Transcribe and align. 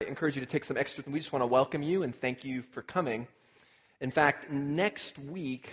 I 0.00 0.06
encourage 0.06 0.36
you 0.36 0.42
to 0.42 0.46
take 0.46 0.64
some 0.64 0.76
extra. 0.76 1.02
We 1.08 1.18
just 1.18 1.32
want 1.32 1.42
to 1.42 1.48
welcome 1.48 1.82
you 1.82 2.04
and 2.04 2.14
thank 2.14 2.44
you 2.44 2.62
for 2.70 2.82
coming. 2.82 3.26
In 4.00 4.12
fact, 4.12 4.48
next 4.48 5.18
week, 5.18 5.68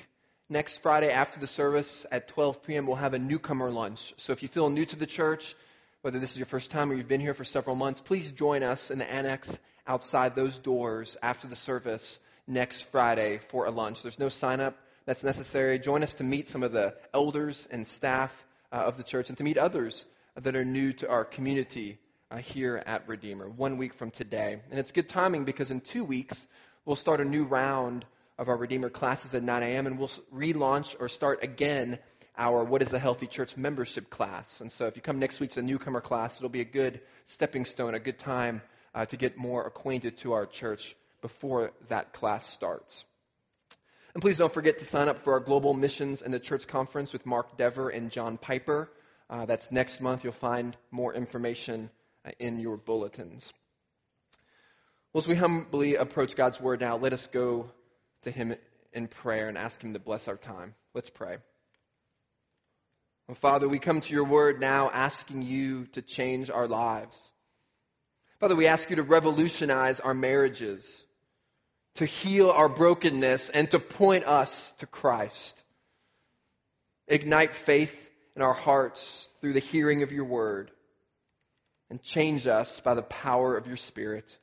next 0.50 0.80
Friday 0.80 1.12
after 1.12 1.40
the 1.40 1.46
service 1.46 2.08
at 2.12 2.28
12 2.30 2.64
p.m., 2.64 2.88
we'll 2.88 2.96
have 2.96 3.14
a 3.14 3.20
newcomer 3.20 3.70
lunch. 3.70 4.16
So 4.18 4.34
if 4.34 4.42
you 4.42 4.50
feel 4.50 4.72
new 4.72 4.84
to 4.84 4.96
the 4.96 5.06
church, 5.06 5.56
whether 6.02 6.18
this 6.18 6.32
is 6.32 6.40
your 6.40 6.48
first 6.48 6.72
time 6.72 6.92
or 6.92 6.96
you've 6.96 7.08
been 7.08 7.22
here 7.22 7.36
for 7.36 7.46
several 7.46 7.76
months, 7.76 8.02
please 8.02 8.32
join 8.32 8.64
us 8.64 8.90
in 8.90 8.98
the 8.98 9.08
annex 9.08 9.56
outside 9.86 10.34
those 10.34 10.58
doors 10.58 11.16
after 11.22 11.48
the 11.48 11.56
service 11.56 12.18
next 12.48 12.90
Friday 12.90 13.42
for 13.50 13.68
a 13.68 13.72
lunch. 13.72 14.02
There's 14.02 14.18
no 14.18 14.30
sign 14.30 14.60
up 14.60 14.76
that's 15.06 15.24
necessary. 15.24 15.78
Join 15.78 16.02
us 16.02 16.16
to 16.16 16.24
meet 16.24 16.48
some 16.48 16.64
of 16.64 16.72
the 16.72 16.96
elders 17.14 17.68
and 17.70 17.88
staff 17.88 18.34
uh, 18.72 18.78
of 18.78 18.98
the 18.98 19.04
church 19.04 19.30
and 19.30 19.38
to 19.38 19.44
meet 19.44 19.60
others 19.60 20.04
that 20.36 20.56
are 20.56 20.66
new 20.66 20.94
to 20.94 21.10
our 21.12 21.26
community 21.26 22.00
uh, 22.32 22.38
here 22.38 22.82
at 22.86 23.08
Redeemer, 23.08 23.50
one 23.50 23.78
week 23.78 23.94
from 23.94 24.12
today. 24.12 24.60
And 24.70 24.80
it's 24.80 24.92
good 24.92 25.10
timing 25.10 25.46
because 25.46 25.72
in 25.72 25.82
two 25.82 26.04
weeks, 26.04 26.48
we'll 26.86 26.96
start 26.96 27.22
a 27.22 27.26
new 27.26 27.44
round 27.44 28.06
of 28.38 28.50
our 28.50 28.58
Redeemer 28.58 28.90
classes 28.90 29.34
at 29.34 29.44
9 29.44 29.64
a.m. 29.64 29.88
and 29.88 29.98
we'll 29.98 30.12
relaunch 30.34 30.96
or 31.00 31.08
start 31.08 31.44
again 31.44 32.00
our 32.38 32.66
What 32.66 32.82
is 32.82 32.92
a 32.92 33.00
Healthy 33.00 33.28
Church 33.28 33.56
membership 33.56 34.10
class. 34.10 34.60
And 34.60 34.70
so 34.72 34.88
if 34.88 34.96
you 34.98 35.02
come 35.02 35.20
next 35.20 35.40
week's 35.40 35.56
a 35.58 35.62
newcomer 35.62 36.02
class, 36.02 36.36
it'll 36.36 36.50
be 36.50 36.62
a 36.62 36.66
good 36.66 37.00
stepping 37.28 37.64
stone, 37.64 37.94
a 37.94 38.00
good 38.00 38.20
time 38.20 38.62
uh, 38.94 39.06
to 39.06 39.18
get 39.18 39.38
more 39.38 39.66
acquainted 39.66 40.18
to 40.18 40.34
our 40.34 40.46
church 40.46 40.96
before 41.22 41.72
that 41.88 42.12
class 42.12 42.46
starts. 42.48 43.06
And 44.14 44.22
please 44.22 44.38
don't 44.38 44.52
forget 44.52 44.80
to 44.80 44.86
sign 44.86 45.08
up 45.08 45.24
for 45.24 45.34
our 45.34 45.40
Global 45.40 45.74
Missions 45.74 46.22
and 46.22 46.34
the 46.34 46.40
Church 46.40 46.68
Conference 46.68 47.14
with 47.14 47.26
Mark 47.26 47.58
Dever 47.58 47.90
and 47.90 48.12
John 48.12 48.38
Piper. 48.38 48.90
Uh, 49.30 49.46
that's 49.46 49.72
next 49.72 50.02
month. 50.02 50.24
You'll 50.24 50.34
find 50.34 50.76
more 50.92 51.14
information 51.14 51.90
in 52.40 52.60
your 52.60 52.78
bulletins. 52.78 53.54
Well, 55.14 55.22
as 55.22 55.28
we 55.28 55.36
humbly 55.36 55.96
approach 55.96 56.36
God's 56.36 56.60
Word 56.60 56.82
now, 56.82 56.98
let 56.98 57.14
us 57.14 57.28
go 57.28 57.72
to 58.24 58.32
Him 58.32 58.56
in 58.92 59.08
prayer 59.08 59.48
and 59.48 59.58
ask 59.58 59.82
Him 59.82 59.94
to 59.94 60.00
bless 60.00 60.28
our 60.28 60.38
time. 60.38 60.76
Let's 60.94 61.10
pray. 61.10 61.38
Well, 63.28 63.36
Father, 63.36 63.68
we 63.68 63.80
come 63.80 64.02
to 64.02 64.14
your 64.14 64.26
Word 64.26 64.60
now 64.60 64.90
asking 64.92 65.44
you 65.44 65.86
to 65.94 66.02
change 66.02 66.50
our 66.50 66.68
lives. 66.68 67.32
Father, 68.40 68.56
we 68.56 68.68
ask 68.68 68.90
you 68.90 68.98
to 68.98 69.04
revolutionize 69.04 70.00
our 70.00 70.14
marriages, 70.14 71.04
to 71.96 72.06
heal 72.06 72.50
our 72.52 72.68
brokenness, 72.68 73.50
and 73.50 73.72
to 73.72 73.80
point 73.80 74.26
us 74.26 74.74
to 74.80 74.86
Christ. 74.86 75.64
Ignite 77.08 77.56
faith 77.56 78.10
in 78.36 78.42
our 78.42 78.54
hearts 78.54 79.30
through 79.40 79.54
the 79.54 79.60
hearing 79.60 80.04
of 80.04 80.12
your 80.12 80.26
Word 80.26 80.72
and 81.96 82.04
change 82.04 82.46
us 82.46 82.82
by 82.82 82.94
the 82.94 83.02
power 83.02 83.56
of 83.56 83.68
your 83.68 83.78
Spirit. 83.78 84.38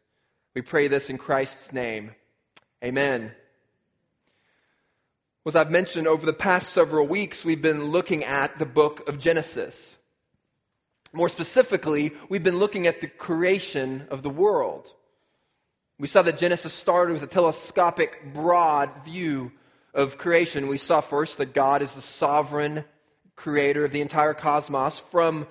We 0.54 0.62
pray 0.62 0.88
this 0.88 1.10
in 1.10 1.18
Christ's 1.18 1.70
name. 1.70 2.12
Amen. 2.82 3.30
As 5.46 5.54
I've 5.54 5.70
mentioned 5.70 6.06
over 6.06 6.24
the 6.24 6.32
past 6.32 6.72
several 6.72 7.06
weeks, 7.06 7.44
we've 7.44 7.60
been 7.60 7.90
looking 7.90 8.24
at 8.24 8.58
the 8.58 8.64
book 8.64 9.06
of 9.10 9.18
Genesis. 9.18 9.98
More 11.12 11.28
specifically, 11.28 12.12
we've 12.30 12.42
been 12.42 12.58
looking 12.58 12.86
at 12.86 13.02
the 13.02 13.06
creation 13.06 14.06
of 14.10 14.22
the 14.22 14.30
world. 14.30 14.90
We 15.98 16.06
saw 16.06 16.22
that 16.22 16.38
Genesis 16.38 16.72
started 16.72 17.12
with 17.12 17.22
a 17.22 17.26
telescopic, 17.26 18.32
broad 18.32 19.04
view 19.04 19.52
of 19.92 20.16
creation. 20.16 20.68
We 20.68 20.78
saw 20.78 21.02
first 21.02 21.36
that 21.36 21.52
God 21.52 21.82
is 21.82 21.94
the 21.94 22.00
sovereign 22.00 22.86
creator 23.36 23.84
of 23.84 23.92
the 23.92 24.00
entire 24.00 24.32
cosmos 24.32 25.00
from 25.10 25.46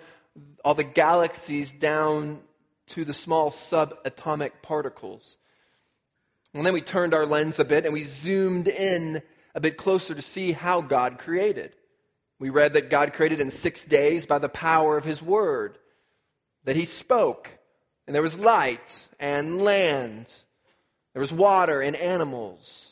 all 0.63 0.73
the 0.73 0.83
galaxies 0.83 1.71
down 1.71 2.39
to 2.87 3.05
the 3.05 3.13
small 3.13 3.49
subatomic 3.49 4.51
particles. 4.61 5.37
And 6.53 6.65
then 6.65 6.73
we 6.73 6.81
turned 6.81 7.13
our 7.13 7.25
lens 7.25 7.59
a 7.59 7.65
bit 7.65 7.85
and 7.85 7.93
we 7.93 8.03
zoomed 8.03 8.67
in 8.67 9.21
a 9.55 9.61
bit 9.61 9.77
closer 9.77 10.13
to 10.13 10.21
see 10.21 10.51
how 10.51 10.81
God 10.81 11.19
created. 11.19 11.75
We 12.39 12.49
read 12.49 12.73
that 12.73 12.89
God 12.89 13.13
created 13.13 13.39
in 13.39 13.51
six 13.51 13.85
days 13.85 14.25
by 14.25 14.39
the 14.39 14.49
power 14.49 14.97
of 14.97 15.05
His 15.05 15.21
Word, 15.21 15.77
that 16.63 16.75
He 16.75 16.85
spoke, 16.85 17.49
and 18.07 18.15
there 18.15 18.21
was 18.21 18.37
light 18.37 19.07
and 19.19 19.61
land, 19.61 20.33
there 21.13 21.21
was 21.21 21.31
water 21.31 21.81
and 21.81 21.95
animals. 21.95 22.91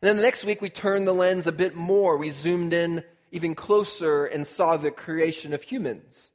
And 0.00 0.08
then 0.08 0.16
the 0.16 0.22
next 0.22 0.44
week 0.44 0.60
we 0.60 0.70
turned 0.70 1.08
the 1.08 1.12
lens 1.12 1.46
a 1.46 1.52
bit 1.52 1.74
more. 1.74 2.18
We 2.18 2.30
zoomed 2.30 2.72
in 2.72 3.02
even 3.30 3.54
closer 3.54 4.24
and 4.24 4.46
saw 4.46 4.76
the 4.76 4.90
creation 4.90 5.52
of 5.52 5.62
humans. 5.62 6.30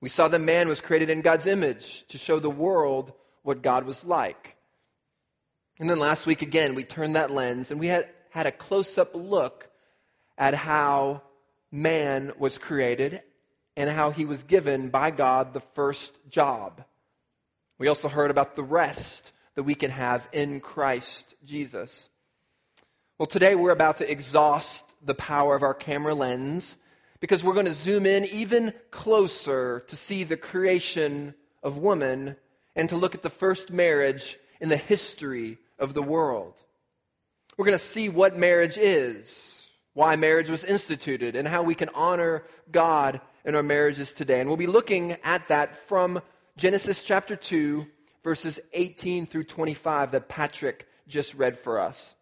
We 0.00 0.08
saw 0.08 0.28
that 0.28 0.38
man 0.38 0.68
was 0.68 0.80
created 0.80 1.10
in 1.10 1.22
God's 1.22 1.46
image 1.46 2.06
to 2.08 2.18
show 2.18 2.38
the 2.38 2.50
world 2.50 3.12
what 3.42 3.62
God 3.62 3.84
was 3.84 4.04
like. 4.04 4.56
And 5.78 5.88
then 5.88 5.98
last 5.98 6.26
week 6.26 6.42
again, 6.42 6.74
we 6.74 6.84
turned 6.84 7.16
that 7.16 7.30
lens 7.30 7.70
and 7.70 7.80
we 7.80 7.88
had, 7.88 8.08
had 8.30 8.46
a 8.46 8.52
close 8.52 8.98
up 8.98 9.14
look 9.14 9.68
at 10.38 10.54
how 10.54 11.22
man 11.70 12.32
was 12.38 12.58
created 12.58 13.22
and 13.76 13.90
how 13.90 14.10
he 14.10 14.24
was 14.24 14.42
given 14.42 14.88
by 14.88 15.10
God 15.10 15.52
the 15.52 15.62
first 15.74 16.14
job. 16.28 16.82
We 17.78 17.88
also 17.88 18.08
heard 18.08 18.30
about 18.30 18.56
the 18.56 18.62
rest 18.62 19.32
that 19.54 19.64
we 19.64 19.74
can 19.74 19.90
have 19.90 20.26
in 20.32 20.60
Christ 20.60 21.34
Jesus. 21.44 22.08
Well, 23.18 23.26
today 23.26 23.54
we're 23.54 23.70
about 23.70 23.96
to 23.98 24.10
exhaust 24.10 24.84
the 25.02 25.14
power 25.14 25.56
of 25.56 25.62
our 25.62 25.72
camera 25.72 26.14
lens 26.14 26.76
because 27.18 27.42
we're 27.42 27.54
going 27.54 27.64
to 27.64 27.72
zoom 27.72 28.04
in 28.04 28.26
even 28.26 28.74
closer 28.90 29.84
to 29.88 29.96
see 29.96 30.24
the 30.24 30.36
creation 30.36 31.34
of 31.62 31.78
woman 31.78 32.36
and 32.74 32.90
to 32.90 32.96
look 32.98 33.14
at 33.14 33.22
the 33.22 33.30
first 33.30 33.70
marriage 33.70 34.36
in 34.60 34.68
the 34.68 34.76
history 34.76 35.56
of 35.78 35.94
the 35.94 36.02
world. 36.02 36.60
We're 37.56 37.64
going 37.64 37.78
to 37.78 37.84
see 37.84 38.10
what 38.10 38.36
marriage 38.36 38.76
is, 38.76 39.66
why 39.94 40.16
marriage 40.16 40.50
was 40.50 40.62
instituted, 40.62 41.36
and 41.36 41.48
how 41.48 41.62
we 41.62 41.74
can 41.74 41.88
honor 41.94 42.44
God 42.70 43.22
in 43.46 43.54
our 43.54 43.62
marriages 43.62 44.12
today. 44.12 44.40
And 44.40 44.50
we'll 44.50 44.58
be 44.58 44.66
looking 44.66 45.12
at 45.24 45.48
that 45.48 45.74
from 45.88 46.20
Genesis 46.58 47.02
chapter 47.02 47.34
2, 47.34 47.86
verses 48.22 48.60
18 48.74 49.24
through 49.24 49.44
25 49.44 50.12
that 50.12 50.28
Patrick 50.28 50.86
just 51.08 51.32
read 51.32 51.58
for 51.60 51.80
us. 51.80 52.14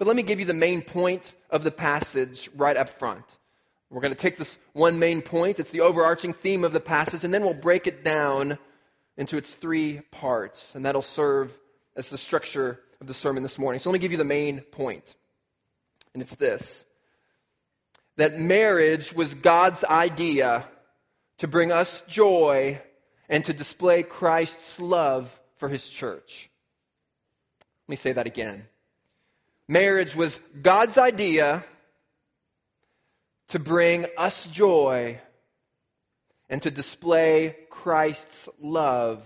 But 0.00 0.06
let 0.06 0.16
me 0.16 0.22
give 0.22 0.40
you 0.40 0.46
the 0.46 0.54
main 0.54 0.80
point 0.80 1.34
of 1.50 1.62
the 1.62 1.70
passage 1.70 2.48
right 2.56 2.74
up 2.74 2.88
front. 2.88 3.22
We're 3.90 4.00
going 4.00 4.14
to 4.14 4.18
take 4.18 4.38
this 4.38 4.56
one 4.72 4.98
main 4.98 5.20
point, 5.20 5.60
it's 5.60 5.72
the 5.72 5.82
overarching 5.82 6.32
theme 6.32 6.64
of 6.64 6.72
the 6.72 6.80
passage, 6.80 7.22
and 7.22 7.34
then 7.34 7.42
we'll 7.44 7.52
break 7.52 7.86
it 7.86 8.02
down 8.02 8.56
into 9.18 9.36
its 9.36 9.52
three 9.52 10.00
parts, 10.10 10.74
and 10.74 10.86
that'll 10.86 11.02
serve 11.02 11.52
as 11.96 12.08
the 12.08 12.16
structure 12.16 12.80
of 13.02 13.08
the 13.08 13.12
sermon 13.12 13.42
this 13.42 13.58
morning. 13.58 13.78
So 13.78 13.90
let 13.90 13.92
me 13.92 13.98
give 13.98 14.12
you 14.12 14.16
the 14.16 14.24
main 14.24 14.62
point. 14.62 15.14
and 16.14 16.22
it's 16.22 16.34
this 16.36 16.86
that 18.16 18.38
marriage 18.38 19.12
was 19.12 19.34
God's 19.34 19.84
idea 19.84 20.66
to 21.38 21.46
bring 21.46 21.72
us 21.72 22.00
joy 22.08 22.80
and 23.28 23.44
to 23.44 23.52
display 23.52 24.02
Christ's 24.02 24.80
love 24.80 25.38
for 25.58 25.68
his 25.68 25.90
church. 25.90 26.48
Let 27.86 27.92
me 27.92 27.96
say 27.96 28.12
that 28.12 28.26
again. 28.26 28.64
Marriage 29.70 30.16
was 30.16 30.40
God's 30.60 30.98
idea 30.98 31.64
to 33.50 33.60
bring 33.60 34.04
us 34.18 34.48
joy 34.48 35.20
and 36.48 36.60
to 36.62 36.72
display 36.72 37.54
Christ's 37.70 38.48
love 38.60 39.22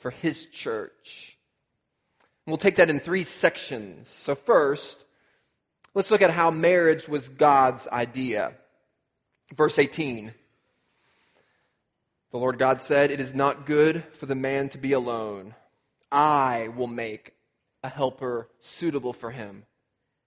for 0.00 0.10
his 0.10 0.44
church. 0.44 1.38
And 2.44 2.52
we'll 2.52 2.58
take 2.58 2.76
that 2.76 2.90
in 2.90 3.00
three 3.00 3.24
sections. 3.24 4.10
So, 4.10 4.34
first, 4.34 5.02
let's 5.94 6.10
look 6.10 6.20
at 6.20 6.30
how 6.30 6.50
marriage 6.50 7.08
was 7.08 7.30
God's 7.30 7.88
idea. 7.88 8.52
Verse 9.56 9.78
18. 9.78 10.34
The 12.32 12.38
Lord 12.38 12.58
God 12.58 12.82
said, 12.82 13.10
It 13.10 13.20
is 13.20 13.32
not 13.32 13.64
good 13.64 14.04
for 14.18 14.26
the 14.26 14.34
man 14.34 14.68
to 14.68 14.78
be 14.78 14.92
alone. 14.92 15.54
I 16.12 16.68
will 16.68 16.86
make 16.86 17.33
a 17.84 17.88
helper 17.88 18.48
suitable 18.60 19.12
for 19.12 19.30
him. 19.30 19.64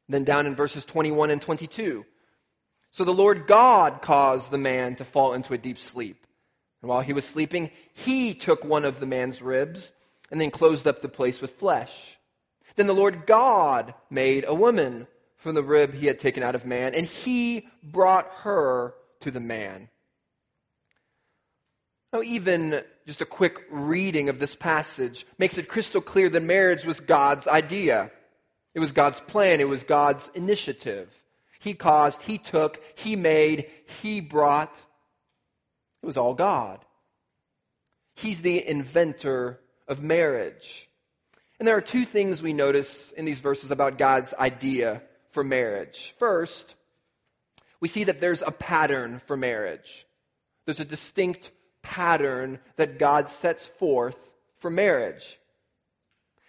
Then 0.07 0.23
down 0.23 0.45
in 0.45 0.55
verses 0.55 0.85
21 0.85 1.31
and 1.31 1.41
22. 1.41 2.05
So 2.91 3.03
the 3.03 3.13
Lord 3.13 3.47
God 3.47 4.01
caused 4.01 4.51
the 4.51 4.57
man 4.57 4.95
to 4.95 5.05
fall 5.05 5.33
into 5.33 5.53
a 5.53 5.57
deep 5.57 5.79
sleep. 5.79 6.25
And 6.81 6.89
while 6.89 7.01
he 7.01 7.13
was 7.13 7.25
sleeping, 7.25 7.71
he 7.95 8.35
took 8.35 8.63
one 8.63 8.85
of 8.85 8.99
the 8.99 9.05
man's 9.07 9.41
ribs 9.41 9.91
and 10.31 10.39
then 10.39 10.51
closed 10.51 10.87
up 10.87 11.01
the 11.01 11.09
place 11.09 11.41
with 11.41 11.51
flesh. 11.51 12.15
Then 12.75 12.87
the 12.87 12.93
Lord 12.93 13.25
God 13.25 13.95
made 14.09 14.45
a 14.47 14.53
woman 14.53 15.07
from 15.37 15.55
the 15.55 15.63
rib 15.63 15.93
he 15.93 16.05
had 16.05 16.19
taken 16.19 16.43
out 16.43 16.55
of 16.55 16.65
man, 16.65 16.93
and 16.93 17.05
he 17.05 17.67
brought 17.83 18.31
her 18.41 18.93
to 19.21 19.31
the 19.31 19.39
man. 19.39 19.89
Now, 22.13 22.21
even 22.21 22.83
just 23.07 23.21
a 23.21 23.25
quick 23.25 23.57
reading 23.71 24.27
of 24.27 24.37
this 24.37 24.53
passage 24.53 25.25
makes 25.37 25.57
it 25.57 25.69
crystal 25.69 26.01
clear 26.01 26.27
that 26.27 26.43
marriage 26.43 26.85
was 26.85 26.99
God's 26.99 27.47
idea. 27.47 28.11
It 28.75 28.79
was 28.79 28.91
God's 28.91 29.21
plan. 29.21 29.61
It 29.61 29.67
was 29.67 29.83
God's 29.83 30.29
initiative. 30.35 31.09
He 31.59 31.73
caused, 31.73 32.21
He 32.21 32.37
took, 32.37 32.81
He 32.95 33.15
made, 33.15 33.69
He 34.01 34.19
brought. 34.19 34.75
It 36.03 36.05
was 36.05 36.17
all 36.17 36.33
God. 36.33 36.83
He's 38.15 38.41
the 38.41 38.67
inventor 38.67 39.59
of 39.87 40.03
marriage. 40.03 40.89
And 41.59 41.67
there 41.67 41.77
are 41.77 41.81
two 41.81 42.03
things 42.03 42.41
we 42.41 42.53
notice 42.53 43.13
in 43.13 43.23
these 43.23 43.41
verses 43.41 43.71
about 43.71 43.97
God's 43.97 44.33
idea 44.33 45.01
for 45.31 45.43
marriage. 45.45 46.13
First, 46.19 46.75
we 47.79 47.87
see 47.87 48.03
that 48.03 48.19
there's 48.19 48.41
a 48.41 48.51
pattern 48.51 49.21
for 49.27 49.37
marriage. 49.37 50.05
There's 50.65 50.81
a 50.81 50.85
distinct 50.85 51.51
pattern 51.87 52.59
that 52.75 52.99
God 52.99 53.29
sets 53.29 53.65
forth 53.65 54.19
for 54.59 54.69
marriage. 54.69 55.39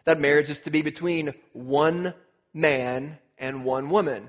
That 0.05 0.19
marriage 0.19 0.51
is 0.51 0.61
to 0.61 0.71
be 0.71 0.83
between 0.83 1.33
one 1.53 2.13
man 2.53 3.19
and 3.39 3.65
one 3.65 3.89
woman. 3.89 4.29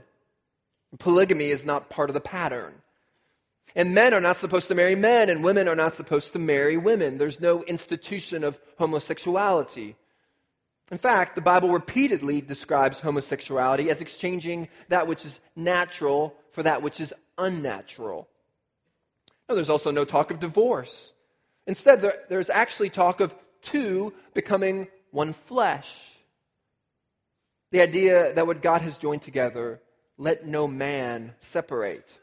Polygamy 0.99 1.49
is 1.49 1.65
not 1.65 1.89
part 1.89 2.11
of 2.11 2.13
the 2.13 2.21
pattern. 2.21 2.75
And 3.75 3.95
men 3.95 4.13
are 4.13 4.21
not 4.21 4.37
supposed 4.37 4.67
to 4.67 4.75
marry 4.75 4.95
men, 4.95 5.29
and 5.29 5.43
women 5.43 5.67
are 5.67 5.75
not 5.75 5.95
supposed 5.95 6.33
to 6.33 6.39
marry 6.39 6.77
women. 6.77 7.17
There's 7.17 7.39
no 7.39 7.63
institution 7.63 8.43
of 8.43 8.57
homosexuality. 8.77 9.95
In 10.91 10.97
fact, 10.97 11.35
the 11.35 11.41
Bible 11.41 11.69
repeatedly 11.69 12.41
describes 12.41 12.99
homosexuality 12.99 13.89
as 13.89 14.01
exchanging 14.01 14.69
that 14.89 15.07
which 15.07 15.25
is 15.25 15.39
natural 15.55 16.35
for 16.51 16.63
that 16.63 16.81
which 16.81 16.99
is 16.99 17.13
unnatural. 17.37 18.27
No, 19.49 19.55
there's 19.55 19.69
also 19.69 19.89
no 19.89 20.05
talk 20.05 20.29
of 20.29 20.39
divorce. 20.39 21.11
Instead, 21.65 22.01
there, 22.01 22.19
there's 22.29 22.51
actually 22.51 22.91
talk 22.91 23.19
of 23.19 23.35
two 23.63 24.13
becoming 24.35 24.87
one 25.09 25.33
flesh. 25.33 25.89
The 27.71 27.81
idea 27.81 28.33
that 28.33 28.45
what 28.45 28.61
God 28.61 28.81
has 28.81 28.99
joined 28.99 29.23
together, 29.23 29.81
let 30.17 30.45
no 30.45 30.67
man 30.67 31.33
separate. 31.41 32.15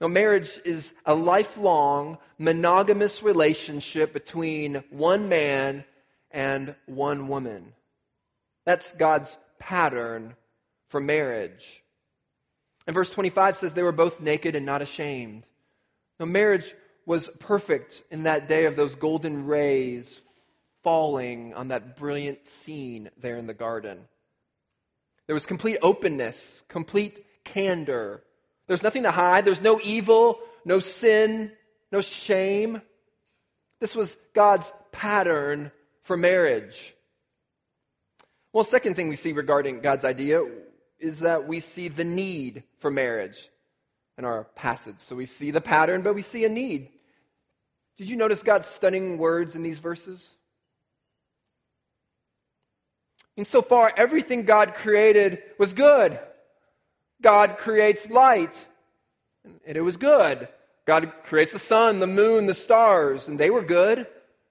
Now, 0.00 0.08
marriage 0.08 0.60
is 0.64 0.92
a 1.06 1.14
lifelong 1.14 2.18
monogamous 2.38 3.22
relationship 3.22 4.12
between 4.12 4.84
one 4.90 5.28
man 5.28 5.84
and 6.30 6.74
one 6.86 7.28
woman. 7.28 7.72
That's 8.64 8.92
God's 8.92 9.36
pattern 9.58 10.36
for 10.90 11.00
marriage. 11.00 11.82
And 12.86 12.94
verse 12.94 13.10
25 13.10 13.56
says 13.56 13.74
they 13.74 13.82
were 13.82 13.92
both 13.92 14.20
naked 14.20 14.54
and 14.54 14.66
not 14.66 14.82
ashamed. 14.82 15.46
Now, 16.18 16.26
marriage 16.26 16.74
was 17.06 17.30
perfect 17.38 18.02
in 18.10 18.24
that 18.24 18.48
day 18.48 18.66
of 18.66 18.76
those 18.76 18.94
golden 18.94 19.46
rays 19.46 20.20
falling 20.82 21.54
on 21.54 21.68
that 21.68 21.96
brilliant 21.96 22.46
scene 22.46 23.10
there 23.18 23.36
in 23.36 23.46
the 23.46 23.54
garden. 23.54 24.00
There 25.26 25.34
was 25.34 25.46
complete 25.46 25.78
openness, 25.82 26.62
complete 26.68 27.24
candor. 27.44 28.22
There's 28.66 28.82
nothing 28.82 29.04
to 29.04 29.10
hide. 29.10 29.44
There's 29.44 29.62
no 29.62 29.80
evil, 29.82 30.40
no 30.64 30.80
sin, 30.80 31.52
no 31.92 32.00
shame. 32.00 32.82
This 33.80 33.94
was 33.94 34.16
God's 34.34 34.72
pattern 34.92 35.70
for 36.02 36.16
marriage. 36.16 36.94
Well, 38.52 38.64
second 38.64 38.94
thing 38.96 39.08
we 39.08 39.16
see 39.16 39.32
regarding 39.32 39.80
God's 39.80 40.04
idea 40.04 40.42
is 40.98 41.20
that 41.20 41.46
we 41.46 41.60
see 41.60 41.88
the 41.88 42.04
need 42.04 42.64
for 42.80 42.90
marriage 42.90 43.48
in 44.18 44.24
our 44.24 44.44
passage. 44.56 44.96
So 44.98 45.14
we 45.16 45.26
see 45.26 45.52
the 45.52 45.60
pattern, 45.60 46.02
but 46.02 46.14
we 46.14 46.22
see 46.22 46.44
a 46.44 46.48
need. 46.48 46.88
Did 47.96 48.10
you 48.10 48.16
notice 48.16 48.42
God's 48.42 48.66
stunning 48.66 49.16
words 49.16 49.54
in 49.56 49.62
these 49.62 49.78
verses? 49.78 50.28
And 53.36 53.46
so 53.46 53.62
far, 53.62 53.92
everything 53.96 54.42
God 54.42 54.74
created 54.74 55.42
was 55.58 55.72
good. 55.72 56.18
God 57.22 57.58
creates 57.58 58.10
light, 58.10 58.66
and 59.64 59.76
it 59.76 59.80
was 59.80 59.96
good. 59.96 60.48
God 60.86 61.12
creates 61.24 61.52
the 61.52 61.58
sun, 61.58 62.00
the 62.00 62.06
moon, 62.06 62.46
the 62.46 62.54
stars, 62.54 63.28
and 63.28 63.38
they 63.38 63.50
were 63.50 63.62
good. 63.62 64.06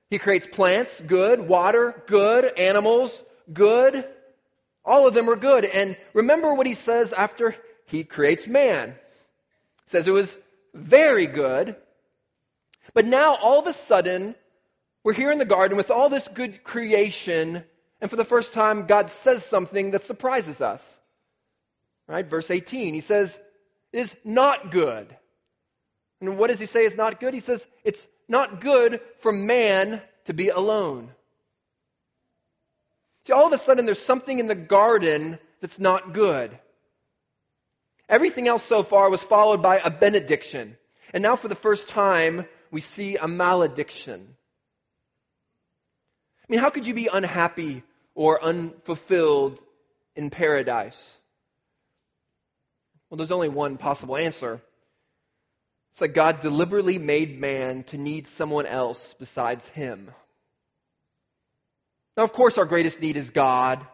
He 0.10 0.20
creates 0.20 0.48
plants, 0.48 1.02
good. 1.06 1.40
Water, 1.40 2.02
good. 2.08 2.58
Animals, 2.58 3.24
good. 3.52 4.06
All 4.86 5.08
of 5.08 5.14
them 5.14 5.30
are 5.30 5.36
good. 5.36 5.66
And 5.66 5.98
remember 6.14 6.54
what 6.54 6.68
he 6.68 6.76
says 6.76 7.12
after 7.12 7.56
he 7.88 8.06
creates 8.06 8.48
man. 8.48 8.96
Says 9.88 10.08
it 10.08 10.12
was 10.12 10.36
very 10.74 11.26
good. 11.26 11.76
But 12.94 13.06
now, 13.06 13.36
all 13.36 13.60
of 13.60 13.68
a 13.68 13.74
sudden, 13.74 14.36
we're 15.04 15.14
here 15.14 15.32
in 15.32 15.40
the 15.40 15.46
garden 15.46 15.78
with 15.78 15.92
all 15.92 16.10
this 16.10 16.28
good 16.28 16.64
creation, 16.64 17.64
and 18.02 18.10
for 18.10 18.16
the 18.16 18.26
first 18.26 18.54
time, 18.54 18.86
God 18.86 19.10
says 19.10 19.46
something 19.46 19.92
that 19.92 20.04
surprises 20.04 20.62
us. 20.62 20.84
Right? 22.08 22.26
Verse 22.26 22.50
18, 22.50 22.94
he 22.94 23.02
says, 23.02 23.38
it 23.92 24.00
is 24.00 24.16
not 24.24 24.72
good. 24.72 25.16
And 26.22 26.38
what 26.38 26.50
does 26.50 26.60
he 26.60 26.66
say 26.66 26.86
is 26.86 26.96
not 26.96 27.20
good? 27.20 27.34
He 27.34 27.40
says, 27.40 27.66
it's 27.84 28.08
not 28.28 28.62
good 28.62 29.02
for 29.20 29.32
man 29.32 30.02
to 30.26 30.34
be 30.34 30.50
alone. 30.50 31.10
See, 33.26 33.34
all 33.34 33.48
of 33.48 33.54
a 33.54 33.58
sudden, 33.58 33.86
there's 33.86 34.02
something 34.02 34.40
in 34.40 34.48
the 34.48 34.56
garden 34.56 35.38
that's 35.62 35.80
not 35.80 36.14
good. 36.14 36.58
Everything 38.10 38.48
else 38.48 38.64
so 38.64 38.84
far 38.84 39.10
was 39.10 39.22
followed 39.22 39.62
by 39.62 39.80
a 39.80 39.90
benediction. 39.90 40.78
And 41.14 41.24
now, 41.24 41.36
for 41.36 41.48
the 41.48 41.56
first 41.56 41.90
time, 41.90 42.46
we 42.72 42.82
see 42.82 43.18
a 43.18 43.28
malediction. 43.28 44.36
I 46.44 46.46
mean, 46.52 46.60
how 46.60 46.70
could 46.70 46.88
you 46.88 46.94
be 46.94 47.10
unhappy 47.12 47.84
or 48.16 48.44
unfulfilled 48.44 49.60
in 50.16 50.30
paradise? 50.30 51.18
Well, 53.10 53.18
there's 53.18 53.32
only 53.32 53.50
one 53.50 53.78
possible 53.78 54.18
answer. 54.18 54.62
It's 55.92 56.00
that 56.00 56.10
God 56.10 56.42
deliberately 56.42 57.00
made 57.00 57.40
man 57.40 57.84
to 57.86 57.98
need 57.98 58.28
someone 58.28 58.66
else 58.66 59.16
besides 59.20 59.66
him. 59.70 60.12
Now, 62.16 62.24
of 62.24 62.34
course, 62.34 62.58
our 62.58 62.66
greatest 62.66 63.02
need 63.02 63.18
is 63.18 63.30
God, 63.30 63.86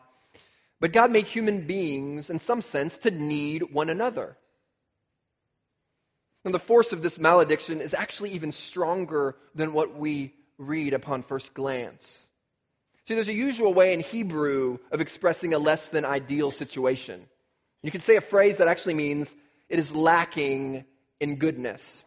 but 0.83 0.91
God 0.91 1.11
made 1.11 1.27
human 1.27 1.61
beings, 1.65 2.29
in 2.29 2.39
some 2.39 2.61
sense, 2.61 2.97
to 2.97 3.09
need 3.09 3.71
one 3.71 3.89
another. 3.89 4.35
And 6.43 6.53
the 6.53 6.59
force 6.59 6.91
of 6.91 7.01
this 7.01 7.17
malediction 7.17 7.79
is 7.79 7.93
actually 7.93 8.31
even 8.31 8.51
stronger 8.51 9.37
than 9.55 9.71
what 9.71 9.97
we 9.97 10.33
read 10.57 10.93
upon 10.93 11.23
first 11.23 11.53
glance. 11.53 12.27
See, 13.07 13.13
there's 13.13 13.29
a 13.29 13.33
usual 13.33 13.73
way 13.73 13.93
in 13.93 14.01
Hebrew 14.01 14.77
of 14.91 14.99
expressing 14.99 15.53
a 15.53 15.57
less 15.57 15.87
than 15.87 16.03
ideal 16.03 16.51
situation. 16.51 17.25
You 17.81 17.89
can 17.91 18.01
say 18.01 18.17
a 18.17 18.21
phrase 18.21 18.57
that 18.57 18.67
actually 18.67 18.95
means 18.95 19.33
it 19.69 19.79
is 19.79 19.95
lacking 19.95 20.83
in 21.21 21.37
goodness. 21.37 22.03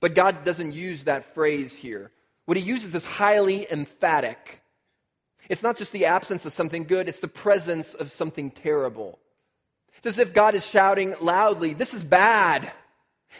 But 0.00 0.16
God 0.16 0.42
doesn't 0.42 0.72
use 0.72 1.04
that 1.04 1.34
phrase 1.34 1.72
here. 1.72 2.10
What 2.46 2.56
he 2.56 2.64
uses 2.64 2.96
is 2.96 3.04
highly 3.04 3.64
emphatic. 3.70 4.60
It's 5.48 5.62
not 5.62 5.76
just 5.76 5.92
the 5.92 6.06
absence 6.06 6.46
of 6.46 6.52
something 6.52 6.84
good, 6.84 7.08
it's 7.08 7.20
the 7.20 7.28
presence 7.28 7.94
of 7.94 8.10
something 8.10 8.50
terrible. 8.50 9.18
It's 9.98 10.06
as 10.06 10.18
if 10.18 10.34
God 10.34 10.54
is 10.54 10.66
shouting 10.66 11.14
loudly, 11.20 11.74
This 11.74 11.94
is 11.94 12.02
bad. 12.02 12.72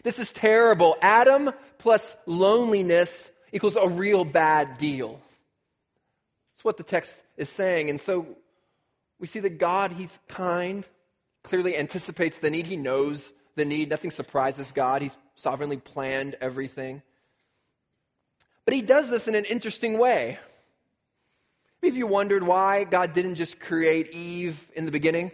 This 0.03 0.19
is 0.19 0.31
terrible. 0.31 0.97
Adam 1.01 1.53
plus 1.79 2.17
loneliness 2.27 3.31
equals 3.53 3.77
a 3.77 3.89
real 3.89 4.25
bad 4.25 4.79
deal. 4.79 5.21
That's 6.57 6.65
what 6.65 6.77
the 6.77 6.83
text 6.83 7.15
is 7.37 7.49
saying. 7.49 7.91
And 7.91 8.01
so 8.01 8.27
we 9.21 9.27
see 9.27 9.41
that 9.41 9.59
God, 9.59 9.93
He's 9.93 10.19
kind, 10.29 10.87
clearly 11.45 11.77
anticipates 11.77 12.39
the 12.39 12.51
need. 12.51 12.67
He 12.67 12.77
knows 12.77 13.33
the 13.55 13.65
need. 13.65 13.91
Nothing 13.91 14.11
surprises 14.11 14.73
God. 14.73 15.03
He's 15.03 15.17
sovereignly 15.37 15.77
planned 15.77 16.37
everything. 16.41 17.03
But 18.65 18.75
he 18.75 18.83
does 18.83 19.11
this 19.11 19.29
in 19.29 19.35
an 19.35 19.45
interesting 19.45 19.99
way. 19.99 20.39
Have 21.85 21.99
you 21.99 22.07
wondered 22.07 22.43
why 22.43 22.85
God 22.85 23.13
didn't 23.13 23.35
just 23.35 23.61
create 23.61 24.15
Eve 24.15 24.59
in 24.75 24.87
the 24.87 24.91
beginning? 24.91 25.31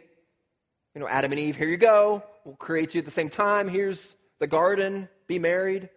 You 0.97 1.01
know, 1.01 1.07
Adam 1.07 1.31
and 1.31 1.41
Eve, 1.41 1.55
here 1.55 1.69
you 1.69 1.77
go. 1.77 2.25
We'll 2.45 2.57
create 2.57 2.93
you 2.93 2.99
at 2.99 3.05
the 3.05 3.13
same 3.13 3.29
time. 3.29 3.69
Here's 3.69 4.17
the 4.41 4.49
garden. 4.49 5.09
Be 5.29 5.39
married. 5.39 5.89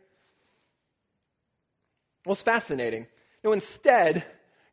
Well, 2.24 2.34
it's 2.34 2.44
fascinating. 2.44 3.02
You 3.02 3.50
know, 3.50 3.54
instead, 3.54 4.24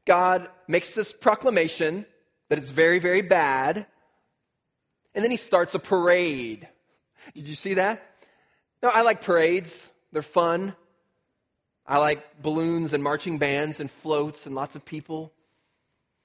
God 0.04 0.48
makes 0.68 0.94
this 0.94 1.14
proclamation 1.14 2.04
that 2.50 2.58
it's 2.58 2.70
very, 2.70 2.98
very 2.98 3.22
bad, 3.22 3.86
and 5.14 5.24
then 5.24 5.30
he 5.30 5.38
starts 5.38 5.74
a 5.74 5.78
parade. 5.78 6.68
Did 7.34 7.48
you 7.48 7.54
see 7.54 7.74
that? 7.74 8.06
No, 8.82 8.90
I 8.90 9.00
like 9.00 9.22
parades. 9.22 9.90
They're 10.12 10.20
fun. 10.20 10.76
I 11.86 11.98
like 11.98 12.42
balloons 12.42 12.92
and 12.92 13.02
marching 13.02 13.38
bands 13.38 13.80
and 13.80 13.90
floats 13.90 14.44
and 14.44 14.54
lots 14.54 14.76
of 14.76 14.84
people. 14.84 15.32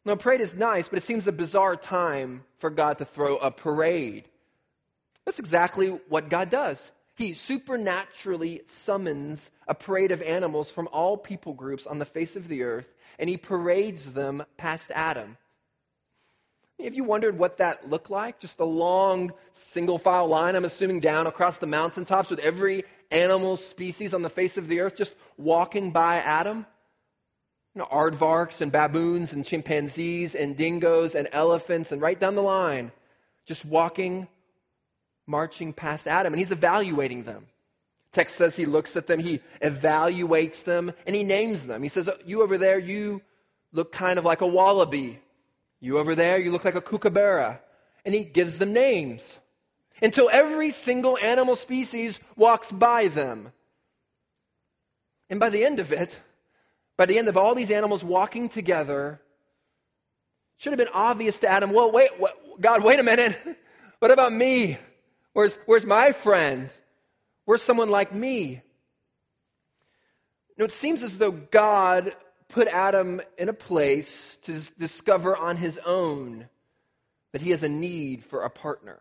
No, 0.05 0.15
parade 0.15 0.41
is 0.41 0.53
nice, 0.53 0.87
but 0.87 0.99
it 0.99 1.03
seems 1.03 1.27
a 1.27 1.31
bizarre 1.31 1.75
time 1.75 2.43
for 2.59 2.69
God 2.69 2.99
to 2.99 3.05
throw 3.05 3.37
a 3.37 3.49
parade. 3.49 4.29
That's 5.25 5.39
exactly 5.39 5.87
what 6.09 6.29
God 6.29 6.51
does. 6.51 6.91
He 7.15 7.33
supernaturally 7.33 8.61
summons 8.67 9.49
a 9.67 9.73
parade 9.73 10.11
of 10.11 10.21
animals 10.21 10.69
from 10.69 10.87
all 10.91 11.17
people 11.17 11.53
groups 11.53 11.87
on 11.87 11.97
the 11.97 12.05
face 12.05 12.35
of 12.35 12.47
the 12.47 12.63
earth, 12.63 12.93
and 13.17 13.27
he 13.27 13.37
parades 13.37 14.11
them 14.11 14.43
past 14.57 14.91
Adam. 14.93 15.37
Have 16.83 16.93
you 16.93 17.05
wondered 17.05 17.39
what 17.39 17.57
that 17.57 17.89
looked 17.89 18.09
like? 18.11 18.39
Just 18.39 18.59
a 18.59 18.65
long 18.65 19.31
single 19.53 19.97
file 19.97 20.27
line, 20.27 20.55
I'm 20.55 20.65
assuming, 20.65 20.99
down 20.99 21.25
across 21.25 21.57
the 21.57 21.67
mountaintops 21.67 22.29
with 22.29 22.39
every 22.39 22.83
animal 23.09 23.55
species 23.55 24.13
on 24.13 24.21
the 24.21 24.29
face 24.29 24.57
of 24.57 24.67
the 24.67 24.81
earth 24.81 24.97
just 24.97 25.15
walking 25.37 25.91
by 25.91 26.17
Adam? 26.17 26.65
You 27.75 27.81
know, 27.81 27.87
aardvarks 27.91 28.61
and 28.61 28.71
baboons 28.71 29.33
and 29.33 29.43
chimpanzees 29.43 30.33
and 30.33 30.55
dingoes 30.55 31.13
and 31.13 31.27
elephants 31.31 31.91
and 31.91 32.01
right 32.01 32.17
down 32.17 32.35
the 32.35 32.41
line, 32.41 32.91
just 33.45 33.65
walking, 33.65 34.27
marching 35.27 35.73
past 35.73 36.07
Adam. 36.07 36.33
And 36.33 36.39
he's 36.39 36.53
evaluating 36.53 37.23
them. 37.23 37.45
Text 38.13 38.37
says 38.37 38.55
he 38.55 38.65
looks 38.65 38.95
at 38.95 39.07
them, 39.07 39.19
he 39.19 39.41
evaluates 39.61 40.63
them, 40.63 40.93
and 41.05 41.13
he 41.13 41.23
names 41.23 41.65
them. 41.65 41.83
He 41.83 41.89
says, 41.89 42.09
You 42.25 42.43
over 42.43 42.57
there, 42.57 42.79
you 42.79 43.21
look 43.73 43.91
kind 43.91 44.17
of 44.17 44.23
like 44.23 44.39
a 44.39 44.47
wallaby. 44.47 45.19
You 45.81 45.99
over 45.99 46.15
there, 46.15 46.39
you 46.39 46.51
look 46.51 46.63
like 46.63 46.75
a 46.75 46.81
kookaburra. 46.81 47.59
And 48.05 48.13
he 48.13 48.23
gives 48.23 48.57
them 48.57 48.71
names 48.71 49.37
until 50.01 50.29
every 50.31 50.71
single 50.71 51.17
animal 51.17 51.57
species 51.57 52.19
walks 52.37 52.71
by 52.71 53.09
them. 53.09 53.51
And 55.29 55.39
by 55.39 55.49
the 55.49 55.65
end 55.65 55.81
of 55.81 55.91
it, 55.91 56.17
by 56.97 57.05
the 57.05 57.17
end 57.17 57.27
of 57.27 57.37
all 57.37 57.55
these 57.55 57.71
animals 57.71 58.03
walking 58.03 58.49
together, 58.49 59.19
should 60.57 60.71
have 60.71 60.77
been 60.77 60.93
obvious 60.93 61.39
to 61.39 61.49
Adam, 61.49 61.71
well, 61.71 61.91
wait, 61.91 62.09
God, 62.59 62.83
wait 62.83 62.99
a 62.99 63.03
minute. 63.03 63.37
What 63.99 64.11
about 64.11 64.33
me? 64.33 64.77
Where's, 65.31 65.57
where's 65.65 65.85
my 65.85 66.11
friend? 66.11 66.69
Where's 67.45 67.61
someone 67.61 67.89
like 67.89 68.13
me? 68.13 68.61
Now, 70.57 70.65
it 70.65 70.73
seems 70.73 71.01
as 71.01 71.17
though 71.17 71.31
God 71.31 72.13
put 72.49 72.67
Adam 72.67 73.21
in 73.37 73.49
a 73.49 73.53
place 73.53 74.37
to 74.43 74.59
discover 74.77 75.35
on 75.35 75.57
his 75.57 75.79
own 75.85 76.47
that 77.31 77.41
he 77.41 77.51
has 77.51 77.63
a 77.63 77.69
need 77.69 78.25
for 78.25 78.43
a 78.43 78.49
partner. 78.49 78.99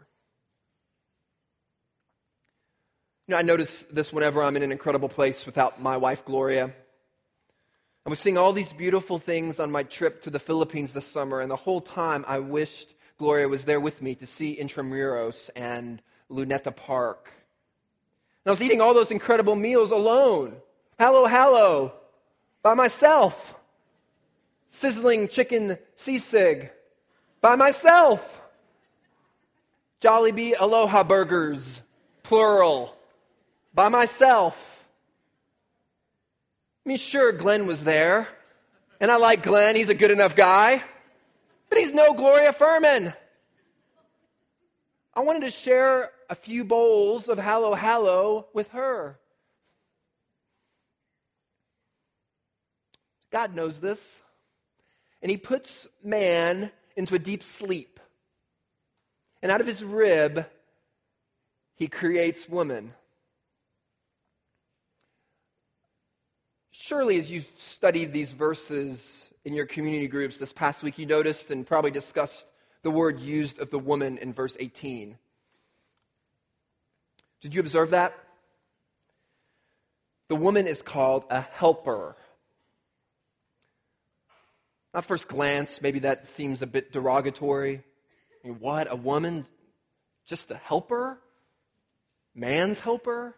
You 3.27 3.33
know, 3.33 3.39
I 3.39 3.43
notice 3.43 3.85
this 3.91 4.13
whenever 4.13 4.43
I'm 4.43 4.57
in 4.57 4.63
an 4.63 4.73
incredible 4.73 5.09
place 5.09 5.47
without 5.47 5.81
my 5.81 5.97
wife, 5.97 6.25
Gloria. 6.25 6.75
I 8.07 8.11
was 8.11 8.19
seeing 8.19 8.37
all 8.37 8.53
these 8.53 8.71
beautiful 8.71 9.19
things 9.19 9.59
on 9.59 9.73
my 9.73 9.83
trip 9.83 10.23
to 10.23 10.31
the 10.31 10.39
Philippines 10.39 10.93
this 10.93 11.07
summer, 11.07 11.41
and 11.41 11.51
the 11.51 11.57
whole 11.57 11.81
time 11.81 12.27
I 12.29 12.41
wished 12.41 12.93
Gloria 13.17 13.49
was 13.49 13.65
there 13.65 13.81
with 13.81 14.03
me 14.03 14.15
to 14.17 14.27
see 14.27 14.55
Intramuros 14.61 15.49
and 15.57 16.03
Luneta 16.31 16.77
Park. 16.77 17.33
And 18.45 18.51
I 18.51 18.53
was 18.53 18.61
eating 18.61 18.83
all 18.83 18.93
those 18.93 19.11
incredible 19.11 19.57
meals 19.57 19.91
alone. 19.91 20.55
Hello, 20.99 21.27
hello 21.27 21.95
by 22.63 22.75
myself. 22.75 23.55
Sizzling 24.73 25.29
chicken 25.29 25.79
sisig 25.97 26.69
by 27.41 27.57
myself. 27.57 28.43
Jollibee 30.03 30.53
Aloha 30.61 31.05
burgers, 31.05 31.81
plural, 32.23 32.95
by 33.73 33.89
myself. 33.89 34.74
I 36.85 36.89
mean, 36.89 36.99
sure, 36.99 37.33
Glenn 37.33 37.67
was 37.67 37.83
there, 37.83 38.29
and 39.01 39.11
I 39.11 39.17
like 39.17 39.43
Glenn, 39.43 39.75
he's 39.75 39.89
a 39.89 39.95
good 39.95 40.11
enough 40.11 40.37
guy, 40.37 40.83
but 41.71 41.79
he's 41.79 41.93
no 41.93 42.13
Gloria 42.13 42.53
Furman. 42.53 43.15
I 45.15 45.21
wanted 45.21 45.43
to 45.43 45.51
share 45.51 46.11
a 46.29 46.35
few 46.35 46.65
bowls 46.65 47.29
of 47.29 47.39
Halo-Halo 47.39 48.49
with 48.53 48.69
her. 48.71 49.19
God 53.31 53.55
knows 53.55 53.81
this. 53.81 54.01
And 55.23 55.31
he 55.31 55.37
puts 55.37 55.89
man 56.05 56.71
into 56.97 57.15
a 57.15 57.19
deep 57.19 57.43
sleep. 57.43 57.99
And 59.43 59.51
out 59.51 59.61
of 59.61 59.67
his 59.67 59.83
rib, 59.83 60.47
he 61.77 61.89
creates 61.89 62.49
woman. 62.49 62.93
Surely, 66.87 67.17
as 67.17 67.31
you've 67.31 67.51
studied 67.57 68.13
these 68.13 68.31
verses 68.31 69.27
in 69.43 69.55
your 69.55 69.65
community 69.65 70.07
groups 70.07 70.37
this 70.37 70.53
past 70.53 70.83
week, 70.83 70.99
you 70.99 71.07
noticed 71.07 71.51
and 71.51 71.67
probably 71.67 71.91
discussed 71.91 72.47
the 72.83 72.91
word 72.91 73.21
used 73.21 73.59
of 73.59 73.71
the 73.71 73.79
woman 73.79 74.19
in 74.19 74.35
verse 74.35 74.55
18. 74.61 75.17
Did 77.41 77.55
you 77.55 77.61
observe 77.63 77.93
that? 77.93 78.13
The 80.29 80.37
woman 80.37 80.67
is 80.67 80.83
called 80.83 81.25
a 81.31 81.41
helper. 81.41 82.17
At 84.93 85.07
first 85.07 85.27
glance, 85.27 85.81
maybe 85.81 86.01
that 86.01 86.27
seems 86.27 86.61
a 86.61 86.67
bit 86.67 86.93
derogatory. 86.93 87.83
I 88.45 88.47
mean, 88.47 88.59
what? 88.61 88.93
A 88.93 88.97
woman? 88.97 89.47
Just 90.27 90.51
a 90.51 90.57
helper? 90.57 91.19
Man's 92.35 92.79
helper? 92.79 93.35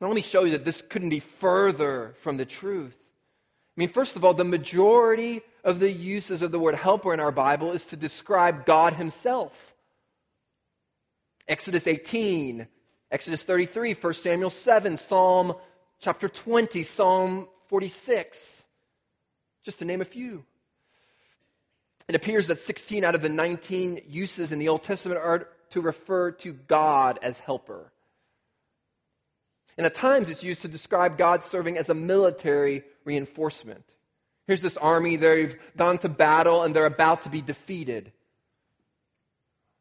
Now, 0.00 0.06
let 0.08 0.14
me 0.14 0.22
show 0.22 0.44
you 0.44 0.52
that 0.52 0.64
this 0.64 0.82
couldn't 0.82 1.10
be 1.10 1.20
further 1.20 2.14
from 2.20 2.36
the 2.36 2.44
truth. 2.44 2.96
I 2.96 3.80
mean, 3.80 3.88
first 3.88 4.16
of 4.16 4.24
all, 4.24 4.34
the 4.34 4.44
majority 4.44 5.42
of 5.64 5.80
the 5.80 5.90
uses 5.90 6.42
of 6.42 6.52
the 6.52 6.58
word 6.58 6.74
helper 6.74 7.12
in 7.12 7.20
our 7.20 7.32
Bible 7.32 7.72
is 7.72 7.84
to 7.86 7.96
describe 7.96 8.64
God 8.64 8.94
Himself. 8.94 9.74
Exodus 11.48 11.86
18, 11.86 12.66
Exodus 13.10 13.42
33, 13.44 13.94
1 13.94 14.14
Samuel 14.14 14.50
7, 14.50 14.96
Psalm 14.96 15.54
chapter 16.00 16.28
20, 16.28 16.82
Psalm 16.84 17.48
46 17.68 18.58
just 19.68 19.80
to 19.80 19.84
name 19.84 20.00
a 20.00 20.06
few. 20.06 20.46
It 22.08 22.14
appears 22.14 22.46
that 22.46 22.58
16 22.58 23.04
out 23.04 23.14
of 23.14 23.20
the 23.20 23.28
19 23.28 24.00
uses 24.08 24.50
in 24.50 24.58
the 24.58 24.68
Old 24.70 24.82
Testament 24.82 25.20
are 25.20 25.46
to 25.72 25.82
refer 25.82 26.30
to 26.30 26.54
God 26.54 27.18
as 27.20 27.38
helper. 27.38 27.92
And 29.78 29.86
at 29.86 29.94
times 29.94 30.28
it's 30.28 30.42
used 30.42 30.62
to 30.62 30.68
describe 30.68 31.16
God 31.16 31.44
serving 31.44 31.78
as 31.78 31.88
a 31.88 31.94
military 31.94 32.82
reinforcement. 33.04 33.84
Here's 34.48 34.60
this 34.60 34.76
army, 34.76 35.16
they've 35.16 35.56
gone 35.76 35.98
to 35.98 36.08
battle 36.08 36.64
and 36.64 36.74
they're 36.74 36.84
about 36.84 37.22
to 37.22 37.28
be 37.28 37.40
defeated. 37.40 38.12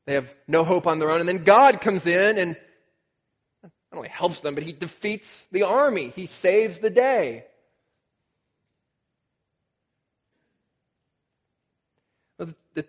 They 0.06 0.13
have 0.13 0.34
no 0.48 0.63
hope 0.63 0.86
on 0.88 1.00
their 1.00 1.10
own. 1.10 1.20
And 1.20 1.27
then 1.27 1.44
God 1.44 1.82
comes 1.82 2.06
in 2.06 2.38
and 2.38 2.56
not 3.63 3.98
only 3.98 4.10
helps 4.10 4.39
them, 4.42 4.54
but 4.54 4.63
he 4.63 4.72
defeats 4.72 5.48
the 5.51 5.63
army. 5.63 6.13
He 6.16 6.27
saves 6.27 6.80
the 6.80 6.92
day. 6.92 7.46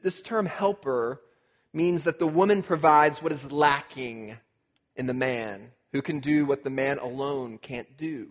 this 0.03 0.21
term 0.21 0.45
helper 0.45 1.21
means 1.73 2.05
that 2.05 2.19
the 2.19 2.27
woman 2.27 2.63
provides 2.63 3.23
what 3.23 3.33
is 3.33 3.51
lacking 3.51 4.37
in 4.97 5.07
the 5.07 5.15
man, 5.15 5.71
who 5.93 6.03
can 6.03 6.21
do 6.21 6.45
what 6.45 6.65
the 6.65 6.71
man 6.71 6.99
alone 6.99 7.59
can't 7.59 7.97
do. 7.97 8.29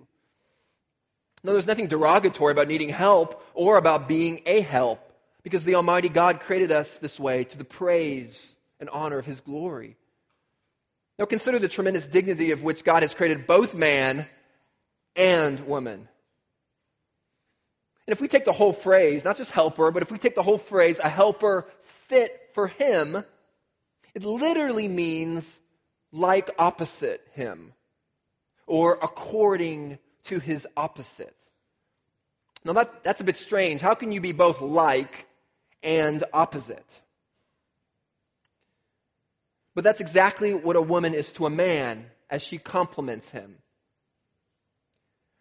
No, 1.44 1.54
there's 1.54 1.68
nothing 1.68 1.88
derogatory 1.88 2.52
about 2.52 2.68
needing 2.68 2.90
help 2.90 3.44
or 3.54 3.78
about 3.78 4.08
being 4.08 4.42
a 4.46 4.62
help, 4.62 5.00
because 5.44 5.64
the 5.64 5.76
Almighty 5.76 6.10
God 6.10 6.40
created 6.42 6.72
us 6.72 6.98
this 6.98 7.20
way 7.20 7.46
to 7.46 7.58
the 7.58 7.64
praise 7.64 8.56
and 8.80 8.90
honor 8.90 9.18
of 9.18 9.26
His 9.26 9.40
glory. 9.40 9.96
Now 11.18 11.26
consider 11.26 11.58
the 11.60 11.68
tremendous 11.68 12.06
dignity 12.06 12.52
of 12.52 12.64
which 12.64 12.84
God 12.84 13.02
has 13.02 13.14
created 13.14 13.48
both 13.48 13.74
man 13.74 14.28
and 15.16 15.60
woman. 15.68 16.08
And 18.06 18.14
if 18.14 18.22
we 18.22 18.28
take 18.28 18.46
the 18.46 18.54
whole 18.54 18.74
phrase, 18.74 19.26
not 19.26 19.38
just 19.38 19.52
helper, 19.52 19.92
but 19.92 20.04
if 20.04 20.12
we 20.12 20.18
take 20.18 20.36
the 20.36 20.44
whole 20.44 20.58
phrase, 20.58 21.00
a 21.04 21.10
helper 21.10 21.68
fit 22.08 22.50
for 22.54 22.68
him, 22.68 23.24
it 24.14 24.26
literally 24.26 24.88
means 24.88 25.60
like 26.18 26.50
opposite 26.58 27.22
him 27.34 27.74
or 28.66 28.98
according 29.02 30.00
to 30.26 30.40
his 30.40 30.68
opposite. 30.76 31.36
Now, 32.66 32.74
that, 32.74 33.04
that's 33.04 33.22
a 33.22 33.24
bit 33.24 33.38
strange. 33.38 33.80
How 33.80 33.94
can 33.94 34.12
you 34.12 34.20
be 34.20 34.34
both 34.34 34.60
like 34.60 35.26
and 35.84 36.24
opposite? 36.34 36.86
But 39.74 39.84
that's 39.84 40.02
exactly 40.02 40.54
what 40.54 40.76
a 40.76 40.82
woman 40.82 41.14
is 41.14 41.32
to 41.34 41.46
a 41.46 41.50
man 41.50 42.06
as 42.30 42.42
she 42.44 42.58
complements 42.58 43.30
him. 43.30 43.56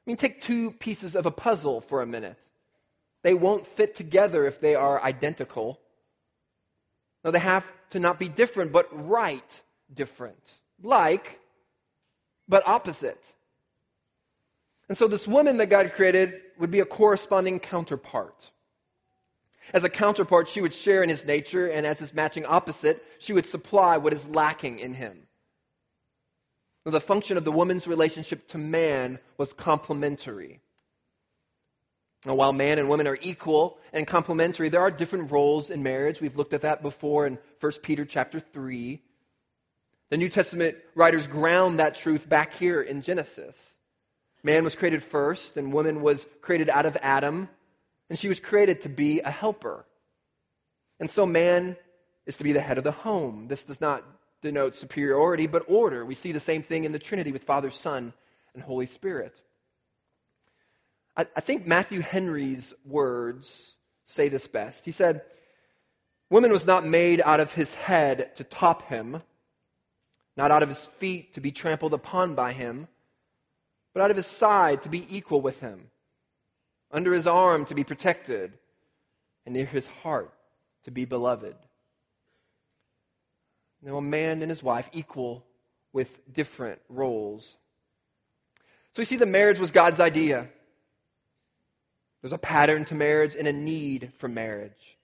I 0.06 0.11
mean, 0.11 0.16
take 0.18 0.42
two 0.42 0.71
pieces 0.71 1.16
of 1.16 1.26
a 1.26 1.30
puzzle 1.30 1.80
for 1.80 2.02
a 2.02 2.06
minute. 2.06 2.37
They 3.23 3.35
won't 3.35 3.66
fit 3.66 3.97
together 3.97 4.47
if 4.47 4.61
they 4.61 4.76
are 4.76 5.02
identical. 5.02 5.80
No, 7.25 7.33
they 7.33 7.40
have 7.40 7.73
to 7.90 7.99
not 7.99 8.21
be 8.21 8.28
different, 8.28 8.73
but 8.73 8.87
right 9.09 9.62
different. 9.92 10.54
Like, 10.83 11.40
but 12.49 12.66
opposite. 12.66 13.23
And 14.88 14.97
so 14.97 15.09
this 15.09 15.26
woman 15.26 15.56
that 15.56 15.71
God 15.71 15.92
created 15.95 16.35
would 16.59 16.71
be 16.71 16.80
a 16.80 16.85
corresponding 16.85 17.59
counterpart. 17.59 18.50
As 19.75 19.83
a 19.83 19.88
counterpart, 19.88 20.49
she 20.49 20.61
would 20.61 20.75
share 20.75 21.02
in 21.02 21.09
his 21.09 21.25
nature, 21.25 21.66
and 21.66 21.85
as 21.85 21.99
his 21.99 22.14
matching 22.14 22.47
opposite, 22.47 23.04
she 23.18 23.33
would 23.33 23.47
supply 23.47 23.97
what 23.97 24.12
is 24.12 24.28
lacking 24.28 24.78
in 24.78 24.95
him. 24.95 25.26
Now, 26.85 26.92
the 26.92 27.00
function 27.00 27.37
of 27.37 27.45
the 27.45 27.50
woman's 27.50 27.88
relationship 27.88 28.47
to 28.49 28.59
man 28.59 29.18
was 29.38 29.52
complementary. 29.52 30.61
Now, 32.25 32.37
while 32.37 32.52
man 32.52 32.78
and 32.78 32.88
woman 32.88 33.09
are 33.09 33.18
equal 33.21 33.78
and 33.92 34.06
complementary, 34.06 34.68
there 34.68 34.83
are 34.83 34.90
different 34.92 35.33
roles 35.33 35.71
in 35.71 35.83
marriage. 35.83 36.21
We've 36.21 36.37
looked 36.37 36.54
at 36.54 36.62
that 36.62 36.83
before 36.83 37.26
in 37.26 37.38
1 37.59 37.73
Peter 37.83 38.04
chapter 38.04 38.38
3. 38.38 39.02
The 40.10 40.16
New 40.16 40.28
Testament 40.28 40.76
writers 40.94 41.26
ground 41.26 41.80
that 41.80 41.96
truth 41.96 42.28
back 42.28 42.52
here 42.54 42.80
in 42.80 43.02
Genesis. 43.02 43.56
Man 44.44 44.62
was 44.62 44.76
created 44.76 45.02
first, 45.02 45.56
and 45.56 45.72
woman 45.72 46.00
was 46.00 46.25
created 46.42 46.70
out 46.70 46.86
of 46.86 46.96
Adam, 47.02 47.48
and 48.08 48.18
she 48.18 48.28
was 48.28 48.38
created 48.38 48.82
to 48.82 48.88
be 48.88 49.20
a 49.20 49.30
helper. 49.30 49.84
And 51.00 51.10
so 51.10 51.26
man 51.26 51.76
is 52.25 52.36
to 52.36 52.44
be 52.44 52.52
the 52.52 52.60
head 52.60 52.78
of 52.78 52.84
the 52.84 52.92
home. 52.92 53.48
This 53.48 53.64
does 53.64 53.80
not 53.80 54.04
denote 54.42 54.76
superiority, 54.76 55.48
but 55.48 55.64
order. 55.68 56.04
We 56.04 56.14
see 56.14 56.30
the 56.30 56.40
same 56.40 56.62
thing 56.62 56.84
in 56.84 56.92
the 56.92 57.00
Trinity 57.00 57.32
with 57.32 57.42
Father, 57.42 57.70
Son, 57.70 58.12
and 58.54 58.62
Holy 58.62 58.86
Spirit. 58.86 59.40
I, 61.16 61.26
I 61.34 61.40
think 61.40 61.66
Matthew 61.66 62.00
Henry's 62.00 62.72
words 62.84 63.75
say 64.04 64.28
this 64.28 64.46
best. 64.46 64.84
He 64.84 64.92
said, 64.92 65.22
Woman 66.30 66.52
was 66.52 66.66
not 66.66 66.84
made 66.86 67.20
out 67.20 67.40
of 67.40 67.52
his 67.52 67.75
head 67.75 68.36
to 68.36 68.44
top 68.44 68.82
him, 68.82 69.22
not 70.37 70.50
out 70.50 70.62
of 70.62 70.69
his 70.69 70.85
feet 70.99 71.35
to 71.35 71.40
be 71.40 71.52
trampled 71.52 71.95
upon 71.95 72.35
by 72.35 72.52
him, 72.52 72.88
but 73.95 74.02
out 74.02 74.11
of 74.11 74.16
his 74.16 74.26
side 74.26 74.83
to 74.83 74.88
be 74.88 75.16
equal 75.16 75.40
with 75.40 75.59
him, 75.61 75.90
under 76.90 77.12
his 77.12 77.26
arm 77.26 77.64
to 77.66 77.75
be 77.75 77.85
protected, 77.85 78.52
and 79.45 79.55
near 79.55 79.64
his 79.64 79.87
heart 79.87 80.33
to 80.85 80.90
be 80.90 81.05
beloved. 81.05 81.57
Now, 83.83 83.97
a 83.97 84.02
man 84.02 84.43
and 84.43 84.50
his 84.50 84.62
wife 84.62 84.90
equal 84.93 85.45
with 85.93 86.11
different 86.33 86.81
roles. 86.88 87.57
So 88.93 89.00
we 89.00 89.05
see 89.05 89.16
that 89.16 89.26
marriage 89.26 89.59
was 89.59 89.71
God's 89.71 90.00
idea. 90.00 90.49
There's 92.21 92.33
a 92.33 92.38
pattern 92.38 92.85
to 92.87 92.95
marriage 92.95 93.37
and 93.37 93.47
a 93.47 93.52
need 93.52 94.12
for 94.19 94.28
marriage. 94.28 94.99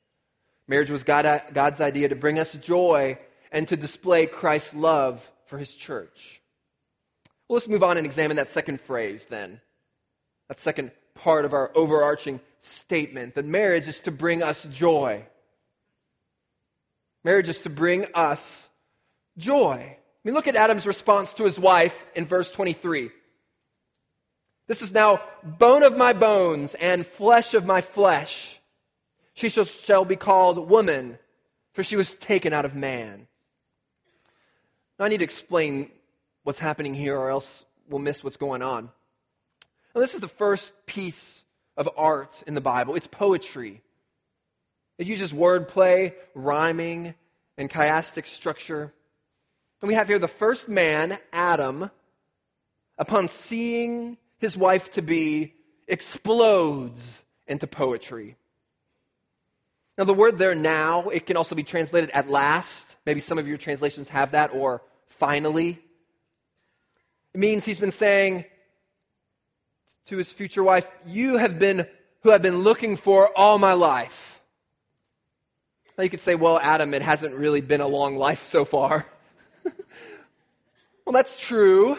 Marriage 0.67 0.91
was 0.91 1.05
God, 1.05 1.43
God's 1.53 1.81
idea 1.81 2.09
to 2.09 2.17
bring 2.17 2.39
us 2.39 2.53
joy 2.55 3.19
and 3.53 3.69
to 3.69 3.77
display 3.77 4.27
Christ's 4.27 4.75
love 4.75 5.31
for 5.47 5.59
his 5.59 5.73
church. 5.73 6.41
Well, 7.49 7.57
let's 7.57 7.69
move 7.69 7.83
on 7.83 7.99
and 7.99 8.07
examine 8.07 8.39
that 8.39 8.51
second 8.51 8.81
phrase 8.81 9.27
then. 9.29 9.61
That 10.49 10.59
second 10.59 10.91
part 11.15 11.45
of 11.45 11.53
our 11.53 11.71
overarching 11.75 12.41
statement 12.61 13.35
that 13.35 13.45
marriage 13.45 13.87
is 13.89 14.01
to 14.01 14.11
bring 14.11 14.43
us 14.43 14.65
joy. 14.65 15.25
Marriage 17.25 17.51
is 17.51 17.61
to 17.61 17.71
bring 17.71 18.07
us 18.15 18.69
joy. 19.37 19.77
I 19.79 19.99
mean, 20.25 20.35
look 20.35 20.49
at 20.49 20.57
Adam's 20.57 20.87
response 20.87 21.33
to 21.35 21.45
his 21.45 21.59
wife 21.59 22.07
in 22.15 22.27
verse 22.27 22.51
23. 22.51 23.11
This 24.67 24.83
is 24.83 24.93
now 24.93 25.21
bone 25.43 25.83
of 25.83 25.97
my 25.97 26.13
bones 26.13 26.75
and 26.75 27.07
flesh 27.07 27.55
of 27.55 27.67
my 27.67 27.81
flesh. 27.81 28.59
She 29.35 29.49
shall, 29.49 29.65
shall 29.65 30.05
be 30.05 30.17
called 30.17 30.71
woman, 30.71 31.19
for 31.73 31.83
she 31.83 31.97
was 31.97 32.15
taken 32.15 32.53
out 32.53 32.65
of 32.65 32.75
man. 32.75 33.27
Now, 35.03 35.07
I 35.07 35.09
need 35.09 35.19
to 35.19 35.25
explain 35.25 35.91
what's 36.45 36.61
happening 36.61 36.95
here, 36.95 37.19
or 37.19 37.29
else 37.29 37.65
we'll 37.89 37.99
miss 37.99 38.23
what's 38.23 38.37
going 38.37 38.63
on. 38.63 38.89
Now, 39.97 40.01
this 40.01 40.15
is 40.15 40.21
the 40.21 40.29
first 40.29 40.73
piece 40.87 41.43
of 41.77 41.91
art 41.97 42.45
in 42.47 42.55
the 42.55 42.61
Bible. 42.61 42.95
It's 42.95 43.09
poetry. 43.09 43.83
It 44.99 45.09
uses 45.09 45.33
wordplay, 45.33 46.15
rhyming, 46.37 47.17
and 47.59 47.69
chiastic 47.69 48.29
structure. 48.29 48.93
And 49.81 49.89
we 49.89 49.95
have 49.95 50.07
here 50.07 50.21
the 50.21 50.29
first 50.29 50.69
man, 50.69 51.19
Adam, 51.33 51.91
upon 52.97 53.29
seeing 53.29 54.17
his 54.39 54.57
wife 54.57 54.93
to 54.93 55.03
be 55.03 55.53
explodes 55.89 57.21
into 57.49 57.67
poetry. 57.67 58.37
Now, 59.99 60.05
the 60.05 60.15
word 60.15 60.39
there 60.39 60.55
now, 60.55 61.09
it 61.09 61.27
can 61.27 61.37
also 61.37 61.57
be 61.57 61.65
translated 61.65 62.11
at 62.11 62.31
last. 62.31 62.87
Maybe 63.05 63.19
some 63.19 63.39
of 63.39 63.49
your 63.49 63.59
translations 63.59 64.09
have 64.09 64.31
that, 64.31 64.55
or 64.55 64.81
finally. 65.19 65.79
It 67.35 67.41
means 67.41 67.65
he's 67.65 67.81
been 67.81 67.93
saying 67.93 68.45
to 70.07 70.17
his 70.17 70.33
future 70.33 70.63
wife, 70.63 70.91
You 71.07 71.37
have 71.37 71.59
been 71.59 71.87
who 72.23 72.33
I've 72.33 72.43
been 72.43 72.59
looking 72.59 72.97
for 72.97 73.37
all 73.37 73.59
my 73.59 73.73
life. 73.73 74.41
Now 75.97 76.05
you 76.05 76.11
could 76.11 76.21
say, 76.21 76.35
Well, 76.35 76.59
Adam, 76.61 76.95
it 76.95 77.03
hasn't 77.03 77.35
really 77.35 77.61
been 77.61 77.81
a 77.81 77.89
long 77.89 78.17
life 78.17 78.45
so 78.45 78.65
far. 78.65 79.07
well, 79.65 81.13
that's 81.13 81.39
true. 81.39 81.97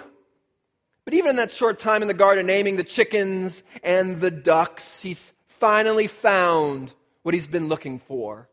But 1.05 1.13
even 1.15 1.31
in 1.31 1.35
that 1.38 1.51
short 1.51 1.79
time 1.79 2.01
in 2.01 2.07
the 2.07 2.13
garden, 2.13 2.45
naming 2.45 2.77
the 2.77 2.83
chickens 2.83 3.61
and 3.83 4.21
the 4.21 4.31
ducks, 4.31 5.01
he's 5.01 5.33
finally 5.59 6.07
found 6.07 6.93
what 7.23 7.33
he's 7.33 7.47
been 7.47 7.67
looking 7.67 7.99
for. 7.99 8.47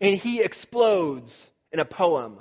And 0.00 0.16
he 0.16 0.40
explodes 0.40 1.46
in 1.70 1.78
a 1.78 1.84
poem. 1.84 2.38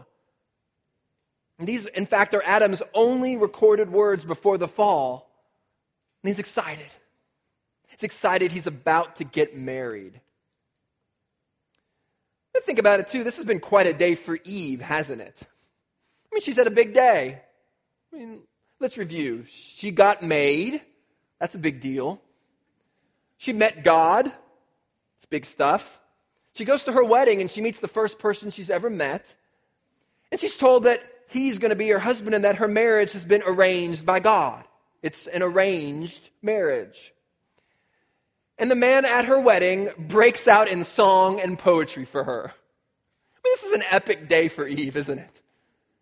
These, 1.67 1.87
in 1.87 2.05
fact, 2.05 2.33
are 2.33 2.43
Adam's 2.43 2.81
only 2.93 3.37
recorded 3.37 3.91
words 3.91 4.25
before 4.25 4.57
the 4.57 4.67
fall. 4.67 5.29
And 6.23 6.29
he's 6.29 6.39
excited. 6.39 6.87
He's 7.87 8.03
excited 8.03 8.51
he's 8.51 8.67
about 8.67 9.17
to 9.17 9.23
get 9.23 9.55
married. 9.55 10.19
Let's 12.53 12.65
think 12.65 12.79
about 12.79 12.99
it, 12.99 13.09
too. 13.09 13.23
This 13.23 13.37
has 13.37 13.45
been 13.45 13.59
quite 13.59 13.87
a 13.87 13.93
day 13.93 14.15
for 14.15 14.37
Eve, 14.43 14.81
hasn't 14.81 15.21
it? 15.21 15.39
I 15.41 16.35
mean, 16.35 16.41
she's 16.41 16.57
had 16.57 16.67
a 16.67 16.71
big 16.71 16.93
day. 16.93 17.41
I 18.13 18.17
mean, 18.17 18.41
Let's 18.81 18.97
review. 18.97 19.45
She 19.47 19.91
got 19.91 20.23
made. 20.23 20.81
That's 21.39 21.53
a 21.53 21.59
big 21.59 21.81
deal. 21.81 22.19
She 23.37 23.53
met 23.53 23.83
God. 23.83 24.25
It's 24.25 25.25
big 25.29 25.45
stuff. 25.45 25.99
She 26.55 26.65
goes 26.65 26.85
to 26.85 26.91
her 26.91 27.03
wedding 27.03 27.41
and 27.41 27.51
she 27.51 27.61
meets 27.61 27.79
the 27.79 27.87
first 27.87 28.17
person 28.17 28.49
she's 28.49 28.71
ever 28.71 28.89
met. 28.89 29.23
And 30.31 30.41
she's 30.41 30.57
told 30.57 30.83
that 30.85 30.99
he's 31.31 31.59
going 31.59 31.69
to 31.69 31.75
be 31.75 31.89
her 31.89 31.99
husband 31.99 32.35
and 32.35 32.45
that 32.45 32.57
her 32.57 32.67
marriage 32.67 33.13
has 33.13 33.25
been 33.25 33.43
arranged 33.45 34.05
by 34.05 34.19
God. 34.19 34.63
It's 35.01 35.27
an 35.27 35.41
arranged 35.41 36.29
marriage. 36.41 37.13
And 38.57 38.69
the 38.69 38.75
man 38.75 39.05
at 39.05 39.25
her 39.25 39.39
wedding 39.39 39.89
breaks 39.97 40.47
out 40.47 40.67
in 40.67 40.83
song 40.83 41.39
and 41.39 41.57
poetry 41.57 42.05
for 42.05 42.23
her. 42.23 42.43
I 42.43 43.39
mean, 43.43 43.53
this 43.55 43.63
is 43.63 43.71
an 43.73 43.83
epic 43.89 44.29
day 44.29 44.49
for 44.49 44.67
Eve, 44.67 44.95
isn't 44.95 45.17
it? 45.17 45.41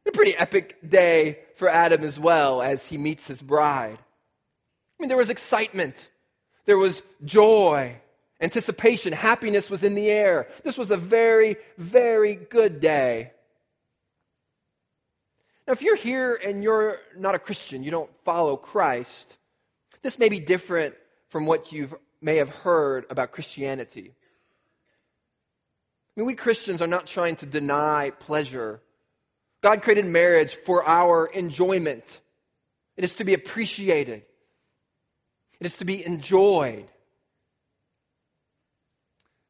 A 0.07 0.11
pretty 0.11 0.35
epic 0.35 0.77
day 0.87 1.39
for 1.55 1.69
Adam 1.69 2.03
as 2.03 2.19
well 2.19 2.61
as 2.61 2.85
he 2.85 2.97
meets 2.97 3.25
his 3.25 3.41
bride. 3.41 3.97
I 3.97 5.01
mean, 5.01 5.07
there 5.07 5.17
was 5.17 5.29
excitement, 5.29 6.09
there 6.65 6.77
was 6.77 7.01
joy, 7.23 7.95
anticipation, 8.41 9.13
happiness 9.13 9.69
was 9.69 9.83
in 9.83 9.95
the 9.95 10.09
air. 10.09 10.47
This 10.63 10.77
was 10.77 10.91
a 10.91 10.97
very, 10.97 11.55
very 11.77 12.35
good 12.35 12.81
day. 12.81 13.31
Now, 15.69 15.73
if 15.73 15.83
you're 15.83 15.95
here 15.95 16.33
and 16.33 16.63
you're 16.63 16.97
not 17.15 17.35
a 17.35 17.39
Christian, 17.39 17.83
you 17.83 17.91
don't 17.91 18.09
follow 18.25 18.57
Christ, 18.57 19.37
this 20.01 20.17
may 20.17 20.27
be 20.27 20.39
different 20.39 20.95
from 21.27 21.45
what 21.45 21.71
you 21.71 21.95
may 22.21 22.37
have 22.37 22.49
heard 22.49 23.05
about 23.11 23.33
Christianity. 23.33 24.15
I 26.17 26.19
mean, 26.19 26.25
we 26.25 26.33
Christians 26.33 26.81
are 26.81 26.87
not 26.87 27.05
trying 27.05 27.35
to 27.37 27.45
deny 27.45 28.09
pleasure 28.09 28.81
God 29.61 29.83
created 29.83 30.07
marriage 30.07 30.55
for 30.55 30.87
our 30.87 31.27
enjoyment. 31.27 32.19
It 32.97 33.03
is 33.03 33.15
to 33.15 33.23
be 33.23 33.35
appreciated. 33.35 34.23
It 35.59 35.65
is 35.67 35.77
to 35.77 35.85
be 35.85 36.03
enjoyed. 36.03 36.89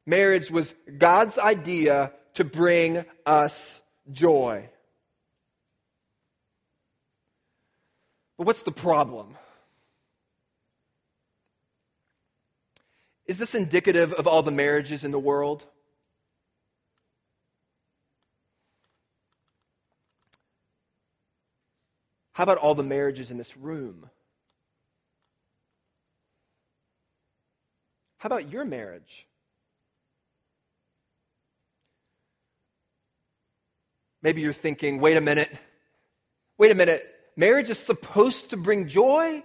Marriage 0.04 0.50
was 0.50 0.74
God's 0.98 1.38
idea 1.38 2.12
to 2.34 2.44
bring 2.44 3.06
us 3.24 3.80
joy. 4.12 4.68
But 8.40 8.46
what's 8.46 8.62
the 8.62 8.72
problem? 8.72 9.36
Is 13.26 13.36
this 13.36 13.54
indicative 13.54 14.14
of 14.14 14.26
all 14.26 14.42
the 14.42 14.50
marriages 14.50 15.04
in 15.04 15.10
the 15.10 15.18
world? 15.18 15.62
How 22.32 22.44
about 22.44 22.56
all 22.56 22.74
the 22.74 22.82
marriages 22.82 23.30
in 23.30 23.36
this 23.36 23.54
room? 23.58 24.08
How 28.16 28.28
about 28.28 28.50
your 28.50 28.64
marriage? 28.64 29.26
Maybe 34.22 34.40
you're 34.40 34.54
thinking, 34.54 34.98
wait 34.98 35.18
a 35.18 35.20
minute, 35.20 35.54
wait 36.56 36.70
a 36.70 36.74
minute, 36.74 37.06
marriage 37.40 37.70
is 37.70 37.78
supposed 37.78 38.50
to 38.50 38.56
bring 38.56 38.86
joy? 38.86 39.42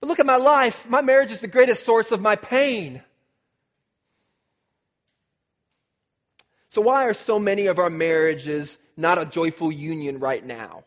But 0.00 0.08
look 0.08 0.18
at 0.18 0.26
my 0.26 0.36
life. 0.36 0.88
My 0.88 1.02
marriage 1.02 1.30
is 1.30 1.40
the 1.40 1.46
greatest 1.46 1.84
source 1.84 2.10
of 2.10 2.20
my 2.20 2.34
pain. 2.34 3.02
So, 6.70 6.80
why 6.80 7.04
are 7.04 7.14
so 7.14 7.38
many 7.38 7.66
of 7.66 7.78
our 7.78 7.90
marriages 7.90 8.78
not 8.96 9.18
a 9.18 9.26
joyful 9.26 9.70
union 9.70 10.18
right 10.18 10.44
now? 10.44 10.84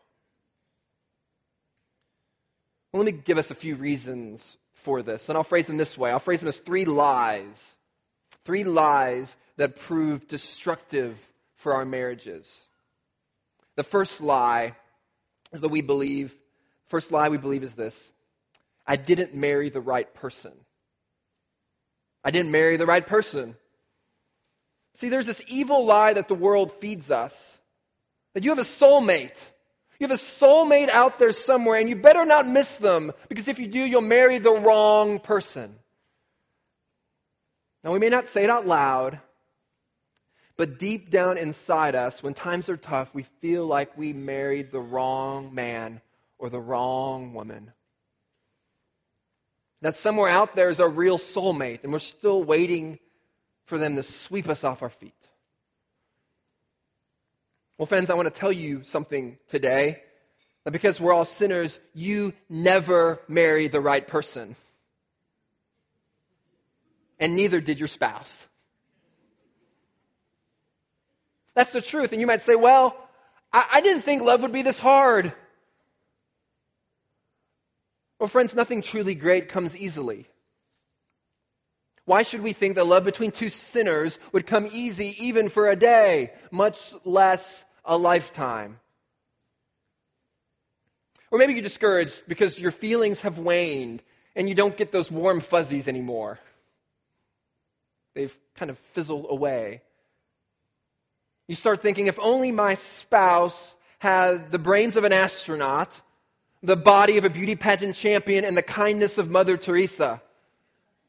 Well, 2.92 3.04
let 3.04 3.14
me 3.14 3.20
give 3.24 3.38
us 3.38 3.50
a 3.50 3.54
few 3.54 3.76
reasons 3.76 4.56
for 4.74 5.02
this. 5.02 5.28
And 5.28 5.38
I'll 5.38 5.44
phrase 5.44 5.66
them 5.66 5.76
this 5.76 5.96
way 5.96 6.10
I'll 6.10 6.18
phrase 6.18 6.40
them 6.40 6.48
as 6.48 6.58
three 6.58 6.84
lies. 6.84 7.76
Three 8.44 8.64
lies 8.64 9.36
that 9.56 9.78
prove 9.78 10.28
destructive 10.28 11.16
for 11.56 11.74
our 11.74 11.84
marriages. 11.84 12.66
The 13.76 13.84
first 13.84 14.20
lie 14.20 14.74
is 15.52 15.60
that 15.60 15.68
we 15.68 15.82
believe, 15.82 16.34
first 16.88 17.12
lie 17.12 17.28
we 17.28 17.38
believe 17.38 17.62
is 17.62 17.74
this 17.74 17.96
I 18.86 18.96
didn't 18.96 19.34
marry 19.34 19.68
the 19.70 19.80
right 19.80 20.12
person. 20.14 20.52
I 22.24 22.30
didn't 22.30 22.50
marry 22.50 22.76
the 22.76 22.86
right 22.86 23.06
person. 23.06 23.56
See, 24.96 25.10
there's 25.10 25.26
this 25.26 25.42
evil 25.48 25.84
lie 25.84 26.14
that 26.14 26.28
the 26.28 26.34
world 26.34 26.72
feeds 26.80 27.10
us 27.10 27.58
that 28.34 28.44
you 28.44 28.50
have 28.50 28.58
a 28.58 28.62
soulmate. 28.62 29.36
You 29.98 30.08
have 30.08 30.18
a 30.18 30.22
soulmate 30.22 30.90
out 30.90 31.18
there 31.18 31.32
somewhere, 31.32 31.80
and 31.80 31.88
you 31.88 31.96
better 31.96 32.26
not 32.26 32.46
miss 32.46 32.76
them, 32.76 33.12
because 33.28 33.48
if 33.48 33.58
you 33.58 33.66
do, 33.66 33.78
you'll 33.78 34.02
marry 34.02 34.38
the 34.38 34.52
wrong 34.52 35.20
person. 35.20 35.74
Now, 37.82 37.92
we 37.92 37.98
may 37.98 38.08
not 38.08 38.28
say 38.28 38.44
it 38.44 38.50
out 38.50 38.66
loud, 38.66 39.20
but 40.56 40.78
deep 40.78 41.10
down 41.10 41.36
inside 41.36 41.94
us, 41.94 42.22
when 42.22 42.34
times 42.34 42.68
are 42.68 42.76
tough, 42.76 43.14
we 43.14 43.24
feel 43.40 43.66
like 43.66 43.96
we 43.98 44.12
married 44.12 44.70
the 44.70 44.80
wrong 44.80 45.54
man 45.54 46.00
or 46.38 46.48
the 46.48 46.60
wrong 46.60 47.34
woman. 47.34 47.72
That 49.82 49.96
somewhere 49.96 50.30
out 50.30 50.56
there 50.56 50.70
is 50.70 50.80
our 50.80 50.88
real 50.88 51.18
soulmate, 51.18 51.82
and 51.82 51.92
we're 51.92 51.98
still 51.98 52.42
waiting 52.42 52.98
for 53.66 53.76
them 53.76 53.96
to 53.96 54.02
sweep 54.02 54.48
us 54.48 54.64
off 54.64 54.82
our 54.82 54.90
feet. 54.90 55.12
Well, 57.76 57.86
friends, 57.86 58.08
I 58.08 58.14
want 58.14 58.32
to 58.32 58.40
tell 58.40 58.52
you 58.52 58.84
something 58.84 59.36
today. 59.48 60.02
That 60.64 60.70
because 60.70 60.98
we're 60.98 61.12
all 61.12 61.26
sinners, 61.26 61.78
you 61.94 62.32
never 62.48 63.20
marry 63.28 63.68
the 63.68 63.80
right 63.80 64.06
person. 64.06 64.56
And 67.20 67.36
neither 67.36 67.60
did 67.60 67.78
your 67.78 67.88
spouse. 67.88 68.46
That's 71.56 71.72
the 71.72 71.80
truth. 71.80 72.12
And 72.12 72.20
you 72.20 72.26
might 72.28 72.42
say, 72.42 72.54
well, 72.54 72.94
I, 73.52 73.64
I 73.72 73.80
didn't 73.80 74.02
think 74.02 74.22
love 74.22 74.42
would 74.42 74.52
be 74.52 74.62
this 74.62 74.78
hard. 74.78 75.32
Well, 78.20 78.28
friends, 78.28 78.54
nothing 78.54 78.82
truly 78.82 79.14
great 79.14 79.48
comes 79.48 79.74
easily. 79.76 80.26
Why 82.04 82.22
should 82.22 82.42
we 82.42 82.52
think 82.52 82.76
that 82.76 82.86
love 82.86 83.04
between 83.04 83.32
two 83.32 83.48
sinners 83.48 84.16
would 84.32 84.46
come 84.46 84.68
easy 84.70 85.16
even 85.26 85.48
for 85.48 85.68
a 85.68 85.74
day, 85.74 86.32
much 86.52 86.94
less 87.04 87.64
a 87.84 87.96
lifetime? 87.96 88.78
Or 91.30 91.38
maybe 91.38 91.54
you're 91.54 91.62
discouraged 91.62 92.22
because 92.28 92.60
your 92.60 92.70
feelings 92.70 93.22
have 93.22 93.38
waned 93.38 94.02
and 94.36 94.48
you 94.48 94.54
don't 94.54 94.76
get 94.76 94.92
those 94.92 95.10
warm 95.10 95.40
fuzzies 95.40 95.88
anymore. 95.88 96.38
They've 98.14 98.36
kind 98.54 98.70
of 98.70 98.78
fizzled 98.78 99.26
away. 99.28 99.82
You 101.48 101.54
start 101.54 101.80
thinking 101.82 102.06
if 102.06 102.18
only 102.18 102.50
my 102.50 102.74
spouse 102.74 103.76
had 103.98 104.50
the 104.50 104.58
brains 104.58 104.96
of 104.96 105.04
an 105.04 105.12
astronaut, 105.12 106.00
the 106.62 106.76
body 106.76 107.18
of 107.18 107.24
a 107.24 107.30
beauty 107.30 107.54
pageant 107.54 107.94
champion, 107.94 108.44
and 108.44 108.56
the 108.56 108.62
kindness 108.62 109.18
of 109.18 109.30
Mother 109.30 109.56
Teresa. 109.56 110.20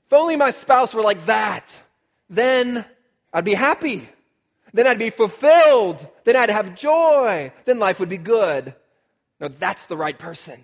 If 0.06 0.14
only 0.14 0.36
my 0.36 0.52
spouse 0.52 0.94
were 0.94 1.02
like 1.02 1.26
that, 1.26 1.76
then 2.30 2.86
I'd 3.34 3.46
be 3.46 3.54
happy. 3.54 4.08
Then 4.74 4.86
I'd 4.86 5.00
be 5.00 5.10
fulfilled. 5.10 6.06
Then 6.24 6.36
I'd 6.36 6.50
have 6.50 6.76
joy. 6.76 7.52
Then 7.66 7.80
life 7.80 8.00
would 8.00 8.10
be 8.10 8.18
good. 8.18 8.76
No, 9.40 9.48
that's 9.48 9.88
the 9.88 9.98
right 9.98 10.18
person. 10.18 10.64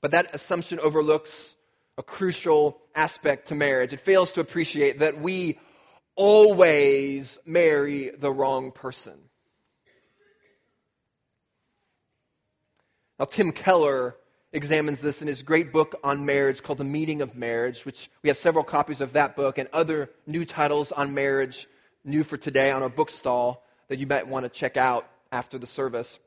But 0.00 0.10
that 0.10 0.34
assumption 0.34 0.80
overlooks 0.80 1.54
a 1.98 2.02
crucial 2.02 2.78
aspect 2.94 3.48
to 3.48 3.54
marriage. 3.54 3.92
It 3.92 4.00
fails 4.00 4.32
to 4.32 4.40
appreciate 4.40 4.98
that 4.98 5.20
we 5.20 5.58
always 6.16 7.38
marry 7.44 8.10
the 8.10 8.32
wrong 8.32 8.72
person. 8.72 9.14
Now, 13.18 13.26
Tim 13.26 13.52
Keller 13.52 14.16
examines 14.52 15.00
this 15.00 15.22
in 15.22 15.28
his 15.28 15.42
great 15.42 15.72
book 15.72 15.94
on 16.02 16.26
marriage 16.26 16.62
called 16.62 16.78
The 16.78 16.84
Meaning 16.84 17.22
of 17.22 17.36
Marriage, 17.36 17.84
which 17.84 18.10
we 18.22 18.28
have 18.28 18.36
several 18.36 18.64
copies 18.64 19.00
of 19.00 19.12
that 19.14 19.36
book 19.36 19.58
and 19.58 19.68
other 19.72 20.10
new 20.26 20.44
titles 20.44 20.92
on 20.92 21.14
marriage, 21.14 21.66
new 22.04 22.24
for 22.24 22.36
today, 22.36 22.70
on 22.70 22.82
our 22.82 22.88
bookstall 22.88 23.62
that 23.88 23.98
you 23.98 24.06
might 24.06 24.26
want 24.26 24.44
to 24.44 24.50
check 24.50 24.76
out 24.76 25.08
after 25.32 25.58
the 25.58 25.66
service. 25.66 26.18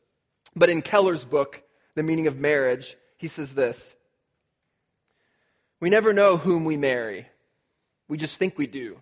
But 0.55 0.69
in 0.69 0.81
Keller's 0.81 1.25
book, 1.25 1.61
The 1.95 2.03
Meaning 2.03 2.27
of 2.27 2.37
Marriage, 2.37 2.95
he 3.17 3.27
says 3.27 3.53
this 3.53 3.95
We 5.79 5.89
never 5.89 6.13
know 6.13 6.37
whom 6.37 6.65
we 6.65 6.77
marry, 6.77 7.27
we 8.07 8.17
just 8.17 8.37
think 8.37 8.57
we 8.57 8.67
do. 8.67 8.99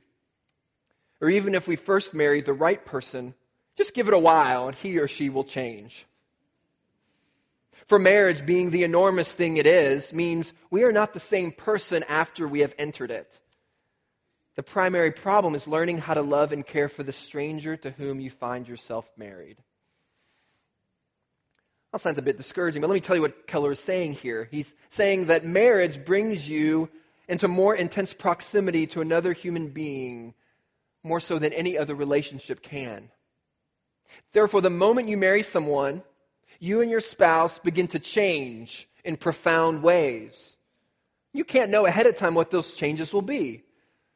Or 1.22 1.30
even 1.30 1.56
if 1.56 1.68
we 1.68 1.76
first 1.76 2.14
marry 2.14 2.42
the 2.42 2.54
right 2.54 2.84
person, 2.84 3.34
just 3.76 3.94
give 3.94 4.08
it 4.08 4.14
a 4.14 4.20
while 4.20 4.68
and 4.68 4.76
he 4.76 5.00
or 5.00 5.08
she 5.08 5.30
will 5.30 5.44
change. 5.44 6.06
For 7.88 8.00
marriage 8.00 8.46
being 8.46 8.70
the 8.70 8.84
enormous 8.84 9.32
thing 9.32 9.58
it 9.58 9.66
is 9.66 10.12
means 10.12 10.52
we 10.70 10.84
are 10.84 10.92
not 10.92 11.14
the 11.14 11.20
same 11.20 11.52
person 11.52 12.04
after 12.04 12.48
we 12.48 12.60
have 12.60 12.76
entered 12.78 13.12
it. 13.12 13.40
The 14.56 14.64
primary 14.64 15.12
problem 15.12 15.56
is 15.56 15.68
learning 15.68 16.00
how 16.00 16.16
to 16.16 16.22
love 16.22 16.52
and 16.52 16.66
care 16.66 16.90
for 16.90 17.04
the 17.04 17.14
stranger 17.14 17.78
to 17.78 17.92
whom 17.92 18.20
you 18.20 18.30
find 18.30 18.68
yourself 18.68 19.10
married. 19.16 19.58
That 21.94 22.02
sounds 22.02 22.18
a 22.18 22.24
bit 22.24 22.38
discouraging, 22.38 22.82
but 22.82 22.90
let 22.90 22.96
me 22.96 23.00
tell 23.00 23.16
you 23.16 23.22
what 23.22 23.48
Keller 23.48 23.72
is 23.72 23.80
saying 23.80 24.14
here. 24.14 24.48
He's 24.52 24.74
saying 24.90 25.28
that 25.28 25.46
marriage 25.46 26.04
brings 26.04 26.48
you 26.50 26.90
into 27.30 27.48
more 27.48 27.76
intense 27.76 28.14
proximity 28.14 28.88
to 28.88 29.02
another 29.02 29.32
human 29.32 29.70
being, 29.70 30.34
more 31.08 31.20
so 31.20 31.40
than 31.40 31.54
any 31.54 31.78
other 31.78 31.96
relationship 31.96 32.62
can. 32.62 33.10
Therefore, 34.34 34.62
the 34.62 34.70
moment 34.70 35.10
you 35.10 35.18
marry 35.18 35.44
someone, 35.44 36.04
you 36.60 36.82
and 36.82 36.92
your 36.92 37.02
spouse 37.02 37.60
begin 37.60 37.88
to 37.90 38.00
change 38.00 38.88
in 39.04 39.18
profound 39.18 39.84
ways. 39.84 40.56
You 41.34 41.44
can't 41.44 41.72
know 41.72 41.86
ahead 41.86 42.08
of 42.08 42.18
time 42.18 42.34
what 42.34 42.52
those 42.52 42.74
changes 42.74 43.14
will 43.14 43.22
be. 43.22 43.64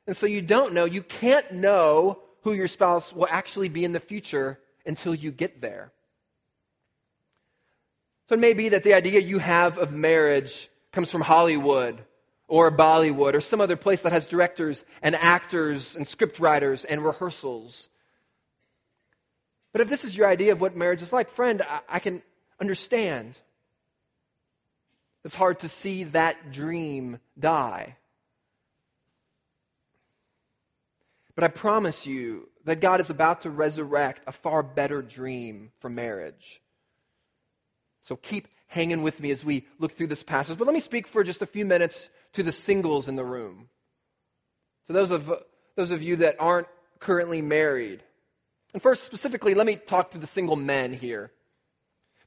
And 0.08 0.16
so 0.18 0.26
you 0.26 0.42
don't 0.42 0.74
know, 0.74 0.86
you 0.86 1.04
can't 1.04 1.52
know 1.52 2.20
who 2.42 2.54
your 2.54 2.68
spouse 2.68 3.14
will 3.14 3.28
actually 3.30 3.70
be 3.70 3.86
in 3.86 3.94
the 3.94 4.00
future 4.00 4.60
until 4.86 5.14
you 5.14 5.32
get 5.32 5.62
there. 5.62 5.92
So 8.28 8.36
it 8.36 8.40
may 8.40 8.54
be 8.54 8.70
that 8.70 8.84
the 8.84 8.96
idea 8.96 9.20
you 9.20 9.38
have 9.38 9.78
of 9.78 9.94
marriage 9.94 10.70
comes 10.92 11.12
from 11.12 11.22
Hollywood 11.22 12.04
or 12.52 12.70
Bollywood 12.70 13.34
or 13.34 13.40
some 13.40 13.62
other 13.62 13.78
place 13.78 14.02
that 14.02 14.12
has 14.12 14.28
directors 14.28 14.84
and 15.02 15.16
actors 15.16 15.96
and 15.96 16.06
scriptwriters 16.06 16.86
and 16.88 17.02
rehearsals. 17.02 17.88
But 19.72 19.80
if 19.80 19.88
this 19.88 20.04
is 20.04 20.18
your 20.18 20.28
idea 20.28 20.52
of 20.52 20.60
what 20.60 20.76
marriage 20.76 21.02
is 21.02 21.14
like, 21.14 21.30
friend, 21.30 21.62
I, 21.62 21.80
I 21.88 22.00
can 22.00 22.22
understand. 22.60 23.38
It's 25.24 25.34
hard 25.34 25.62
to 25.62 25.70
see 25.70 26.04
that 26.04 26.52
dream 26.52 27.20
die. 27.40 27.96
But 31.36 31.46
I 31.46 31.48
promise 31.48 32.06
you 32.06 32.50
that 32.66 32.82
God 32.82 33.00
is 33.00 33.10
about 33.10 33.42
to 33.42 33.50
resurrect 33.50 34.24
a 34.28 34.34
far 34.34 34.62
better 34.62 35.02
dream 35.02 35.72
for 35.80 35.90
marriage. 35.90 36.62
So 38.04 38.18
keep 38.18 38.50
hanging 38.72 39.02
with 39.02 39.20
me 39.20 39.32
as 39.32 39.44
we 39.44 39.68
look 39.80 39.92
through 39.92 40.08
this 40.08 40.24
passage. 40.24 40.58
But 40.58 40.66
let 40.66 40.74
me 40.74 40.80
speak 40.80 41.10
for 41.10 41.26
just 41.26 41.42
a 41.42 41.46
few 41.46 41.66
minutes 41.66 42.10
to 42.34 42.44
the 42.44 42.54
singles 42.54 43.10
in 43.10 43.18
the 43.18 43.26
room. 43.26 43.68
So 44.88 44.94
those 44.94 45.12
of 45.12 45.32
those 45.76 45.92
of 45.92 46.02
you 46.02 46.18
that 46.18 46.38
aren't 46.40 46.68
currently 47.00 47.42
married. 47.42 48.02
And 48.74 48.82
first 48.82 49.04
specifically, 49.04 49.56
let 49.56 49.68
me 49.68 49.76
talk 49.76 50.12
to 50.12 50.18
the 50.18 50.28
single 50.28 50.56
men 50.56 50.94
here 50.94 51.32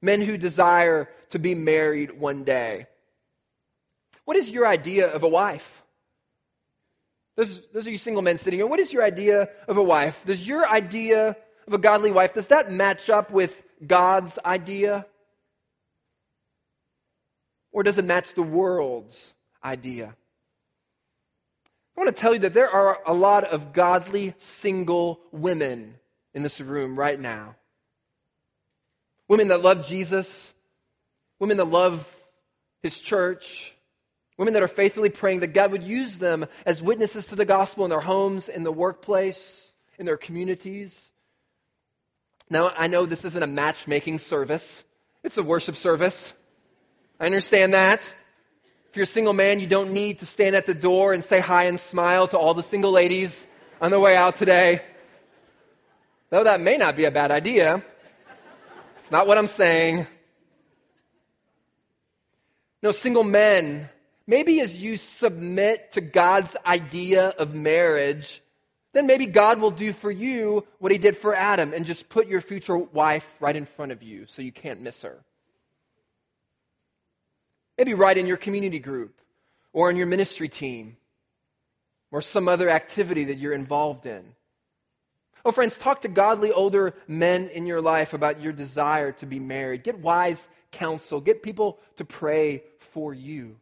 men 0.03 0.21
who 0.21 0.37
desire 0.37 1.09
to 1.31 1.39
be 1.39 1.55
married 1.55 2.13
one 2.13 2.45
day. 2.45 2.87
What 4.27 4.37
is 4.37 4.51
your 4.51 4.67
idea 4.67 5.11
of 5.11 5.23
a 5.23 5.29
wife? 5.29 5.83
Those, 7.37 7.67
those 7.69 7.87
are 7.87 7.91
you 7.91 7.97
single 7.97 8.23
men 8.23 8.37
sitting 8.37 8.59
here. 8.59 8.67
What 8.67 8.81
is 8.81 8.93
your 8.93 9.03
idea 9.03 9.49
of 9.67 9.79
a 9.79 9.83
wife? 9.83 10.23
Does 10.27 10.47
your 10.47 10.69
idea 10.69 11.37
of 11.67 11.73
a 11.73 11.79
godly 11.79 12.11
wife, 12.11 12.35
does 12.35 12.49
that 12.49 12.71
match 12.71 13.09
up 13.09 13.31
with 13.31 13.61
God's 13.85 14.39
idea? 14.45 15.07
Or 17.75 17.83
does 17.83 17.99
it 17.99 18.05
match 18.05 18.35
the 18.35 18.43
world's 18.43 19.35
idea? 19.63 20.15
I 21.97 22.01
want 22.01 22.15
to 22.15 22.21
tell 22.21 22.33
you 22.33 22.39
that 22.41 22.55
there 22.55 22.71
are 22.71 23.01
a 23.05 23.13
lot 23.13 23.43
of 23.43 23.73
godly 23.73 24.33
single 24.39 25.21
women 25.33 25.97
in 26.33 26.45
this 26.45 26.61
room 26.61 26.97
right 26.97 27.19
now. 27.19 27.57
Women 29.27 29.49
that 29.49 29.63
love 29.63 29.89
Jesus, 29.89 30.55
women 31.41 31.57
that 31.57 31.65
love 31.65 32.09
his 32.85 32.99
church, 33.01 33.75
women 34.39 34.55
that 34.55 34.63
are 34.63 34.69
faithfully 34.69 35.11
praying 35.11 35.41
that 35.41 35.49
God 35.49 35.73
would 35.73 35.83
use 35.83 36.17
them 36.17 36.47
as 36.65 36.81
witnesses 36.81 37.27
to 37.27 37.37
the 37.37 37.45
gospel 37.45 37.85
in 37.85 37.91
their 37.91 38.01
homes, 38.01 38.49
in 38.49 38.63
the 38.63 38.73
workplace, 38.73 39.73
in 39.99 40.07
their 40.07 40.17
communities. 40.17 41.11
Now, 42.49 42.73
I 42.77 42.87
know 42.87 43.05
this 43.05 43.25
isn't 43.25 43.43
a 43.43 43.49
matchmaking 43.49 44.21
service, 44.21 44.85
it's 45.25 45.39
a 45.39 45.43
worship 45.43 45.75
service. 45.75 46.33
I 47.21 47.27
understand 47.27 47.75
that. 47.75 48.13
If 48.91 48.97
you're 48.97 49.05
a 49.05 49.07
single 49.07 49.33
man, 49.33 49.61
you 49.61 49.67
don't 49.67 49.93
need 49.93 50.21
to 50.21 50.27
stand 50.27 50.57
at 50.57 50.67
the 50.67 50.75
door 50.75 51.13
and 51.13 51.23
say 51.23 51.41
hi 51.41 51.65
and 51.65 51.79
smile 51.79 52.29
to 52.29 52.39
all 52.39 52.55
the 52.55 52.63
single 52.63 52.91
ladies 52.91 53.47
on 53.81 53.91
the 53.91 54.01
way 54.01 54.17
out 54.17 54.37
today. 54.37 54.83
Though 56.31 56.45
that 56.45 56.61
may 56.61 56.77
not 56.77 56.97
be 56.97 57.05
a 57.05 57.11
bad 57.11 57.31
idea. 57.31 57.85
It's 58.99 59.11
not 59.11 59.27
what 59.27 59.39
I'm 59.39 59.47
saying. 59.47 60.07
No, 62.83 62.91
single 62.91 63.25
men, 63.25 63.89
maybe 64.27 64.61
as 64.61 64.83
you 64.83 64.97
submit 64.97 65.93
to 65.93 66.01
God's 66.01 66.57
idea 66.67 67.29
of 67.29 67.55
marriage, 67.55 68.43
then 68.93 69.07
maybe 69.07 69.27
God 69.27 69.61
will 69.61 69.71
do 69.71 69.93
for 69.93 70.11
you 70.11 70.67
what 70.79 70.93
he 70.93 70.99
did 70.99 71.17
for 71.17 71.35
Adam 71.35 71.73
and 71.73 71.87
just 71.87 72.09
put 72.09 72.27
your 72.27 72.41
future 72.41 72.77
wife 72.77 73.29
right 73.41 73.55
in 73.55 73.67
front 73.67 73.93
of 73.93 74.03
you 74.03 74.27
so 74.27 74.43
you 74.43 74.53
can't 74.53 74.81
miss 74.81 75.03
her. 75.03 75.19
Maybe 77.77 77.95
right 77.95 78.17
in 78.17 78.27
your 78.27 78.37
community 78.37 78.79
group 78.79 79.21
or 79.73 79.91
in 79.91 79.97
your 79.97 80.07
ministry 80.07 80.49
team 80.49 80.97
or 82.11 82.23
some 82.23 82.49
other 82.49 82.71
activity 82.71 83.25
that 83.25 83.39
you're 83.39 83.53
involved 83.53 84.07
in. 84.07 84.25
Oh, 85.45 85.53
friends, 85.53 85.77
talk 85.77 86.03
to 86.03 86.09
godly 86.09 86.53
older 86.53 86.95
men 87.07 87.49
in 87.49 87.67
your 87.67 87.83
life 87.83 88.15
about 88.15 88.41
your 88.41 88.53
desire 88.53 89.13
to 89.13 89.27
be 89.27 89.39
married. 89.39 89.83
Get 89.83 89.99
wise 89.99 90.47
counsel. 90.73 91.21
Get 91.21 91.43
people 91.43 91.79
to 91.97 92.05
pray 92.05 92.63
for 92.93 93.13
you. 93.13 93.57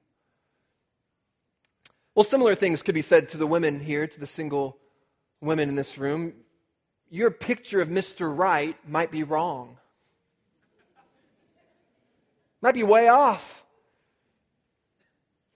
Well, 2.14 2.24
similar 2.24 2.54
things 2.54 2.82
could 2.82 2.94
be 2.94 3.02
said 3.02 3.30
to 3.30 3.38
the 3.38 3.46
women 3.46 3.80
here, 3.80 4.06
to 4.06 4.20
the 4.20 4.26
single 4.26 4.76
women 5.40 5.70
in 5.70 5.74
this 5.74 5.96
room. 5.96 6.34
Your 7.10 7.30
picture 7.30 7.80
of 7.80 7.88
Mr. 7.88 8.30
Right 8.34 8.76
might 8.88 9.10
be 9.10 9.22
wrong, 9.22 9.78
might 12.60 12.74
be 12.74 12.82
way 12.82 13.08
off. 13.08 13.61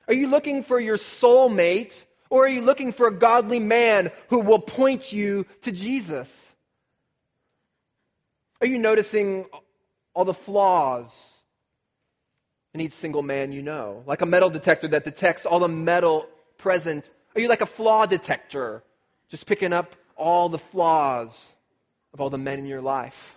Are 0.09 0.15
you 0.15 0.29
looking 0.29 0.63
for 0.63 0.79
your 0.79 0.97
soulmate, 0.97 2.05
or 2.31 2.45
are 2.45 2.49
you 2.49 2.61
looking 2.61 2.93
for 2.93 3.09
a 3.09 3.13
godly 3.13 3.59
man 3.59 4.11
who 4.29 4.41
will 4.41 4.61
point 4.61 5.13
you 5.13 5.47
to 5.63 5.73
Jesus? 5.73 6.29
Are 8.61 8.67
you 8.67 8.79
noticing 8.79 9.47
all 10.15 10.25
the 10.25 10.35
flaws 10.35 11.33
in 12.73 12.81
each 12.81 12.93
single 12.93 13.23
man 13.23 13.53
you 13.53 13.63
know? 13.63 14.03
Like 14.07 14.23
a 14.23 14.27
metal 14.27 14.51
detector 14.51 14.89
that 14.89 15.05
detects 15.05 15.45
all 15.45 15.59
the 15.59 15.69
metal 15.69 16.27
present. 16.59 17.11
Are 17.35 17.41
you 17.41 17.49
like 17.49 17.61
a 17.61 17.67
flaw 17.67 18.07
detector, 18.07 18.83
just 19.29 19.47
picking 19.47 19.73
up 19.73 19.95
all 20.17 20.49
the 20.49 20.59
flaws 20.59 21.53
of 22.15 22.21
all 22.21 22.31
the 22.31 22.39
men 22.39 22.59
in 22.59 22.67
your 22.67 22.81
life? 22.81 23.37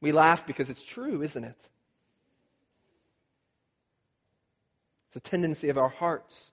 We 0.00 0.12
laugh 0.12 0.46
because 0.46 0.68
it's 0.68 0.84
true, 0.84 1.22
isn't 1.22 1.44
it? 1.44 1.56
It's 5.16 5.26
a 5.26 5.30
tendency 5.30 5.70
of 5.70 5.78
our 5.78 5.88
hearts. 5.88 6.50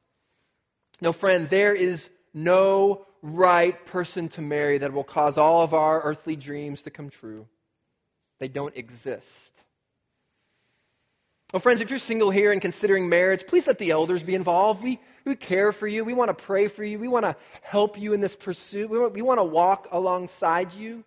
No, 1.02 1.12
friend, 1.12 1.50
there 1.50 1.76
is 1.76 2.10
no 2.34 3.06
right 3.22 3.86
person 3.88 4.30
to 4.30 4.42
marry 4.42 4.78
that 4.78 4.94
will 4.94 5.04
cause 5.04 5.38
all 5.38 5.64
of 5.64 5.74
our 5.74 6.02
earthly 6.02 6.38
dreams 6.38 6.84
to 6.84 6.90
come 6.90 7.10
true. 7.10 7.46
They 8.40 8.48
don't 8.48 8.76
exist. 8.78 9.52
Well, 11.52 11.60
friends, 11.60 11.82
if 11.82 11.90
you're 11.90 12.00
single 12.00 12.32
here 12.32 12.54
and 12.54 12.62
considering 12.62 13.10
marriage, 13.10 13.46
please 13.48 13.68
let 13.68 13.80
the 13.80 13.92
elders 13.92 14.24
be 14.24 14.34
involved. 14.34 14.82
We, 14.82 15.02
we 15.26 15.36
care 15.36 15.74
for 15.74 15.86
you. 15.86 16.06
We 16.06 16.14
want 16.14 16.30
to 16.30 16.46
pray 16.46 16.70
for 16.70 16.86
you. 16.86 16.98
We 17.00 17.10
want 17.10 17.26
to 17.26 17.36
help 17.64 18.00
you 18.00 18.14
in 18.14 18.22
this 18.22 18.38
pursuit. 18.38 18.90
We 18.90 18.98
we 18.98 19.22
want 19.22 19.42
to 19.42 19.44
walk 19.44 19.90
alongside 19.92 20.74
you. 20.74 21.04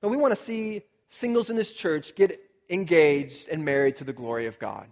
And 0.00 0.10
we 0.10 0.16
want 0.16 0.34
to 0.34 0.42
see 0.42 0.84
singles 1.10 1.50
in 1.50 1.56
this 1.56 1.70
church 1.70 2.14
get 2.14 2.40
engaged 2.70 3.50
and 3.50 3.66
married 3.66 3.96
to 3.96 4.04
the 4.04 4.14
glory 4.14 4.46
of 4.46 4.58
God. 4.58 4.86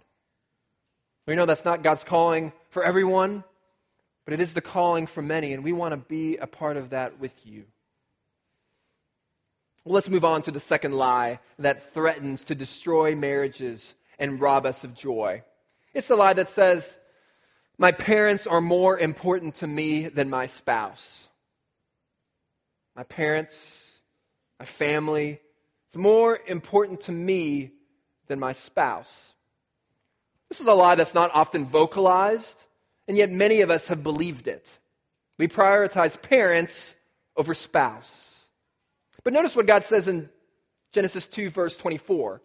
We 1.27 1.35
know 1.35 1.45
that's 1.45 1.65
not 1.65 1.83
God's 1.83 2.03
calling 2.03 2.51
for 2.69 2.83
everyone, 2.83 3.43
but 4.25 4.33
it 4.33 4.41
is 4.41 4.53
the 4.53 4.61
calling 4.61 5.07
for 5.07 5.21
many, 5.21 5.53
and 5.53 5.63
we 5.63 5.71
want 5.71 5.93
to 5.93 5.97
be 5.97 6.37
a 6.37 6.47
part 6.47 6.77
of 6.77 6.91
that 6.91 7.19
with 7.19 7.33
you. 7.45 7.65
Well, 9.83 9.95
let's 9.95 10.09
move 10.09 10.25
on 10.25 10.43
to 10.43 10.51
the 10.51 10.59
second 10.59 10.93
lie 10.93 11.39
that 11.59 11.93
threatens 11.93 12.45
to 12.45 12.55
destroy 12.55 13.15
marriages 13.15 13.93
and 14.19 14.39
rob 14.39 14.65
us 14.65 14.83
of 14.83 14.93
joy. 14.93 15.43
It's 15.93 16.07
the 16.07 16.15
lie 16.15 16.33
that 16.33 16.49
says, 16.49 16.97
My 17.77 17.91
parents 17.91 18.45
are 18.45 18.61
more 18.61 18.97
important 18.97 19.55
to 19.55 19.67
me 19.67 20.07
than 20.07 20.29
my 20.29 20.47
spouse. 20.47 21.27
My 22.95 23.03
parents, 23.03 23.99
my 24.59 24.65
family, 24.65 25.39
it's 25.87 25.97
more 25.97 26.39
important 26.47 27.01
to 27.01 27.11
me 27.11 27.71
than 28.27 28.39
my 28.39 28.53
spouse. 28.53 29.33
This 30.51 30.59
is 30.59 30.67
a 30.67 30.73
lie 30.73 30.95
that's 30.95 31.13
not 31.13 31.31
often 31.33 31.63
vocalized, 31.63 32.61
and 33.07 33.15
yet 33.15 33.29
many 33.29 33.61
of 33.61 33.69
us 33.71 33.87
have 33.87 34.03
believed 34.03 34.49
it. 34.49 34.67
We 35.37 35.47
prioritize 35.47 36.21
parents 36.21 36.93
over 37.37 37.53
spouse. 37.53 38.45
But 39.23 39.31
notice 39.31 39.55
what 39.55 39.65
God 39.65 39.85
says 39.85 40.09
in 40.09 40.29
Genesis 40.91 41.25
2, 41.27 41.51
verse 41.51 41.77
24. 41.77 42.41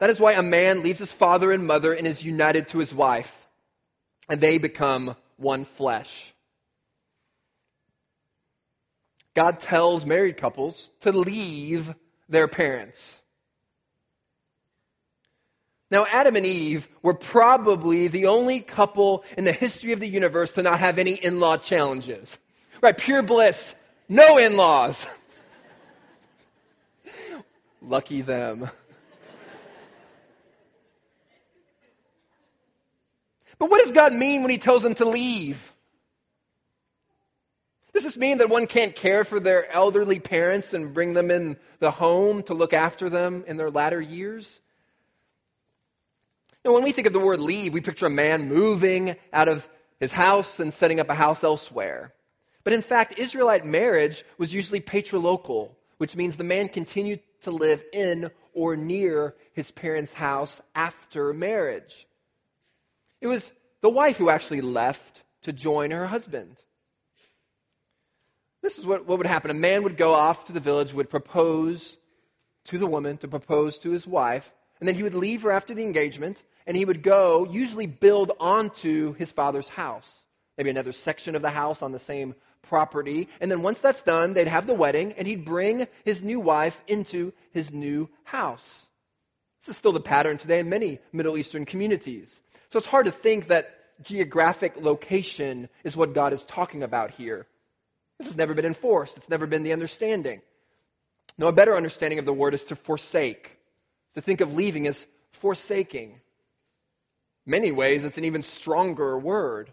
That 0.00 0.10
is 0.10 0.18
why 0.18 0.32
a 0.32 0.42
man 0.42 0.82
leaves 0.82 0.98
his 0.98 1.12
father 1.12 1.52
and 1.52 1.64
mother 1.64 1.92
and 1.92 2.04
is 2.04 2.24
united 2.24 2.66
to 2.70 2.78
his 2.78 2.92
wife, 2.92 3.48
and 4.28 4.40
they 4.40 4.58
become 4.58 5.14
one 5.36 5.66
flesh. 5.66 6.34
God 9.34 9.60
tells 9.60 10.04
married 10.04 10.36
couples 10.36 10.90
to 11.02 11.12
leave 11.12 11.94
their 12.28 12.48
parents. 12.48 13.20
Now, 15.90 16.04
Adam 16.04 16.36
and 16.36 16.44
Eve 16.44 16.86
were 17.02 17.14
probably 17.14 18.08
the 18.08 18.26
only 18.26 18.60
couple 18.60 19.24
in 19.38 19.44
the 19.44 19.52
history 19.52 19.92
of 19.92 20.00
the 20.00 20.08
universe 20.08 20.52
to 20.52 20.62
not 20.62 20.80
have 20.80 20.98
any 20.98 21.14
in 21.14 21.40
law 21.40 21.56
challenges. 21.56 22.36
Right? 22.82 22.96
Pure 22.96 23.22
bliss. 23.22 23.74
No 24.08 24.36
in 24.36 24.56
laws. 24.56 25.06
Lucky 27.82 28.20
them. 28.20 28.70
But 33.58 33.70
what 33.70 33.82
does 33.82 33.92
God 33.92 34.12
mean 34.12 34.42
when 34.42 34.50
He 34.50 34.58
tells 34.58 34.82
them 34.82 34.94
to 34.96 35.06
leave? 35.06 35.72
Does 37.94 38.04
this 38.04 38.16
mean 38.16 38.38
that 38.38 38.50
one 38.50 38.66
can't 38.66 38.94
care 38.94 39.24
for 39.24 39.40
their 39.40 39.72
elderly 39.72 40.20
parents 40.20 40.74
and 40.74 40.94
bring 40.94 41.14
them 41.14 41.30
in 41.30 41.56
the 41.80 41.90
home 41.90 42.42
to 42.44 42.54
look 42.54 42.72
after 42.72 43.08
them 43.08 43.44
in 43.48 43.56
their 43.56 43.70
latter 43.70 44.00
years? 44.00 44.60
When 46.74 46.84
we 46.84 46.92
think 46.92 47.06
of 47.06 47.12
the 47.12 47.20
word 47.20 47.40
leave, 47.40 47.72
we 47.72 47.80
picture 47.80 48.06
a 48.06 48.10
man 48.10 48.48
moving 48.48 49.16
out 49.32 49.48
of 49.48 49.68
his 50.00 50.12
house 50.12 50.60
and 50.60 50.72
setting 50.72 51.00
up 51.00 51.08
a 51.08 51.14
house 51.14 51.42
elsewhere. 51.42 52.12
But 52.64 52.72
in 52.72 52.82
fact, 52.82 53.18
Israelite 53.18 53.64
marriage 53.64 54.24
was 54.36 54.52
usually 54.52 54.80
patrilocal, 54.80 55.70
which 55.96 56.14
means 56.16 56.36
the 56.36 56.44
man 56.44 56.68
continued 56.68 57.20
to 57.42 57.50
live 57.50 57.82
in 57.92 58.30
or 58.52 58.76
near 58.76 59.34
his 59.52 59.70
parents' 59.70 60.12
house 60.12 60.60
after 60.74 61.32
marriage. 61.32 62.06
It 63.20 63.26
was 63.26 63.50
the 63.80 63.90
wife 63.90 64.16
who 64.16 64.30
actually 64.30 64.60
left 64.60 65.22
to 65.42 65.52
join 65.52 65.90
her 65.90 66.06
husband. 66.06 66.56
This 68.62 68.78
is 68.78 68.84
what, 68.84 69.06
what 69.06 69.18
would 69.18 69.26
happen. 69.26 69.50
A 69.50 69.54
man 69.54 69.84
would 69.84 69.96
go 69.96 70.14
off 70.14 70.46
to 70.46 70.52
the 70.52 70.60
village, 70.60 70.92
would 70.92 71.10
propose 71.10 71.96
to 72.64 72.78
the 72.78 72.86
woman, 72.86 73.16
to 73.18 73.28
propose 73.28 73.78
to 73.80 73.90
his 73.90 74.06
wife, 74.06 74.52
and 74.80 74.88
then 74.88 74.94
he 74.94 75.02
would 75.02 75.14
leave 75.14 75.42
her 75.42 75.52
after 75.52 75.74
the 75.74 75.84
engagement, 75.84 76.42
and 76.68 76.76
he 76.76 76.84
would 76.84 77.02
go, 77.02 77.46
usually 77.50 77.86
build 77.86 78.30
onto 78.38 79.14
his 79.14 79.32
father's 79.32 79.68
house. 79.68 80.08
Maybe 80.58 80.68
another 80.68 80.92
section 80.92 81.34
of 81.34 81.40
the 81.40 81.48
house 81.48 81.80
on 81.80 81.92
the 81.92 81.98
same 81.98 82.34
property. 82.68 83.28
And 83.40 83.50
then 83.50 83.62
once 83.62 83.80
that's 83.80 84.02
done, 84.02 84.34
they'd 84.34 84.48
have 84.48 84.66
the 84.66 84.74
wedding, 84.74 85.14
and 85.14 85.26
he'd 85.26 85.46
bring 85.46 85.86
his 86.04 86.22
new 86.22 86.38
wife 86.38 86.78
into 86.86 87.32
his 87.52 87.72
new 87.72 88.10
house. 88.22 88.86
This 89.60 89.70
is 89.70 89.76
still 89.78 89.92
the 89.92 90.00
pattern 90.00 90.36
today 90.36 90.58
in 90.58 90.68
many 90.68 90.98
Middle 91.10 91.38
Eastern 91.38 91.64
communities. 91.64 92.38
So 92.70 92.76
it's 92.76 92.86
hard 92.86 93.06
to 93.06 93.12
think 93.12 93.48
that 93.48 93.74
geographic 94.02 94.74
location 94.76 95.70
is 95.84 95.96
what 95.96 96.12
God 96.12 96.34
is 96.34 96.44
talking 96.44 96.82
about 96.82 97.12
here. 97.12 97.46
This 98.18 98.26
has 98.26 98.36
never 98.36 98.52
been 98.52 98.66
enforced, 98.66 99.16
it's 99.16 99.30
never 99.30 99.46
been 99.46 99.62
the 99.62 99.72
understanding. 99.72 100.42
No, 101.38 101.48
a 101.48 101.52
better 101.52 101.74
understanding 101.74 102.18
of 102.18 102.26
the 102.26 102.34
word 102.34 102.52
is 102.52 102.64
to 102.64 102.76
forsake. 102.76 103.56
To 104.16 104.20
think 104.20 104.42
of 104.42 104.54
leaving 104.54 104.86
as 104.86 105.06
forsaking. 105.40 106.20
Many 107.48 107.72
ways, 107.72 108.04
it's 108.04 108.18
an 108.18 108.26
even 108.26 108.42
stronger 108.42 109.18
word. 109.18 109.72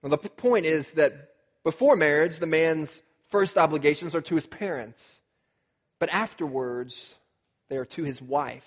Well, 0.00 0.10
the 0.10 0.16
point 0.16 0.64
is 0.64 0.92
that 0.92 1.30
before 1.64 1.96
marriage, 1.96 2.38
the 2.38 2.46
man's 2.46 3.02
first 3.30 3.58
obligations 3.58 4.14
are 4.14 4.20
to 4.20 4.36
his 4.36 4.46
parents, 4.46 5.20
but 5.98 6.08
afterwards, 6.10 7.16
they 7.68 7.78
are 7.78 7.84
to 7.86 8.04
his 8.04 8.22
wife. 8.22 8.64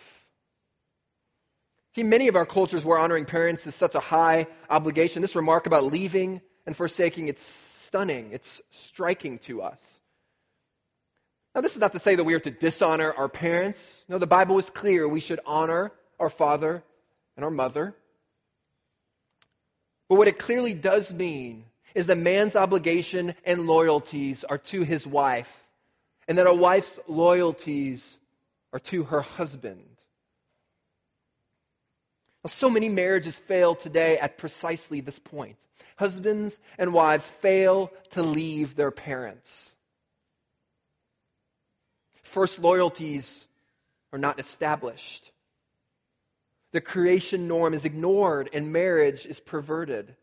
See, 1.96 2.04
many 2.04 2.28
of 2.28 2.36
our 2.36 2.46
cultures 2.46 2.84
where 2.84 3.00
honoring 3.00 3.24
parents 3.24 3.66
is 3.66 3.76
such 3.76 3.96
a 3.96 4.02
high 4.02 4.48
obligation, 4.70 5.22
this 5.22 5.38
remark 5.38 5.66
about 5.66 5.86
leaving 5.86 6.42
and 6.66 6.76
forsaking, 6.76 7.30
it's 7.30 7.44
stunning, 7.86 8.32
it's 8.34 8.62
striking 8.72 9.40
to 9.40 9.62
us. 9.62 9.80
Now, 11.54 11.62
this 11.62 11.76
is 11.76 11.80
not 11.80 11.94
to 11.94 12.00
say 12.00 12.16
that 12.16 12.26
we 12.26 12.34
are 12.34 12.40
to 12.42 12.52
dishonor 12.52 13.14
our 13.14 13.30
parents. 13.30 14.04
No, 14.10 14.18
the 14.18 14.28
Bible 14.28 14.58
is 14.60 14.70
clear. 14.70 15.08
We 15.08 15.22
should 15.22 15.40
honor 15.46 15.94
our 16.20 16.28
father 16.28 16.84
and 17.36 17.46
our 17.46 17.52
mother. 17.52 17.96
But 20.10 20.16
what 20.16 20.28
it 20.28 20.38
clearly 20.40 20.74
does 20.74 21.12
mean 21.12 21.66
is 21.94 22.08
that 22.08 22.18
man's 22.18 22.56
obligation 22.56 23.36
and 23.46 23.68
loyalties 23.68 24.44
are 24.44 24.58
to 24.58 24.84
his 24.84 25.08
wife, 25.08 25.52
and 26.28 26.38
that 26.38 26.48
a 26.48 26.54
wife's 26.54 27.00
loyalties 27.08 28.18
are 28.74 28.80
to 28.80 29.04
her 29.04 29.22
husband. 29.22 29.86
Now, 32.44 32.50
so 32.50 32.70
many 32.70 32.90
marriages 32.90 33.38
fail 33.40 33.74
today 33.74 34.20
at 34.20 34.38
precisely 34.38 35.02
this 35.02 35.18
point. 35.18 35.56
Husbands 35.96 36.60
and 36.78 36.94
wives 36.94 37.26
fail 37.42 37.92
to 38.12 38.22
leave 38.22 38.76
their 38.76 38.92
parents. 38.92 39.74
First, 42.24 42.60
loyalties 42.60 43.48
are 44.12 44.20
not 44.20 44.40
established. 44.40 45.32
The 46.76 46.82
creation 46.82 47.48
norm 47.48 47.74
is 47.74 47.86
ignored 47.86 48.50
and 48.52 48.74
marriage 48.74 49.26
is 49.26 49.40
perverted. 49.40 50.14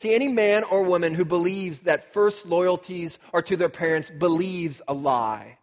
See, 0.00 0.14
any 0.14 0.28
man 0.28 0.62
or 0.62 0.84
woman 0.84 1.14
who 1.14 1.24
believes 1.24 1.80
that 1.80 2.12
first 2.12 2.46
loyalties 2.46 3.18
are 3.34 3.42
to 3.42 3.56
their 3.56 3.70
parents 3.70 4.08
believes 4.08 4.80
a 4.86 4.94
lie. 4.94 5.58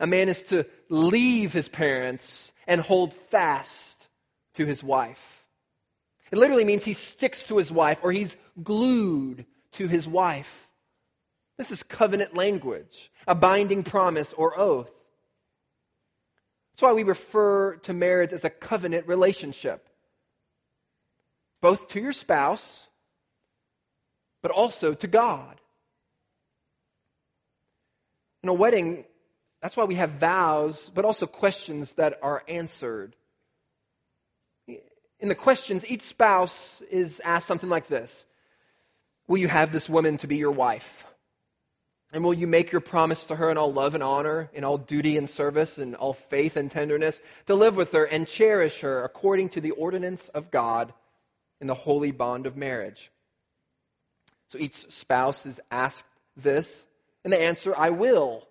A 0.00 0.08
man 0.08 0.28
is 0.28 0.42
to 0.50 0.66
leave 0.88 1.52
his 1.52 1.68
parents 1.68 2.50
and 2.66 2.80
hold 2.80 3.14
fast 3.30 4.08
to 4.54 4.66
his 4.66 4.82
wife. 4.82 5.46
It 6.32 6.38
literally 6.38 6.64
means 6.64 6.84
he 6.84 6.94
sticks 6.94 7.44
to 7.44 7.58
his 7.58 7.70
wife 7.70 8.00
or 8.02 8.10
he's 8.10 8.36
glued 8.60 9.46
to 9.74 9.86
his 9.86 10.08
wife. 10.08 10.68
This 11.58 11.70
is 11.70 11.84
covenant 11.84 12.34
language, 12.34 13.12
a 13.28 13.36
binding 13.36 13.84
promise 13.84 14.32
or 14.32 14.58
oath. 14.58 15.03
That's 16.74 16.82
why 16.82 16.92
we 16.92 17.04
refer 17.04 17.76
to 17.76 17.92
marriage 17.92 18.32
as 18.32 18.44
a 18.44 18.50
covenant 18.50 19.06
relationship, 19.06 19.88
both 21.60 21.88
to 21.90 22.00
your 22.00 22.12
spouse, 22.12 22.84
but 24.42 24.50
also 24.50 24.94
to 24.94 25.06
God. 25.06 25.60
In 28.42 28.48
a 28.48 28.52
wedding, 28.52 29.04
that's 29.62 29.76
why 29.76 29.84
we 29.84 29.94
have 29.94 30.10
vows, 30.10 30.90
but 30.92 31.04
also 31.04 31.26
questions 31.26 31.92
that 31.92 32.18
are 32.22 32.42
answered. 32.48 33.14
In 34.66 35.28
the 35.28 35.36
questions, 35.36 35.86
each 35.86 36.02
spouse 36.02 36.82
is 36.90 37.20
asked 37.24 37.46
something 37.46 37.70
like 37.70 37.86
this 37.86 38.26
Will 39.28 39.38
you 39.38 39.48
have 39.48 39.70
this 39.70 39.88
woman 39.88 40.18
to 40.18 40.26
be 40.26 40.36
your 40.36 40.50
wife? 40.50 41.06
And 42.14 42.22
will 42.22 42.32
you 42.32 42.46
make 42.46 42.70
your 42.70 42.80
promise 42.80 43.26
to 43.26 43.34
her 43.34 43.50
in 43.50 43.58
all 43.58 43.72
love 43.72 43.94
and 43.94 44.02
honor, 44.02 44.48
in 44.52 44.62
all 44.62 44.78
duty 44.78 45.18
and 45.18 45.28
service, 45.28 45.78
in 45.78 45.96
all 45.96 46.12
faith 46.12 46.56
and 46.56 46.70
tenderness, 46.70 47.20
to 47.46 47.56
live 47.56 47.74
with 47.74 47.90
her 47.90 48.04
and 48.04 48.28
cherish 48.28 48.82
her 48.82 49.02
according 49.02 49.48
to 49.50 49.60
the 49.60 49.72
ordinance 49.72 50.28
of 50.28 50.52
God 50.52 50.94
in 51.60 51.66
the 51.66 51.74
holy 51.74 52.12
bond 52.12 52.46
of 52.46 52.56
marriage? 52.56 53.10
So 54.50 54.58
each 54.60 54.92
spouse 54.92 55.44
is 55.44 55.60
asked 55.72 56.06
this, 56.36 56.86
and 57.24 57.32
they 57.32 57.46
answer, 57.46 57.74
I 57.76 57.90
will, 57.90 58.46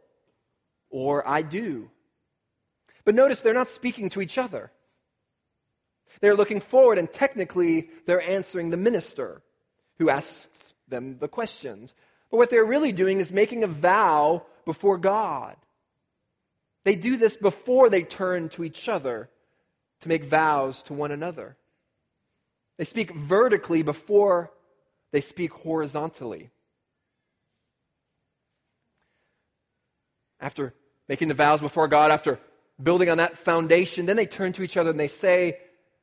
or 0.90 1.26
I 1.26 1.42
do. 1.42 1.90
But 3.06 3.16
notice 3.16 3.40
they're 3.40 3.54
not 3.54 3.72
speaking 3.72 4.10
to 4.10 4.20
each 4.20 4.38
other. 4.38 4.72
They're 6.20 6.36
looking 6.36 6.60
forward, 6.60 6.98
and 6.98 7.10
technically, 7.12 7.90
they're 8.08 8.22
answering 8.22 8.72
the 8.72 8.78
minister 8.78 9.42
who 10.00 10.10
asks 10.10 10.74
them 10.90 11.18
the 11.18 11.30
questions. 11.30 11.94
But 12.34 12.40
what 12.40 12.50
they're 12.50 12.66
really 12.66 12.94
doing 12.94 13.20
is 13.20 13.32
making 13.32 13.64
a 13.64 13.68
vow 13.68 14.44
before 14.66 14.98
God. 14.98 15.56
They 16.84 16.96
do 16.96 17.16
this 17.16 17.38
before 17.38 17.92
they 17.92 18.02
turn 18.02 18.50
to 18.50 18.64
each 18.64 18.90
other 18.90 19.30
to 20.02 20.10
make 20.10 20.24
vows 20.24 20.82
to 20.84 20.96
one 20.96 21.12
another. 21.12 21.56
They 22.80 22.86
speak 22.86 23.14
vertically 23.14 23.84
before 23.84 24.52
they 25.12 25.22
speak 25.22 25.54
horizontally. 25.54 26.50
After 30.40 30.74
making 31.08 31.28
the 31.28 31.36
vows 31.36 31.62
before 31.62 31.88
God, 31.88 32.10
after 32.10 32.40
building 32.82 33.12
on 33.12 33.18
that 33.18 33.38
foundation, 33.38 34.08
then 34.08 34.16
they 34.16 34.26
turn 34.26 34.54
to 34.54 34.64
each 34.64 34.76
other 34.76 34.90
and 34.90 35.00
they 35.00 35.08
say 35.08 35.60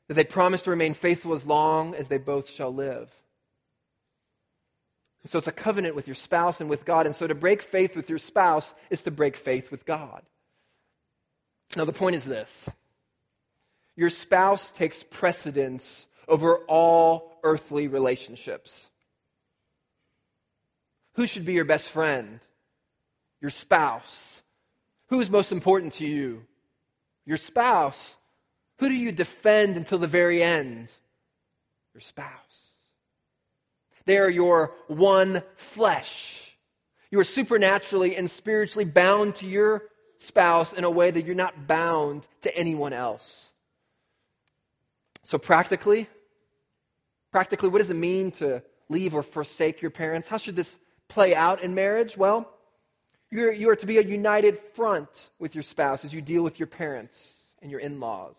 that 0.06 0.14
they 0.14 0.22
promise 0.22 0.62
to 0.62 0.70
remain 0.70 0.94
faithful 0.94 1.34
as 1.34 1.44
long 1.44 1.96
as 1.96 2.06
they 2.06 2.18
both 2.18 2.48
shall 2.48 2.72
live. 2.72 3.10
And 5.22 5.30
so 5.30 5.38
it's 5.38 5.46
a 5.46 5.52
covenant 5.52 5.94
with 5.94 6.08
your 6.08 6.14
spouse 6.14 6.60
and 6.60 6.70
with 6.70 6.84
God. 6.84 7.06
And 7.06 7.14
so 7.14 7.26
to 7.26 7.34
break 7.34 7.62
faith 7.62 7.94
with 7.96 8.08
your 8.08 8.18
spouse 8.18 8.74
is 8.88 9.02
to 9.02 9.10
break 9.10 9.36
faith 9.36 9.70
with 9.70 9.84
God. 9.84 10.22
Now, 11.76 11.84
the 11.84 11.92
point 11.92 12.16
is 12.16 12.24
this 12.24 12.68
your 13.96 14.10
spouse 14.10 14.70
takes 14.70 15.02
precedence 15.02 16.06
over 16.26 16.56
all 16.68 17.38
earthly 17.42 17.88
relationships. 17.88 18.88
Who 21.14 21.26
should 21.26 21.44
be 21.44 21.54
your 21.54 21.64
best 21.64 21.90
friend? 21.90 22.40
Your 23.40 23.50
spouse. 23.50 24.42
Who 25.08 25.20
is 25.20 25.28
most 25.28 25.52
important 25.52 25.94
to 25.94 26.06
you? 26.06 26.44
Your 27.26 27.36
spouse. 27.36 28.16
Who 28.78 28.88
do 28.88 28.94
you 28.94 29.12
defend 29.12 29.76
until 29.76 29.98
the 29.98 30.06
very 30.06 30.42
end? 30.42 30.90
Your 31.94 32.00
spouse. 32.00 32.69
They 34.06 34.18
are 34.18 34.30
your 34.30 34.72
one 34.88 35.42
flesh. 35.56 36.50
You 37.10 37.20
are 37.20 37.24
supernaturally 37.24 38.16
and 38.16 38.30
spiritually 38.30 38.84
bound 38.84 39.36
to 39.36 39.46
your 39.46 39.82
spouse 40.18 40.72
in 40.72 40.84
a 40.84 40.90
way 40.90 41.10
that 41.10 41.24
you're 41.24 41.34
not 41.34 41.66
bound 41.66 42.26
to 42.42 42.56
anyone 42.56 42.92
else. 42.92 43.50
So, 45.24 45.38
practically, 45.38 46.08
practically, 47.32 47.68
what 47.68 47.78
does 47.78 47.90
it 47.90 47.94
mean 47.94 48.32
to 48.32 48.62
leave 48.88 49.14
or 49.14 49.22
forsake 49.22 49.82
your 49.82 49.90
parents? 49.90 50.28
How 50.28 50.36
should 50.36 50.56
this 50.56 50.78
play 51.08 51.34
out 51.34 51.62
in 51.62 51.74
marriage? 51.74 52.16
Well, 52.16 52.50
you're, 53.30 53.52
you 53.52 53.70
are 53.70 53.76
to 53.76 53.86
be 53.86 53.98
a 53.98 54.02
united 54.02 54.58
front 54.74 55.28
with 55.38 55.54
your 55.54 55.62
spouse 55.62 56.04
as 56.04 56.12
you 56.12 56.20
deal 56.20 56.42
with 56.42 56.58
your 56.58 56.66
parents 56.66 57.34
and 57.62 57.70
your 57.70 57.80
in 57.80 58.00
laws. 58.00 58.36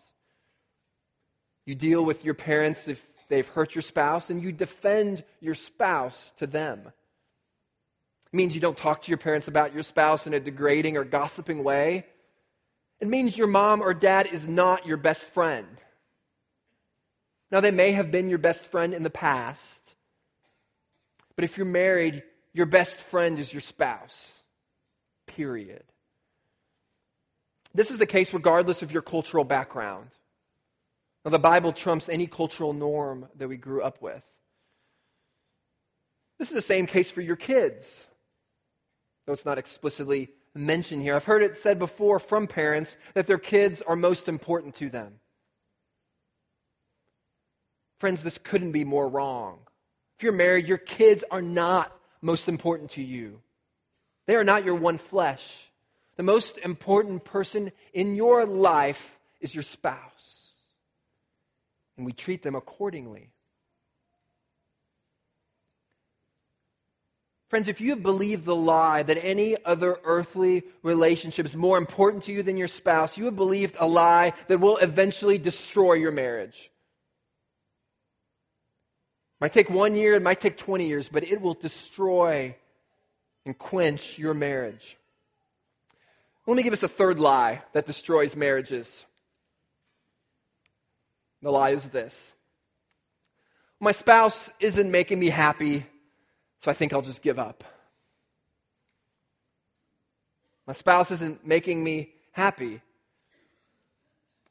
You 1.64 1.74
deal 1.74 2.04
with 2.04 2.24
your 2.24 2.34
parents 2.34 2.88
if 2.88 3.06
they've 3.32 3.48
hurt 3.48 3.74
your 3.74 3.82
spouse, 3.82 4.28
and 4.28 4.42
you 4.42 4.52
defend 4.52 5.24
your 5.40 5.54
spouse 5.54 6.32
to 6.36 6.46
them. 6.46 6.80
It 6.86 8.36
means 8.36 8.54
you 8.54 8.60
don't 8.60 8.76
talk 8.76 9.02
to 9.02 9.08
your 9.08 9.18
parents 9.18 9.48
about 9.48 9.72
your 9.72 9.82
spouse 9.82 10.26
in 10.26 10.34
a 10.34 10.40
degrading 10.40 10.98
or 10.98 11.04
gossiping 11.04 11.64
way. 11.64 12.04
It 13.00 13.08
means 13.08 13.36
your 13.36 13.46
mom 13.46 13.80
or 13.80 13.94
dad 13.94 14.28
is 14.30 14.46
not 14.46 14.86
your 14.86 14.98
best 14.98 15.24
friend. 15.24 15.66
Now, 17.50 17.60
they 17.60 17.70
may 17.70 17.92
have 17.92 18.10
been 18.10 18.28
your 18.28 18.38
best 18.38 18.66
friend 18.66 18.92
in 18.92 19.02
the 19.02 19.10
past, 19.10 19.80
but 21.34 21.44
if 21.44 21.56
you're 21.56 21.66
married, 21.66 22.22
your 22.52 22.66
best 22.66 22.98
friend 22.98 23.38
is 23.38 23.52
your 23.52 23.60
spouse. 23.62 24.32
Period. 25.26 25.84
This 27.74 27.90
is 27.90 27.98
the 27.98 28.06
case 28.06 28.34
regardless 28.34 28.82
of 28.82 28.92
your 28.92 29.02
cultural 29.02 29.44
background. 29.44 30.08
Now, 31.24 31.30
the 31.30 31.38
Bible 31.38 31.72
trumps 31.72 32.08
any 32.08 32.26
cultural 32.26 32.72
norm 32.72 33.28
that 33.36 33.48
we 33.48 33.56
grew 33.56 33.82
up 33.82 34.02
with. 34.02 34.22
This 36.38 36.48
is 36.48 36.54
the 36.56 36.62
same 36.62 36.86
case 36.86 37.10
for 37.10 37.20
your 37.20 37.36
kids, 37.36 38.04
though 39.26 39.32
it's 39.32 39.44
not 39.44 39.58
explicitly 39.58 40.30
mentioned 40.54 41.02
here. 41.02 41.14
I've 41.14 41.24
heard 41.24 41.42
it 41.42 41.56
said 41.56 41.78
before 41.78 42.18
from 42.18 42.48
parents 42.48 42.96
that 43.14 43.28
their 43.28 43.38
kids 43.38 43.82
are 43.82 43.94
most 43.94 44.28
important 44.28 44.74
to 44.76 44.88
them. 44.88 45.14
Friends, 48.00 48.24
this 48.24 48.38
couldn't 48.38 48.72
be 48.72 48.84
more 48.84 49.08
wrong. 49.08 49.60
If 50.18 50.24
you're 50.24 50.32
married, 50.32 50.66
your 50.66 50.78
kids 50.78 51.22
are 51.30 51.42
not 51.42 51.96
most 52.20 52.48
important 52.48 52.90
to 52.92 53.02
you. 53.02 53.40
They 54.26 54.34
are 54.34 54.44
not 54.44 54.64
your 54.64 54.74
one 54.74 54.98
flesh. 54.98 55.70
The 56.16 56.24
most 56.24 56.58
important 56.58 57.24
person 57.24 57.70
in 57.92 58.16
your 58.16 58.44
life 58.44 59.18
is 59.40 59.54
your 59.54 59.62
spouse 59.62 60.41
and 62.02 62.06
we 62.06 62.12
treat 62.12 62.42
them 62.42 62.56
accordingly. 62.56 63.30
Friends, 67.48 67.68
if 67.68 67.80
you 67.80 67.90
have 67.90 68.02
believed 68.02 68.44
the 68.44 68.56
lie 68.56 69.04
that 69.04 69.24
any 69.24 69.56
other 69.64 69.96
earthly 70.02 70.64
relationship 70.82 71.46
is 71.46 71.54
more 71.54 71.78
important 71.78 72.24
to 72.24 72.32
you 72.32 72.42
than 72.42 72.56
your 72.56 72.66
spouse, 72.66 73.16
you 73.16 73.26
have 73.26 73.36
believed 73.36 73.76
a 73.78 73.86
lie 73.86 74.32
that 74.48 74.58
will 74.58 74.78
eventually 74.78 75.38
destroy 75.38 75.92
your 75.92 76.10
marriage. 76.10 76.72
It 79.38 79.42
might 79.42 79.52
take 79.52 79.70
one 79.70 79.94
year, 79.94 80.14
it 80.14 80.22
might 80.22 80.40
take 80.40 80.56
20 80.56 80.88
years, 80.88 81.08
but 81.08 81.22
it 81.22 81.40
will 81.40 81.54
destroy 81.54 82.56
and 83.46 83.56
quench 83.56 84.18
your 84.18 84.34
marriage. 84.34 84.96
Let 86.48 86.56
me 86.56 86.64
give 86.64 86.72
us 86.72 86.82
a 86.82 86.88
third 86.88 87.20
lie 87.20 87.62
that 87.74 87.86
destroys 87.86 88.34
marriages. 88.34 89.06
The 91.42 91.50
lie 91.50 91.70
is 91.70 91.88
this 91.88 92.32
My 93.80 93.92
spouse 93.92 94.48
isn't 94.60 94.90
making 94.90 95.18
me 95.18 95.28
happy, 95.28 95.84
so 96.60 96.70
I 96.70 96.74
think 96.74 96.92
I'll 96.92 97.02
just 97.02 97.22
give 97.22 97.38
up. 97.38 97.64
My 100.66 100.72
spouse 100.72 101.10
isn't 101.10 101.44
making 101.46 101.82
me 101.82 102.14
happy. 102.30 102.80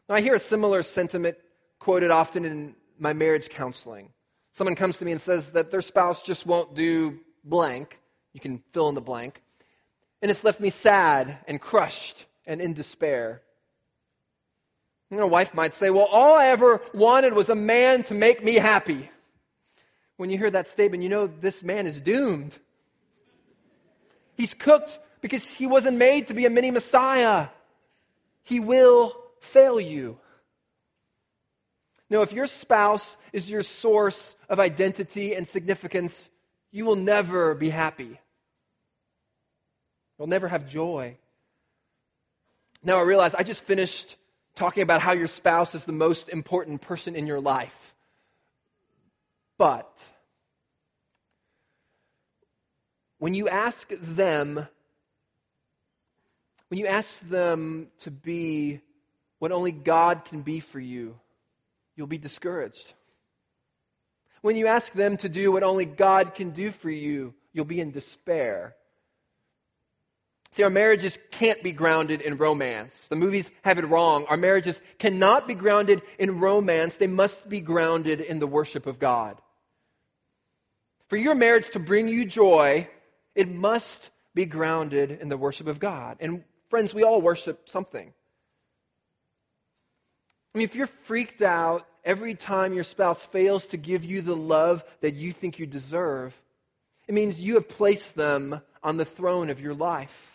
Now, 0.10 0.16
I 0.16 0.22
hear 0.22 0.36
a 0.36 0.40
similar 0.40 0.84
sentiment 0.84 1.38
quoted 1.80 2.12
often 2.12 2.44
in 2.44 2.76
my 3.00 3.14
marriage 3.14 3.50
counseling. 3.50 4.12
Someone 4.54 4.76
comes 4.76 4.98
to 4.98 5.06
me 5.06 5.14
and 5.14 5.22
says 5.22 5.52
that 5.54 5.72
their 5.72 5.82
spouse 5.82 6.22
just 6.24 6.46
won't 6.46 6.76
do 6.76 7.20
blank. 7.46 7.98
You 8.34 8.42
can 8.42 8.62
fill 8.74 8.90
in 8.90 8.96
the 8.96 9.02
blank. 9.02 9.42
And 10.22 10.30
it's 10.30 10.44
left 10.44 10.60
me 10.60 10.70
sad 10.70 11.38
and 11.48 11.60
crushed 11.60 12.26
and 12.46 12.60
in 12.60 12.74
despair. 12.74 13.42
You 15.12 15.18
know, 15.18 15.24
a 15.24 15.28
wife 15.28 15.54
might 15.54 15.76
say, 15.76 15.90
Well, 15.90 16.06
all 16.06 16.40
I 16.40 16.48
ever 16.48 16.82
wanted 16.94 17.34
was 17.34 17.50
a 17.50 17.56
man 17.56 18.04
to 18.04 18.14
make 18.14 18.42
me 18.44 18.56
happy. 18.56 19.12
When 20.16 20.30
you 20.30 20.38
hear 20.38 20.50
that 20.50 20.70
statement, 20.70 21.04
you 21.04 21.10
know 21.10 21.28
this 21.28 21.62
man 21.62 21.86
is 21.86 22.00
doomed. 22.00 22.58
He's 24.38 24.54
cooked 24.54 24.98
because 25.20 25.48
he 25.50 25.68
wasn't 25.68 25.98
made 25.98 26.28
to 26.28 26.34
be 26.34 26.46
a 26.46 26.50
mini 26.50 26.72
Messiah. 26.72 27.50
He 28.44 28.62
will 28.62 29.14
fail 29.42 29.82
you. 29.82 30.18
Now, 32.10 32.22
if 32.22 32.32
your 32.32 32.48
spouse 32.48 33.18
is 33.34 33.50
your 33.50 33.64
source 33.64 34.36
of 34.48 34.60
identity 34.60 35.36
and 35.36 35.48
significance, 35.48 36.30
you 36.72 36.86
will 36.86 36.96
never 36.96 37.54
be 37.54 37.70
happy. 37.70 38.20
You'll 40.18 40.28
never 40.28 40.48
have 40.48 40.70
joy. 40.70 41.18
Now 42.84 42.98
I 42.98 43.04
realize 43.04 43.36
I 43.36 43.44
just 43.44 43.64
finished 43.64 44.16
talking 44.56 44.84
about 44.84 45.02
how 45.02 45.14
your 45.14 45.28
spouse 45.28 45.76
is 45.76 45.86
the 45.86 45.92
most 45.92 46.30
important 46.30 46.82
person 46.82 47.16
in 47.16 47.28
your 47.28 47.40
life. 47.40 47.96
But 49.58 50.06
when 53.20 53.34
you 53.34 53.48
ask 53.48 53.88
them, 54.02 54.68
when 56.70 56.80
you 56.80 56.88
ask 56.88 57.20
them 57.30 57.88
to 58.00 58.12
be 58.12 58.82
what 59.40 59.52
only 59.52 59.72
God 59.72 60.26
can 60.26 60.42
be 60.42 60.60
for 60.60 60.80
you, 60.80 61.20
you'll 61.96 62.08
be 62.08 62.18
discouraged. 62.18 62.94
When 64.42 64.56
you 64.56 64.68
ask 64.68 64.92
them 64.94 65.18
to 65.18 65.30
do 65.30 65.52
what 65.52 65.64
only 65.64 65.86
God 65.86 66.34
can 66.34 66.50
do 66.50 66.72
for 66.72 66.90
you, 66.90 67.36
you'll 67.54 67.66
be 67.66 67.80
in 67.80 67.92
despair. 67.92 68.76
See, 70.52 70.64
our 70.64 70.70
marriages 70.70 71.18
can't 71.32 71.64
be 71.64 71.72
grounded 71.72 72.22
in 72.22 72.36
romance. 72.36 73.08
The 73.08 73.16
movies 73.16 73.50
have 73.62 73.78
it 73.78 73.86
wrong. 73.86 74.26
Our 74.28 74.36
marriages 74.36 74.82
cannot 75.00 75.48
be 75.48 75.56
grounded 75.56 76.02
in 76.20 76.40
romance. 76.40 76.98
They 76.98 77.08
must 77.08 77.48
be 77.48 77.62
grounded 77.62 78.20
in 78.20 78.40
the 78.40 78.48
worship 78.48 78.86
of 78.86 79.00
God. 79.00 79.42
For 81.08 81.16
your 81.16 81.36
marriage 81.36 81.70
to 81.72 81.80
bring 81.80 82.10
you 82.10 82.26
joy, 82.26 82.90
it 83.34 83.50
must 83.50 84.10
be 84.34 84.46
grounded 84.46 85.12
in 85.12 85.30
the 85.30 85.38
worship 85.38 85.68
of 85.68 85.80
God. 85.80 86.18
And 86.20 86.44
friends, 86.70 86.94
we 86.94 87.04
all 87.04 87.22
worship 87.22 87.70
something. 87.70 88.14
I 90.54 90.58
mean, 90.58 90.66
if 90.66 90.76
you're 90.76 90.88
freaked 90.88 91.42
out 91.42 91.88
every 92.04 92.36
time 92.36 92.74
your 92.74 92.84
spouse 92.84 93.26
fails 93.28 93.68
to 93.68 93.78
give 93.78 94.04
you 94.04 94.22
the 94.22 94.36
love 94.36 94.84
that 95.00 95.14
you 95.14 95.32
think 95.32 95.60
you 95.60 95.66
deserve, 95.66 96.36
it 97.08 97.14
means 97.14 97.40
you 97.40 97.54
have 97.54 97.70
placed 97.70 98.16
them 98.16 98.62
on 98.84 98.98
the 98.98 99.06
throne 99.06 99.50
of 99.50 99.62
your 99.62 99.74
life. 99.74 100.31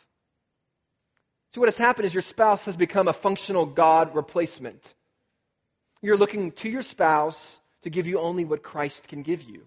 See, 1.57 1.61
what 1.61 1.71
has 1.71 1.79
happened 1.79 2.05
is 2.05 2.13
your 2.13 2.23
spouse 2.23 2.67
has 2.67 2.77
become 2.77 3.09
a 3.09 3.15
functional 3.15 3.65
God 3.65 4.15
replacement. 4.15 4.93
You're 6.03 6.19
looking 6.19 6.53
to 6.53 6.69
your 6.69 6.83
spouse 6.83 7.59
to 7.81 7.89
give 7.89 8.07
you 8.07 8.21
only 8.21 8.45
what 8.45 8.63
Christ 8.63 9.09
can 9.09 9.23
give 9.23 9.43
you. 9.43 9.63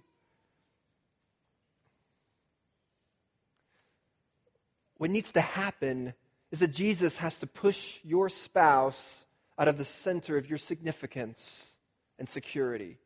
What 4.98 5.10
needs 5.10 5.32
to 5.32 5.42
happen 5.42 6.14
is 6.52 6.60
that 6.60 6.68
Jesus 6.68 7.18
has 7.18 7.40
to 7.40 7.48
push 7.48 8.00
your 8.04 8.30
spouse 8.30 9.26
out 9.58 9.68
of 9.68 9.80
the 9.80 9.86
center 9.86 10.38
of 10.38 10.48
your 10.48 10.60
significance 10.60 11.74
and 12.20 12.30
security. 12.30 13.00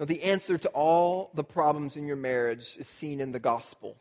Now, 0.00 0.06
the 0.06 0.24
answer 0.24 0.58
to 0.58 0.68
all 0.70 1.30
the 1.34 1.44
problems 1.44 1.96
in 1.96 2.08
your 2.08 2.16
marriage 2.16 2.76
is 2.80 2.88
seen 2.88 3.20
in 3.20 3.30
the 3.30 3.38
gospel. 3.38 3.96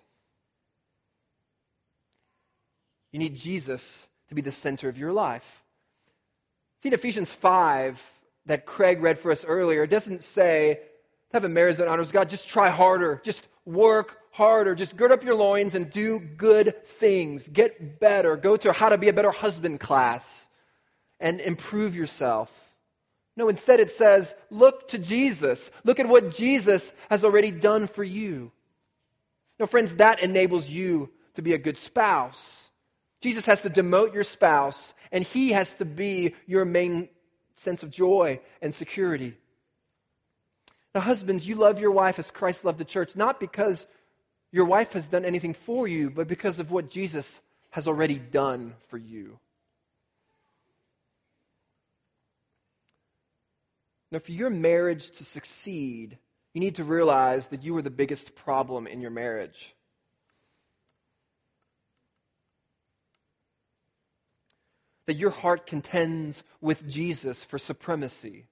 You 3.17 3.23
need 3.23 3.35
Jesus 3.35 4.07
to 4.29 4.35
be 4.35 4.43
the 4.43 4.51
center 4.51 4.89
of 4.89 4.99
your 4.99 5.11
life. 5.11 5.63
See, 6.83 6.89
in 6.89 6.93
Ephesians 6.93 7.31
5 7.31 7.99
that 8.45 8.67
Craig 8.67 9.01
read 9.01 9.17
for 9.17 9.31
us 9.31 9.43
earlier, 9.43 9.81
it 9.81 9.89
doesn't 9.89 10.21
say, 10.21 10.81
have 11.33 11.43
a 11.43 11.49
marriage 11.49 11.77
that 11.77 11.87
honors 11.87 12.11
God, 12.11 12.29
just 12.29 12.47
try 12.47 12.69
harder, 12.69 13.19
just 13.25 13.47
work 13.65 14.19
harder. 14.33 14.75
Just 14.75 14.95
gird 14.95 15.11
up 15.11 15.23
your 15.23 15.33
loins 15.33 15.73
and 15.73 15.89
do 15.89 16.19
good 16.19 16.85
things. 16.85 17.47
Get 17.47 17.99
better. 17.99 18.37
Go 18.37 18.55
to 18.57 18.71
how 18.71 18.89
to 18.89 18.99
be 18.99 19.09
a 19.09 19.13
better 19.13 19.31
husband 19.31 19.79
class 19.79 20.47
and 21.19 21.41
improve 21.41 21.95
yourself. 21.95 22.51
No, 23.35 23.49
instead 23.49 23.79
it 23.79 23.89
says, 23.89 24.35
look 24.51 24.89
to 24.89 24.99
Jesus. 24.99 25.71
Look 25.83 25.99
at 25.99 26.07
what 26.07 26.37
Jesus 26.37 26.93
has 27.09 27.23
already 27.23 27.49
done 27.49 27.87
for 27.87 28.03
you. 28.03 28.51
Now, 29.57 29.65
friends, 29.65 29.95
that 29.95 30.21
enables 30.21 30.69
you 30.69 31.09
to 31.33 31.41
be 31.41 31.53
a 31.53 31.57
good 31.57 31.77
spouse. 31.77 32.66
Jesus 33.21 33.45
has 33.45 33.61
to 33.61 33.69
demote 33.69 34.13
your 34.13 34.23
spouse, 34.23 34.93
and 35.11 35.23
he 35.23 35.51
has 35.51 35.73
to 35.73 35.85
be 35.85 36.35
your 36.45 36.65
main 36.65 37.09
sense 37.55 37.83
of 37.83 37.89
joy 37.89 38.39
and 38.61 38.73
security. 38.73 39.35
Now, 40.93 41.01
husbands, 41.01 41.47
you 41.47 41.55
love 41.55 41.79
your 41.79 41.91
wife 41.91 42.19
as 42.19 42.31
Christ 42.31 42.63
loved 42.65 42.77
the 42.77 42.85
church, 42.85 43.15
not 43.15 43.39
because 43.39 43.85
your 44.51 44.65
wife 44.65 44.93
has 44.93 45.07
done 45.07 45.25
anything 45.25 45.53
for 45.53 45.87
you, 45.87 46.09
but 46.09 46.27
because 46.27 46.59
of 46.59 46.71
what 46.71 46.89
Jesus 46.89 47.41
has 47.71 47.87
already 47.87 48.19
done 48.19 48.75
for 48.89 48.97
you. 48.97 49.39
Now, 54.11 54.19
for 54.19 54.31
your 54.31 54.49
marriage 54.49 55.11
to 55.11 55.25
succeed, 55.25 56.17
you 56.53 56.61
need 56.61 56.75
to 56.75 56.83
realize 56.83 57.49
that 57.49 57.63
you 57.63 57.75
are 57.77 57.81
the 57.81 57.89
biggest 57.89 58.35
problem 58.35 58.87
in 58.87 59.01
your 59.01 59.11
marriage. 59.11 59.75
That 65.07 65.15
your 65.17 65.31
heart 65.31 65.65
contends 65.65 66.43
with 66.61 66.87
Jesus 66.87 67.43
for 67.45 67.57
supremacy. 67.57 68.45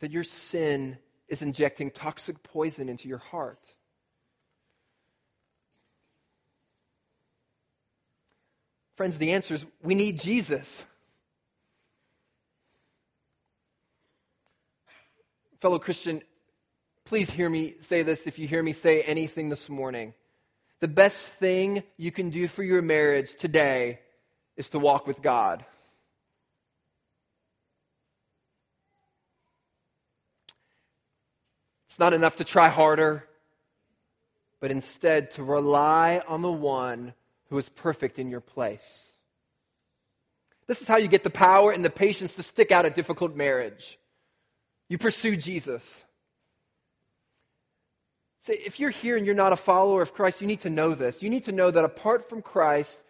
That 0.00 0.10
your 0.10 0.24
sin 0.24 0.98
is 1.28 1.40
injecting 1.40 1.90
toxic 1.90 2.42
poison 2.42 2.88
into 2.88 3.08
your 3.08 3.18
heart. 3.18 3.60
Friends, 8.96 9.18
the 9.18 9.32
answer 9.32 9.54
is 9.54 9.64
we 9.82 9.94
need 9.94 10.20
Jesus. 10.20 10.84
Fellow 15.60 15.78
Christian, 15.78 16.22
please 17.04 17.30
hear 17.30 17.48
me 17.48 17.74
say 17.88 18.02
this 18.02 18.26
if 18.26 18.38
you 18.38 18.46
hear 18.46 18.62
me 18.62 18.72
say 18.72 19.02
anything 19.02 19.48
this 19.48 19.68
morning. 19.68 20.12
The 20.80 20.88
best 20.88 21.32
thing 21.34 21.82
you 21.96 22.10
can 22.10 22.30
do 22.30 22.48
for 22.48 22.62
your 22.62 22.82
marriage 22.82 23.34
today 23.36 24.00
is 24.56 24.70
to 24.70 24.78
walk 24.78 25.06
with 25.06 25.22
God. 25.22 25.64
It's 31.88 31.98
not 31.98 32.12
enough 32.12 32.36
to 32.36 32.44
try 32.44 32.68
harder, 32.68 33.24
but 34.60 34.72
instead 34.72 35.30
to 35.32 35.44
rely 35.44 36.20
on 36.26 36.42
the 36.42 36.50
one 36.50 37.14
who 37.50 37.58
is 37.58 37.68
perfect 37.68 38.18
in 38.18 38.30
your 38.30 38.40
place. 38.40 39.08
This 40.66 40.82
is 40.82 40.88
how 40.88 40.96
you 40.96 41.08
get 41.08 41.22
the 41.22 41.30
power 41.30 41.70
and 41.70 41.84
the 41.84 41.90
patience 41.90 42.34
to 42.34 42.42
stick 42.42 42.72
out 42.72 42.84
a 42.84 42.90
difficult 42.90 43.36
marriage. 43.36 43.98
You 44.88 44.98
pursue 44.98 45.36
Jesus. 45.36 46.02
Say, 48.44 48.54
if 48.54 48.78
you're 48.78 48.90
here 48.90 49.16
and 49.16 49.24
you're 49.24 49.34
not 49.34 49.54
a 49.54 49.56
follower 49.56 50.02
of 50.02 50.12
Christ, 50.12 50.42
you 50.42 50.46
need 50.46 50.60
to 50.62 50.70
know 50.70 50.94
this. 50.94 51.22
You 51.22 51.30
need 51.30 51.44
to 51.44 51.52
know 51.52 51.70
that 51.70 51.84
apart 51.84 52.28
from 52.28 52.42
Christ, 52.42 53.02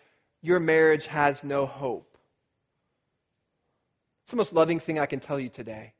your 0.42 0.60
marriage 0.60 1.06
has 1.06 1.42
no 1.42 1.66
hope. 1.66 2.16
It's 4.22 4.30
the 4.30 4.36
most 4.36 4.52
loving 4.52 4.78
thing 4.78 4.98
I 4.98 5.06
can 5.06 5.20
tell 5.20 5.38
you 5.38 5.48
today 5.48 5.92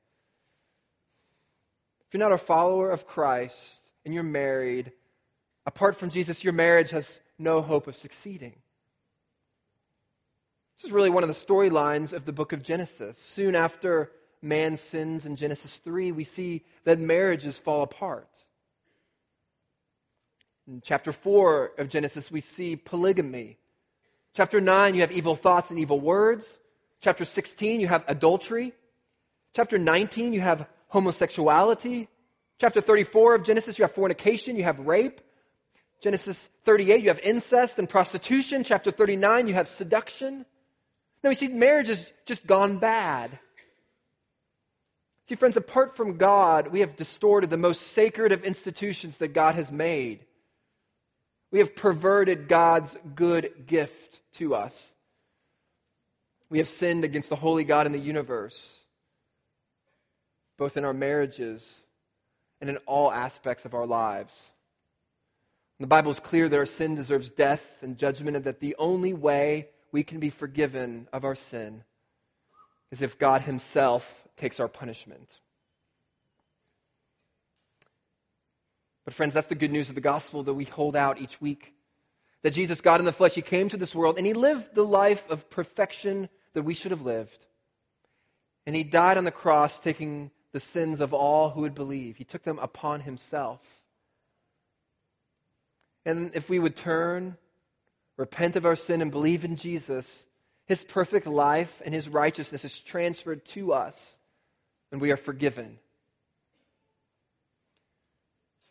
If 2.07 2.15
you're 2.15 2.21
not 2.21 2.33
a 2.33 2.39
follower 2.39 2.91
of 2.91 3.07
Christ 3.09 3.81
and 4.05 4.15
you're 4.15 4.23
married, 4.23 4.93
apart 5.67 5.97
from 5.97 6.11
Jesus, 6.11 6.45
your 6.45 6.53
marriage 6.53 6.91
has 6.91 7.19
no 7.37 7.61
hope 7.61 7.89
of 7.89 7.97
succeeding. 7.97 8.55
This 10.77 10.85
is 10.85 10.93
really 10.93 11.11
one 11.11 11.25
of 11.25 11.29
the 11.29 11.35
storylines 11.35 12.13
of 12.13 12.25
the 12.25 12.33
book 12.33 12.53
of 12.53 12.63
Genesis. 12.63 13.19
Soon 13.19 13.57
after 13.57 14.13
man 14.41 14.77
sins 14.77 15.27
in 15.27 15.35
Genesis 15.35 15.79
3, 15.79 16.13
we 16.13 16.23
see 16.23 16.65
that 16.85 17.01
marriages 17.01 17.59
fall 17.59 17.83
apart. 17.83 18.29
In 20.67 20.81
chapter 20.83 21.13
4 21.13 21.73
of 21.79 21.89
Genesis, 21.91 22.31
we 22.31 22.41
see 22.41 22.77
polygamy. 22.77 23.59
Chapter 24.35 24.61
9, 24.61 24.95
you 24.95 25.03
have 25.03 25.13
evil 25.13 25.37
thoughts 25.37 25.71
and 25.71 25.79
evil 25.79 26.01
words. 26.01 26.59
Chapter 27.03 27.27
16, 27.27 27.81
you 27.81 27.87
have 27.87 28.05
adultery. 28.09 28.73
Chapter 29.55 29.77
19, 29.77 30.33
you 30.33 30.41
have 30.41 30.67
homosexuality. 30.89 32.09
Chapter 32.59 32.81
34 32.81 33.35
of 33.35 33.45
Genesis, 33.45 33.79
you 33.79 33.85
have 33.85 33.93
fornication, 33.93 34.57
you 34.57 34.65
have 34.65 34.79
rape. 34.79 35.21
Genesis 36.01 36.49
38, 36.65 37.03
you 37.03 37.09
have 37.09 37.19
incest 37.19 37.79
and 37.79 37.89
prostitution. 37.89 38.65
Chapter 38.65 38.91
39, 38.91 39.49
you 39.49 39.55
have 39.55 39.69
seduction. 39.69 40.47
Now 41.23 41.29
we 41.29 41.35
see 41.35 41.49
marriage 41.49 41.89
has 41.89 42.11
just 42.25 42.47
gone 42.47 42.79
bad. 42.79 43.39
See, 45.29 45.37
friends, 45.37 45.57
apart 45.57 45.97
from 45.97 46.17
God, 46.17 46.69
we 46.69 46.81
have 46.81 46.97
distorted 46.97 47.51
the 47.51 47.57
most 47.57 47.81
sacred 47.81 48.33
of 48.33 48.45
institutions 48.45 49.19
that 49.19 49.35
God 49.35 49.55
has 49.55 49.71
made. 49.71 50.25
We 51.55 51.61
have 51.61 51.77
perverted 51.77 52.49
God's 52.49 52.97
good 53.15 53.69
gift 53.69 54.19
to 54.39 54.57
us. 54.57 54.93
We 56.51 56.59
have 56.59 56.67
sinned 56.67 57.05
against 57.05 57.31
the 57.31 57.37
holy 57.37 57.63
God 57.63 57.87
in 57.87 57.93
the 57.93 57.99
universe, 58.01 58.77
both 60.59 60.77
in 60.77 60.85
our 60.85 60.93
marriages 60.93 61.79
and 62.61 62.69
in 62.69 62.79
all 62.87 63.13
aspects 63.13 63.67
of 63.67 63.75
our 63.75 63.87
lives. 63.87 64.51
The 65.79 65.87
Bible 65.87 66.11
is 66.11 66.19
clear 66.19 66.49
that 66.49 66.59
our 66.59 66.67
sin 66.67 66.97
deserves 66.97 67.31
death 67.31 67.65
and 67.83 67.99
judgment, 67.99 68.37
and 68.37 68.47
that 68.47 68.59
the 68.59 68.75
only 68.77 69.13
way 69.13 69.69
we 69.93 70.03
can 70.03 70.19
be 70.19 70.31
forgiven 70.31 71.07
of 71.13 71.25
our 71.25 71.37
sin 71.37 71.85
is 72.91 73.01
if 73.01 73.17
God 73.17 73.43
Himself 73.43 74.27
takes 74.37 74.59
our 74.59 74.67
punishment. 74.67 75.39
But, 79.05 79.15
friends, 79.15 79.35
that's 79.35 79.49
the 79.49 79.55
good 79.55 79.73
news 79.73 79.89
of 79.89 79.95
the 79.95 80.01
gospel 80.01 80.43
that 80.45 80.55
we 80.55 80.65
hold 80.65 80.97
out 80.97 81.21
each 81.21 81.41
week. 81.41 81.75
That 82.43 82.53
Jesus, 82.53 82.81
God 82.81 83.01
in 83.01 83.07
the 83.07 83.13
flesh, 83.13 83.35
He 83.35 83.43
came 83.43 83.69
to 83.71 83.77
this 83.77 83.95
world 83.95 84.17
and 84.19 84.27
He 84.27 84.35
lived 84.35 84.75
the 84.75 84.85
life 84.85 85.31
of 85.31 85.51
perfection 85.51 86.29
that 86.53 86.63
we 86.63 86.75
should 86.75 86.91
have 86.91 87.03
lived. 87.03 87.45
And 88.67 88.75
He 88.75 88.85
died 88.85 89.19
on 89.19 89.25
the 89.25 89.31
cross, 89.31 89.81
taking 89.81 90.31
the 90.53 90.61
sins 90.61 91.01
of 91.01 91.13
all 91.13 91.51
who 91.51 91.63
would 91.63 91.75
believe. 91.75 92.17
He 92.17 92.25
took 92.25 92.45
them 92.45 92.59
upon 92.59 93.01
Himself. 93.01 93.61
And 96.07 96.33
if 96.35 96.49
we 96.49 96.59
would 96.59 96.77
turn, 96.77 97.37
repent 98.17 98.57
of 98.57 98.67
our 98.67 98.77
sin, 98.77 99.03
and 99.03 99.11
believe 99.11 99.45
in 99.45 99.57
Jesus, 99.57 100.25
His 100.67 100.85
perfect 100.85 101.27
life 101.27 101.83
and 101.85 101.95
His 101.95 102.09
righteousness 102.09 102.65
is 102.65 102.79
transferred 102.79 103.45
to 103.47 103.73
us, 103.73 104.19
and 104.93 105.01
we 105.01 105.13
are 105.13 105.17
forgiven. 105.17 105.79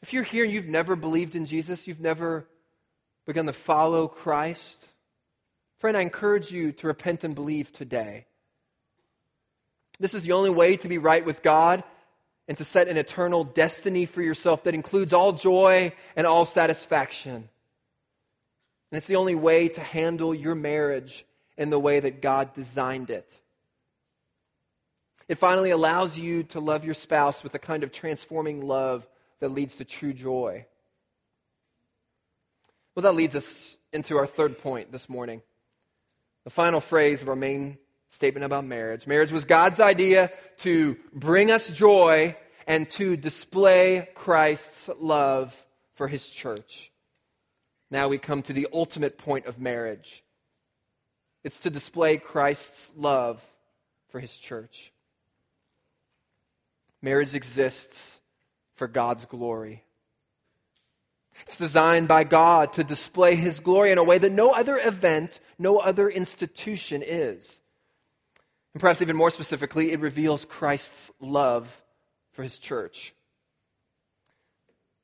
If 0.04 0.12
you're 0.12 0.24
here 0.24 0.44
and 0.44 0.52
you've 0.52 0.68
never 0.68 0.98
believed 0.98 1.34
in 1.34 1.46
Jesus, 1.46 1.88
you've 1.88 2.02
never 2.02 2.46
begun 3.26 3.46
to 3.46 3.54
follow 3.54 4.10
Christ, 4.10 4.86
friend, 5.80 5.96
I 5.96 6.02
encourage 6.02 6.52
you 6.52 6.74
to 6.74 6.88
repent 6.88 7.24
and 7.24 7.34
believe 7.34 7.72
today. 7.72 8.26
This 10.02 10.14
is 10.14 10.24
the 10.24 10.34
only 10.34 10.50
way 10.50 10.76
to 10.76 10.90
be 10.90 10.98
right 10.98 11.24
with 11.24 11.42
God 11.42 11.86
and 12.50 12.58
to 12.58 12.66
set 12.66 12.90
an 12.90 12.98
eternal 12.98 13.46
destiny 13.46 14.06
for 14.06 14.22
yourself 14.22 14.66
that 14.66 14.74
includes 14.74 15.14
all 15.14 15.32
joy 15.32 15.94
and 16.18 16.28
all 16.28 16.44
satisfaction. 16.44 17.36
And 17.36 17.48
it's 18.92 19.08
the 19.08 19.16
only 19.16 19.36
way 19.36 19.70
to 19.70 19.80
handle 19.80 20.36
your 20.36 20.54
marriage 20.54 21.26
in 21.58 21.70
the 21.70 21.80
way 21.80 22.02
that 22.02 22.22
God 22.22 22.54
designed 22.56 23.10
it. 23.10 23.32
It 25.30 25.36
finally 25.36 25.70
allows 25.70 26.20
you 26.20 26.44
to 26.44 26.60
love 26.60 26.84
your 26.84 26.94
spouse 26.94 27.42
with 27.42 27.56
a 27.56 27.60
kind 27.60 27.84
of 27.84 27.94
transforming 27.94 28.68
love 28.68 29.08
that 29.44 29.50
leads 29.50 29.76
to 29.76 29.84
true 29.84 30.14
joy. 30.14 30.66
Well, 32.96 33.04
that 33.04 33.14
leads 33.14 33.36
us 33.36 33.76
into 33.92 34.16
our 34.16 34.26
third 34.26 34.60
point 34.60 34.90
this 34.90 35.10
morning. 35.10 35.42
The 36.46 36.50
final 36.50 36.80
phrase 36.80 37.22
of 37.22 37.28
our 37.28 37.36
main 37.36 37.78
statement 38.12 38.46
about 38.46 38.64
marriage. 38.64 39.06
Marriage 39.06 39.34
was 39.34 39.44
God's 39.44 39.82
idea 39.82 40.32
to 40.60 40.96
bring 41.12 41.52
us 41.52 41.70
joy 41.70 42.38
and 42.68 42.90
to 42.92 43.18
display 43.18 44.08
Christ's 44.16 44.90
love 44.98 45.54
for 45.96 46.08
his 46.08 46.30
church. 46.30 46.90
Now 47.92 48.08
we 48.08 48.20
come 48.20 48.44
to 48.44 48.54
the 48.54 48.70
ultimate 48.72 49.18
point 49.18 49.48
of 49.48 49.60
marriage. 49.60 50.24
It's 51.44 51.60
to 51.60 51.70
display 51.70 52.16
Christ's 52.16 52.94
love 52.96 53.44
for 54.08 54.22
his 54.22 54.34
church. 54.40 54.94
Marriage 57.02 57.36
exists 57.36 58.22
for 58.76 58.88
God's 58.88 59.26
glory. 59.26 59.84
It's 61.48 61.58
designed 61.58 62.08
by 62.08 62.24
God 62.24 62.74
to 62.74 62.84
display 62.84 63.36
His 63.36 63.60
glory 63.60 63.92
in 63.92 63.98
a 63.98 64.04
way 64.04 64.18
that 64.18 64.32
no 64.32 64.52
other 64.52 64.78
event, 64.78 65.40
no 65.58 65.78
other 65.78 66.10
institution 66.10 67.04
is. 67.06 67.60
And 68.74 68.82
perhaps 68.82 69.02
even 69.02 69.16
more 69.16 69.32
specifically, 69.32 69.92
it 69.92 70.00
reveals 70.00 70.46
Christ's 70.46 71.12
love 71.20 71.68
for 72.34 72.44
His 72.44 72.60
church. 72.60 73.14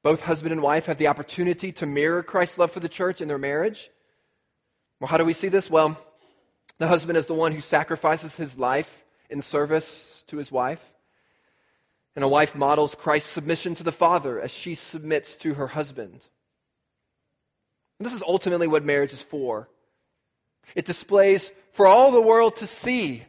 Both 0.01 0.21
husband 0.21 0.53
and 0.53 0.61
wife 0.61 0.85
have 0.85 0.97
the 0.97 1.07
opportunity 1.07 1.71
to 1.73 1.85
mirror 1.85 2.23
Christ's 2.23 2.57
love 2.57 2.71
for 2.71 2.79
the 2.79 2.89
church 2.89 3.21
in 3.21 3.27
their 3.27 3.37
marriage. 3.37 3.89
Well, 4.99 5.07
how 5.07 5.17
do 5.17 5.25
we 5.25 5.33
see 5.33 5.49
this? 5.49 5.69
Well, 5.69 5.97
the 6.77 6.87
husband 6.87 7.17
is 7.17 7.25
the 7.25 7.33
one 7.33 7.51
who 7.51 7.61
sacrifices 7.61 8.35
his 8.35 8.57
life 8.57 9.05
in 9.29 9.41
service 9.41 10.23
to 10.27 10.37
his 10.37 10.51
wife. 10.51 10.81
And 12.15 12.23
a 12.23 12.27
wife 12.27 12.55
models 12.55 12.95
Christ's 12.95 13.29
submission 13.29 13.75
to 13.75 13.83
the 13.83 13.91
Father 13.91 14.39
as 14.39 14.51
she 14.51 14.75
submits 14.75 15.35
to 15.37 15.53
her 15.53 15.67
husband. 15.67 16.19
And 17.99 18.05
this 18.05 18.13
is 18.13 18.23
ultimately 18.25 18.67
what 18.67 18.83
marriage 18.83 19.13
is 19.13 19.21
for. 19.21 19.69
It 20.75 20.85
displays 20.85 21.51
for 21.73 21.87
all 21.87 22.11
the 22.11 22.21
world 22.21 22.57
to 22.57 22.67
see 22.67 23.23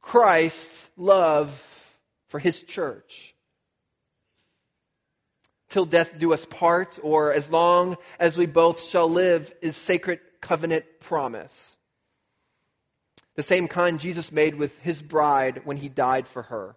Christ's 0.00 0.88
love 0.96 1.50
for 2.28 2.38
his 2.38 2.62
church. 2.62 3.34
Till 5.70 5.86
death 5.86 6.18
do 6.18 6.32
us 6.32 6.44
part, 6.44 6.98
or 7.02 7.32
as 7.32 7.50
long 7.50 7.96
as 8.18 8.36
we 8.36 8.46
both 8.46 8.84
shall 8.84 9.08
live, 9.08 9.52
is 9.60 9.76
sacred 9.76 10.20
covenant 10.40 10.84
promise. 11.00 11.76
The 13.34 13.42
same 13.42 13.66
kind 13.66 13.98
Jesus 13.98 14.30
made 14.30 14.54
with 14.54 14.78
his 14.80 15.02
bride 15.02 15.62
when 15.64 15.76
he 15.76 15.88
died 15.88 16.28
for 16.28 16.42
her. 16.42 16.76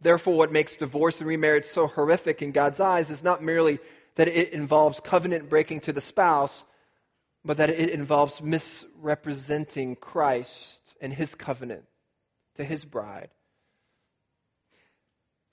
Therefore, 0.00 0.36
what 0.36 0.52
makes 0.52 0.76
divorce 0.76 1.20
and 1.20 1.28
remarriage 1.28 1.66
so 1.66 1.86
horrific 1.86 2.42
in 2.42 2.52
God's 2.52 2.80
eyes 2.80 3.10
is 3.10 3.22
not 3.22 3.42
merely 3.42 3.78
that 4.14 4.28
it 4.28 4.52
involves 4.52 5.00
covenant 5.00 5.50
breaking 5.50 5.80
to 5.80 5.92
the 5.92 6.00
spouse, 6.00 6.64
but 7.44 7.58
that 7.58 7.70
it 7.70 7.90
involves 7.90 8.40
misrepresenting 8.40 9.96
Christ 9.96 10.80
and 11.00 11.12
his 11.12 11.34
covenant 11.34 11.84
to 12.56 12.64
his 12.64 12.84
bride. 12.84 13.28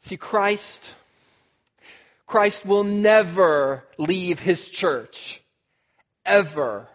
See, 0.01 0.17
Christ, 0.17 0.93
Christ 2.25 2.65
will 2.65 2.83
never 2.83 3.83
leave 3.97 4.39
his 4.39 4.69
church. 4.69 5.41
Ever. 6.25 6.87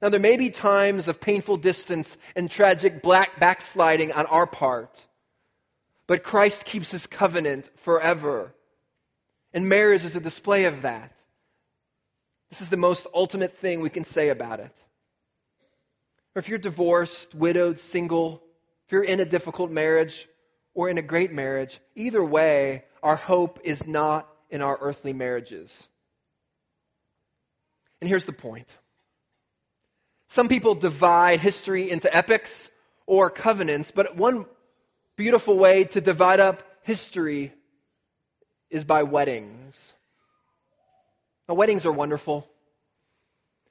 Now, 0.00 0.08
there 0.08 0.20
may 0.20 0.36
be 0.36 0.50
times 0.50 1.08
of 1.08 1.20
painful 1.20 1.56
distance 1.56 2.16
and 2.34 2.50
tragic 2.50 3.02
black 3.02 3.40
backsliding 3.40 4.12
on 4.12 4.26
our 4.26 4.46
part. 4.46 5.04
But 6.06 6.22
Christ 6.22 6.64
keeps 6.64 6.90
his 6.90 7.06
covenant 7.06 7.68
forever. 7.80 8.54
And 9.52 9.68
marriage 9.68 10.04
is 10.04 10.16
a 10.16 10.20
display 10.20 10.64
of 10.66 10.82
that. 10.82 11.12
This 12.50 12.60
is 12.60 12.68
the 12.68 12.76
most 12.76 13.06
ultimate 13.12 13.54
thing 13.54 13.80
we 13.80 13.90
can 13.90 14.04
say 14.04 14.28
about 14.28 14.60
it. 14.60 14.72
Or 16.34 16.40
if 16.40 16.48
you're 16.48 16.58
divorced, 16.58 17.34
widowed, 17.34 17.78
single, 17.78 18.42
if 18.86 18.92
you're 18.92 19.02
in 19.02 19.20
a 19.20 19.24
difficult 19.24 19.70
marriage 19.70 20.28
or 20.74 20.88
in 20.88 20.98
a 20.98 21.02
great 21.02 21.32
marriage, 21.32 21.80
either 21.94 22.22
way, 22.22 22.84
our 23.02 23.16
hope 23.16 23.60
is 23.64 23.86
not 23.86 24.28
in 24.50 24.62
our 24.62 24.78
earthly 24.80 25.12
marriages. 25.12 25.88
And 28.00 28.08
here's 28.08 28.26
the 28.26 28.32
point 28.32 28.68
some 30.28 30.48
people 30.48 30.74
divide 30.74 31.40
history 31.40 31.90
into 31.90 32.14
epics 32.14 32.68
or 33.06 33.30
covenants, 33.30 33.90
but 33.90 34.16
one 34.16 34.44
beautiful 35.16 35.56
way 35.56 35.84
to 35.84 36.00
divide 36.00 36.40
up 36.40 36.62
history 36.82 37.52
is 38.70 38.84
by 38.84 39.02
weddings. 39.02 39.92
Now, 41.48 41.54
weddings 41.54 41.86
are 41.86 41.92
wonderful. 41.92 42.46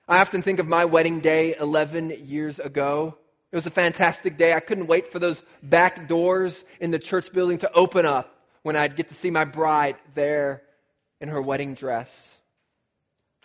I 0.08 0.20
often 0.20 0.42
think 0.42 0.60
of 0.60 0.68
my 0.68 0.86
wedding 0.86 1.20
day 1.20 1.56
11 1.56 2.26
years 2.26 2.60
ago. 2.60 3.18
It 3.52 3.56
was 3.56 3.68
a 3.68 3.72
fantastic 3.72 4.38
day. 4.38 4.54
I 4.54 4.60
couldn't 4.60 4.88
wait 4.88 5.12
for 5.12 5.20
those 5.20 5.44
back 5.62 6.08
doors 6.08 6.64
in 6.80 6.92
the 6.92 7.00
church 7.00 7.32
building 7.32 7.60
to 7.60 7.72
open 7.74 8.06
up 8.06 8.36
when 8.64 8.76
I'd 8.76 8.96
get 8.96 9.10
to 9.10 9.16
see 9.16 9.30
my 9.30 9.46
bride 9.46 9.98
there 10.16 10.64
in 11.22 11.30
her 11.30 11.42
wedding 11.42 11.76
dress. 11.76 12.36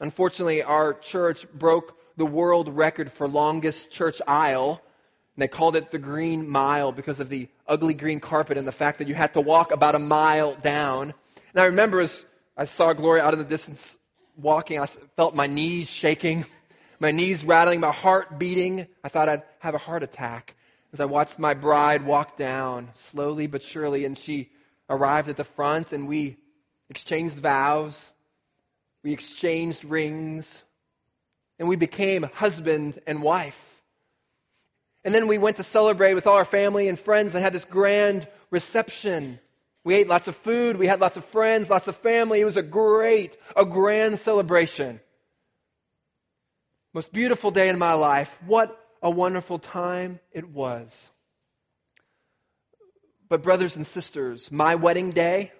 Unfortunately, 0.00 0.62
our 0.62 0.94
church 0.94 1.46
broke 1.52 1.98
the 2.16 2.24
world 2.24 2.74
record 2.74 3.12
for 3.12 3.28
longest 3.28 3.90
church 3.90 4.22
aisle 4.26 4.80
and 5.40 5.48
they 5.48 5.56
called 5.56 5.74
it 5.74 5.90
the 5.90 5.98
Green 5.98 6.46
Mile 6.46 6.92
because 6.92 7.18
of 7.18 7.30
the 7.30 7.48
ugly 7.66 7.94
green 7.94 8.20
carpet 8.20 8.58
and 8.58 8.68
the 8.68 8.72
fact 8.72 8.98
that 8.98 9.08
you 9.08 9.14
had 9.14 9.32
to 9.32 9.40
walk 9.40 9.72
about 9.72 9.94
a 9.94 9.98
mile 9.98 10.54
down. 10.54 11.14
And 11.54 11.62
I 11.62 11.64
remember 11.64 12.00
as 12.00 12.26
I 12.58 12.66
saw 12.66 12.92
Gloria 12.92 13.22
out 13.24 13.32
in 13.32 13.38
the 13.38 13.46
distance 13.46 13.96
walking, 14.36 14.78
I 14.78 14.84
felt 15.16 15.34
my 15.34 15.46
knees 15.46 15.88
shaking, 15.88 16.44
my 17.00 17.10
knees 17.10 17.42
rattling, 17.42 17.80
my 17.80 17.90
heart 17.90 18.38
beating. 18.38 18.86
I 19.02 19.08
thought 19.08 19.30
I'd 19.30 19.42
have 19.60 19.74
a 19.74 19.78
heart 19.78 20.02
attack. 20.02 20.56
as 20.92 21.00
I 21.00 21.06
watched 21.06 21.38
my 21.38 21.54
bride 21.54 22.04
walk 22.04 22.36
down 22.36 22.90
slowly 23.04 23.46
but 23.46 23.62
surely, 23.62 24.04
and 24.04 24.18
she 24.18 24.50
arrived 24.90 25.30
at 25.30 25.38
the 25.38 25.44
front, 25.44 25.94
and 25.94 26.06
we 26.06 26.36
exchanged 26.90 27.36
vows, 27.36 28.06
we 29.02 29.14
exchanged 29.14 29.86
rings, 29.86 30.62
and 31.58 31.66
we 31.66 31.76
became 31.76 32.24
husband 32.24 32.98
and 33.06 33.22
wife. 33.22 33.69
And 35.04 35.14
then 35.14 35.28
we 35.28 35.38
went 35.38 35.56
to 35.56 35.62
celebrate 35.62 36.14
with 36.14 36.26
all 36.26 36.36
our 36.36 36.44
family 36.44 36.88
and 36.88 36.98
friends 36.98 37.34
and 37.34 37.42
had 37.42 37.52
this 37.52 37.64
grand 37.64 38.28
reception. 38.50 39.38
We 39.82 39.94
ate 39.94 40.08
lots 40.08 40.28
of 40.28 40.36
food, 40.36 40.76
we 40.76 40.86
had 40.86 41.00
lots 41.00 41.16
of 41.16 41.24
friends, 41.26 41.70
lots 41.70 41.88
of 41.88 41.96
family. 41.96 42.40
It 42.40 42.44
was 42.44 42.58
a 42.58 42.62
great, 42.62 43.36
a 43.56 43.64
grand 43.64 44.18
celebration. 44.18 45.00
Most 46.92 47.12
beautiful 47.12 47.50
day 47.50 47.68
in 47.68 47.78
my 47.78 47.94
life. 47.94 48.36
What 48.44 48.76
a 49.02 49.10
wonderful 49.10 49.58
time 49.58 50.20
it 50.32 50.48
was. 50.48 51.08
But, 53.28 53.42
brothers 53.42 53.76
and 53.76 53.86
sisters, 53.86 54.50
my 54.50 54.74
wedding 54.74 55.12
day, 55.12 55.52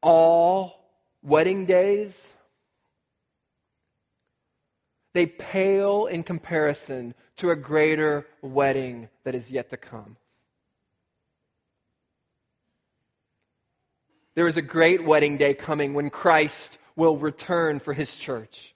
all 0.00 0.78
wedding 1.20 1.66
days, 1.66 2.16
they 5.16 5.24
pale 5.24 6.04
in 6.04 6.22
comparison 6.22 7.14
to 7.38 7.48
a 7.48 7.56
greater 7.56 8.26
wedding 8.42 9.08
that 9.24 9.34
is 9.34 9.50
yet 9.50 9.70
to 9.70 9.78
come. 9.78 10.14
There 14.34 14.46
is 14.46 14.58
a 14.58 14.62
great 14.62 15.02
wedding 15.02 15.38
day 15.38 15.54
coming 15.54 15.94
when 15.94 16.10
Christ 16.10 16.76
will 16.96 17.16
return 17.16 17.78
for 17.78 17.94
his 17.94 18.14
church. 18.14 18.74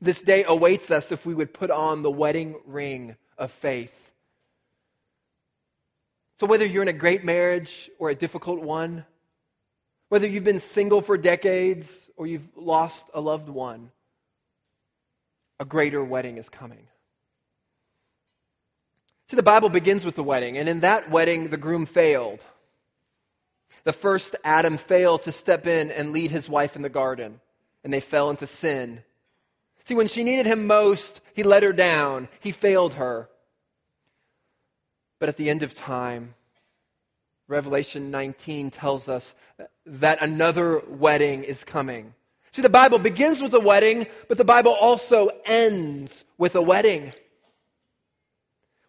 This 0.00 0.22
day 0.22 0.44
awaits 0.46 0.92
us 0.92 1.10
if 1.10 1.26
we 1.26 1.34
would 1.34 1.52
put 1.52 1.72
on 1.72 2.02
the 2.02 2.10
wedding 2.10 2.54
ring 2.64 3.16
of 3.36 3.50
faith. 3.50 4.12
So, 6.38 6.46
whether 6.46 6.66
you're 6.66 6.82
in 6.82 6.88
a 6.88 6.92
great 6.92 7.24
marriage 7.24 7.90
or 7.98 8.10
a 8.10 8.14
difficult 8.14 8.60
one, 8.60 9.04
whether 10.08 10.28
you've 10.28 10.44
been 10.44 10.60
single 10.60 11.00
for 11.00 11.18
decades 11.18 12.08
or 12.16 12.28
you've 12.28 12.48
lost 12.54 13.04
a 13.12 13.20
loved 13.20 13.48
one, 13.48 13.90
a 15.60 15.64
greater 15.64 16.02
wedding 16.02 16.36
is 16.36 16.48
coming. 16.48 16.86
See, 19.28 19.36
the 19.36 19.42
Bible 19.42 19.68
begins 19.68 20.04
with 20.04 20.14
the 20.14 20.24
wedding, 20.24 20.56
and 20.56 20.68
in 20.68 20.80
that 20.80 21.10
wedding, 21.10 21.50
the 21.50 21.58
groom 21.58 21.84
failed. 21.84 22.44
The 23.84 23.92
first 23.92 24.36
Adam 24.42 24.78
failed 24.78 25.24
to 25.24 25.32
step 25.32 25.66
in 25.66 25.90
and 25.90 26.12
lead 26.12 26.30
his 26.30 26.48
wife 26.48 26.76
in 26.76 26.82
the 26.82 26.88
garden, 26.88 27.40
and 27.84 27.92
they 27.92 28.00
fell 28.00 28.30
into 28.30 28.46
sin. 28.46 29.02
See, 29.84 29.94
when 29.94 30.08
she 30.08 30.24
needed 30.24 30.46
him 30.46 30.66
most, 30.66 31.20
he 31.34 31.42
let 31.42 31.62
her 31.62 31.72
down, 31.72 32.28
he 32.40 32.52
failed 32.52 32.94
her. 32.94 33.28
But 35.18 35.28
at 35.28 35.36
the 35.36 35.50
end 35.50 35.62
of 35.62 35.74
time, 35.74 36.34
Revelation 37.48 38.10
19 38.10 38.70
tells 38.70 39.08
us 39.08 39.34
that 39.86 40.22
another 40.22 40.82
wedding 40.86 41.44
is 41.44 41.64
coming. 41.64 42.14
See, 42.52 42.62
the 42.62 42.68
Bible 42.68 42.98
begins 42.98 43.42
with 43.42 43.52
a 43.54 43.60
wedding, 43.60 44.06
but 44.28 44.38
the 44.38 44.44
Bible 44.44 44.72
also 44.72 45.30
ends 45.44 46.24
with 46.38 46.54
a 46.54 46.62
wedding. 46.62 47.12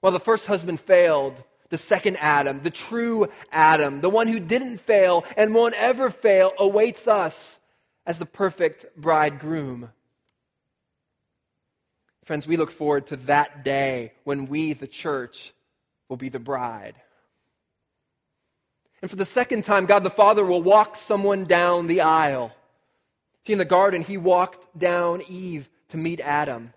While 0.01 0.13
the 0.13 0.19
first 0.19 0.45
husband 0.45 0.79
failed, 0.79 1.43
the 1.69 1.77
second 1.77 2.17
Adam, 2.17 2.61
the 2.61 2.69
true 2.69 3.27
Adam, 3.51 4.01
the 4.01 4.09
one 4.09 4.27
who 4.27 4.39
didn't 4.39 4.79
fail 4.79 5.25
and 5.37 5.53
won't 5.53 5.75
ever 5.75 6.09
fail, 6.09 6.53
awaits 6.57 7.07
us 7.07 7.59
as 8.05 8.17
the 8.17 8.25
perfect 8.25 8.85
bridegroom. 8.95 9.89
Friends, 12.25 12.47
we 12.47 12.57
look 12.57 12.71
forward 12.71 13.07
to 13.07 13.17
that 13.17 13.63
day 13.63 14.13
when 14.23 14.47
we, 14.47 14.73
the 14.73 14.87
church, 14.87 15.53
will 16.07 16.17
be 16.17 16.29
the 16.29 16.39
bride. 16.39 16.95
And 19.01 19.09
for 19.09 19.17
the 19.17 19.25
second 19.25 19.63
time, 19.63 19.85
God 19.85 20.03
the 20.03 20.09
Father 20.09 20.45
will 20.45 20.61
walk 20.61 20.95
someone 20.95 21.45
down 21.45 21.87
the 21.87 22.01
aisle. 22.01 22.51
See, 23.45 23.53
in 23.53 23.59
the 23.59 23.65
garden, 23.65 24.03
he 24.03 24.17
walked 24.17 24.77
down 24.77 25.23
Eve 25.27 25.69
to 25.89 25.97
meet 25.97 26.19
Adam. 26.19 26.73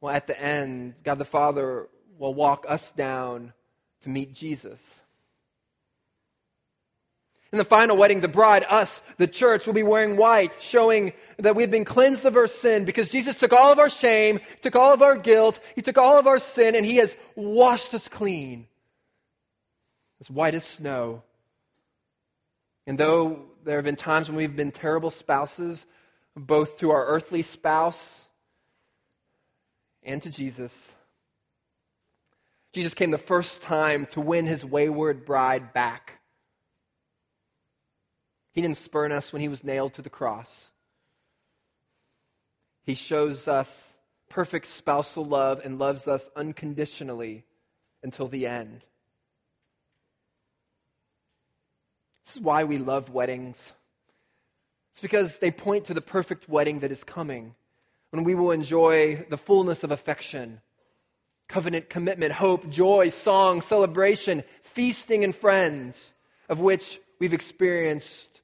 Well, 0.00 0.14
at 0.14 0.26
the 0.26 0.40
end, 0.40 0.94
God 1.04 1.18
the 1.18 1.24
Father 1.24 1.88
will 2.18 2.34
walk 2.34 2.64
us 2.68 2.90
down 2.92 3.52
to 4.02 4.08
meet 4.08 4.34
Jesus. 4.34 5.00
In 7.52 7.58
the 7.58 7.64
final 7.64 7.96
wedding, 7.96 8.20
the 8.20 8.28
bride, 8.28 8.64
us, 8.68 9.02
the 9.18 9.26
church, 9.26 9.66
will 9.66 9.74
be 9.74 9.82
wearing 9.82 10.16
white, 10.16 10.54
showing 10.62 11.12
that 11.38 11.56
we've 11.56 11.70
been 11.70 11.84
cleansed 11.84 12.24
of 12.24 12.36
our 12.36 12.46
sin 12.46 12.84
because 12.84 13.10
Jesus 13.10 13.36
took 13.36 13.52
all 13.52 13.72
of 13.72 13.80
our 13.80 13.90
shame, 13.90 14.38
took 14.62 14.76
all 14.76 14.92
of 14.92 15.02
our 15.02 15.16
guilt, 15.16 15.58
He 15.74 15.82
took 15.82 15.98
all 15.98 16.18
of 16.18 16.28
our 16.28 16.38
sin, 16.38 16.76
and 16.76 16.86
He 16.86 16.96
has 16.96 17.14
washed 17.34 17.92
us 17.92 18.06
clean. 18.06 18.68
As 20.20 20.30
white 20.30 20.54
as 20.54 20.64
snow. 20.64 21.24
And 22.86 22.98
though 22.98 23.49
there 23.64 23.76
have 23.76 23.84
been 23.84 23.96
times 23.96 24.28
when 24.28 24.36
we've 24.36 24.56
been 24.56 24.72
terrible 24.72 25.10
spouses, 25.10 25.84
both 26.36 26.78
to 26.78 26.90
our 26.90 27.06
earthly 27.06 27.42
spouse 27.42 28.24
and 30.02 30.22
to 30.22 30.30
Jesus, 30.30 30.92
Jesus 32.72 32.94
came 32.94 33.10
the 33.10 33.18
first 33.18 33.62
time 33.62 34.06
to 34.12 34.20
win 34.20 34.46
his 34.46 34.64
wayward 34.64 35.24
bride 35.24 35.72
back. 35.72 36.20
He 38.52 38.62
didn't 38.62 38.76
spurn 38.76 39.12
us 39.12 39.32
when 39.32 39.42
he 39.42 39.48
was 39.48 39.64
nailed 39.64 39.94
to 39.94 40.02
the 40.02 40.10
cross. 40.10 40.70
He 42.84 42.94
shows 42.94 43.48
us 43.48 43.94
perfect 44.28 44.66
spousal 44.66 45.24
love 45.24 45.60
and 45.64 45.78
loves 45.78 46.06
us 46.06 46.28
unconditionally 46.36 47.44
until 48.02 48.28
the 48.28 48.46
end. 48.46 48.82
This 52.26 52.36
is 52.36 52.42
why 52.42 52.64
we 52.64 52.78
love 52.78 53.10
weddings. 53.10 53.72
It's 54.92 55.00
because 55.00 55.38
they 55.38 55.50
point 55.50 55.86
to 55.86 55.94
the 55.94 56.00
perfect 56.00 56.48
wedding 56.48 56.80
that 56.80 56.92
is 56.92 57.04
coming, 57.04 57.54
when 58.10 58.24
we 58.24 58.34
will 58.34 58.50
enjoy 58.50 59.24
the 59.28 59.38
fullness 59.38 59.84
of 59.84 59.90
affection, 59.90 60.60
covenant 61.48 61.88
commitment, 61.88 62.32
hope, 62.32 62.68
joy, 62.70 63.08
song, 63.10 63.62
celebration, 63.62 64.44
feasting, 64.62 65.24
and 65.24 65.34
friends, 65.34 66.12
of 66.48 66.60
which 66.60 67.00
we've 67.18 67.34
experienced 67.34 68.40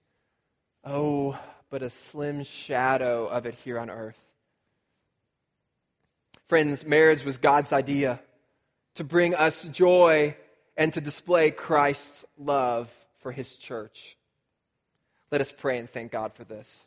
Oh, 0.88 1.36
but 1.68 1.82
a 1.82 1.90
slim 1.90 2.44
shadow 2.44 3.26
of 3.26 3.44
it 3.44 3.54
here 3.64 3.76
on 3.80 3.90
earth. 3.90 4.20
Friends, 6.48 6.86
marriage 6.86 7.24
was 7.24 7.38
God's 7.38 7.72
idea 7.72 8.20
to 8.94 9.02
bring 9.02 9.34
us 9.34 9.64
joy 9.64 10.36
and 10.76 10.92
to 10.92 11.00
display 11.00 11.50
Christ's 11.50 12.24
love 12.38 12.88
for 13.26 13.32
his 13.32 13.56
church. 13.56 14.16
Let 15.32 15.40
us 15.40 15.50
pray 15.50 15.80
and 15.80 15.90
thank 15.90 16.12
God 16.12 16.32
for 16.34 16.44
this. 16.44 16.86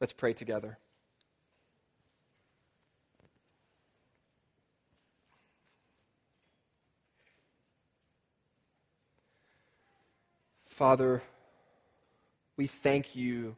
Let's 0.00 0.12
pray 0.12 0.32
together. 0.32 0.78
Father, 10.68 11.20
we 12.56 12.68
thank 12.68 13.16
you 13.16 13.56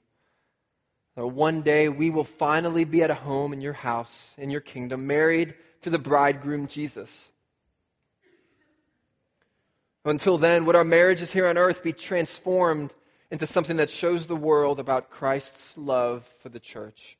that 1.17 1.27
one 1.27 1.61
day 1.61 1.91
we 1.91 2.09
will 2.09 2.25
finally 2.25 2.87
be 2.87 3.03
at 3.03 3.11
a 3.11 3.15
home 3.15 3.53
in 3.53 3.61
your 3.61 3.75
house, 3.75 4.33
in 4.39 4.49
your 4.49 4.63
kingdom, 4.63 5.07
married 5.07 5.53
to 5.83 5.91
the 5.91 5.99
bridegroom 5.99 6.69
Jesus. 6.69 7.29
Until 10.05 10.37
then, 10.37 10.67
would 10.67 10.77
our 10.77 10.85
marriages 10.85 11.33
here 11.33 11.47
on 11.47 11.57
earth 11.57 11.83
be 11.83 11.95
transformed 11.95 12.93
into 13.31 13.47
something 13.47 13.79
that 13.79 13.89
shows 13.89 14.27
the 14.27 14.37
world 14.37 14.79
about 14.79 15.11
Christ's 15.11 15.79
love 15.79 16.27
for 16.43 16.51
the 16.51 16.61
church? 16.61 17.17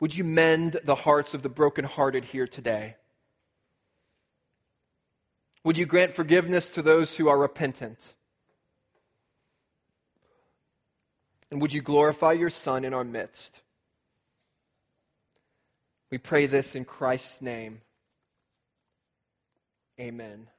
Would 0.00 0.16
you 0.16 0.24
mend 0.24 0.78
the 0.84 0.94
hearts 0.94 1.32
of 1.32 1.42
the 1.42 1.48
brokenhearted 1.48 2.24
here 2.24 2.46
today? 2.46 2.96
Would 5.64 5.78
you 5.78 5.86
grant 5.86 6.14
forgiveness 6.14 6.70
to 6.70 6.82
those 6.82 7.16
who 7.16 7.28
are 7.28 7.38
repentant? 7.38 7.98
And 11.50 11.60
would 11.62 11.72
you 11.72 11.82
glorify 11.82 12.32
your 12.32 12.50
Son 12.50 12.84
in 12.84 12.94
our 12.94 13.04
midst? 13.04 13.60
We 16.10 16.18
pray 16.18 16.46
this 16.46 16.74
in 16.74 16.84
Christ's 16.84 17.40
name. 17.40 17.80
Amen. 20.00 20.51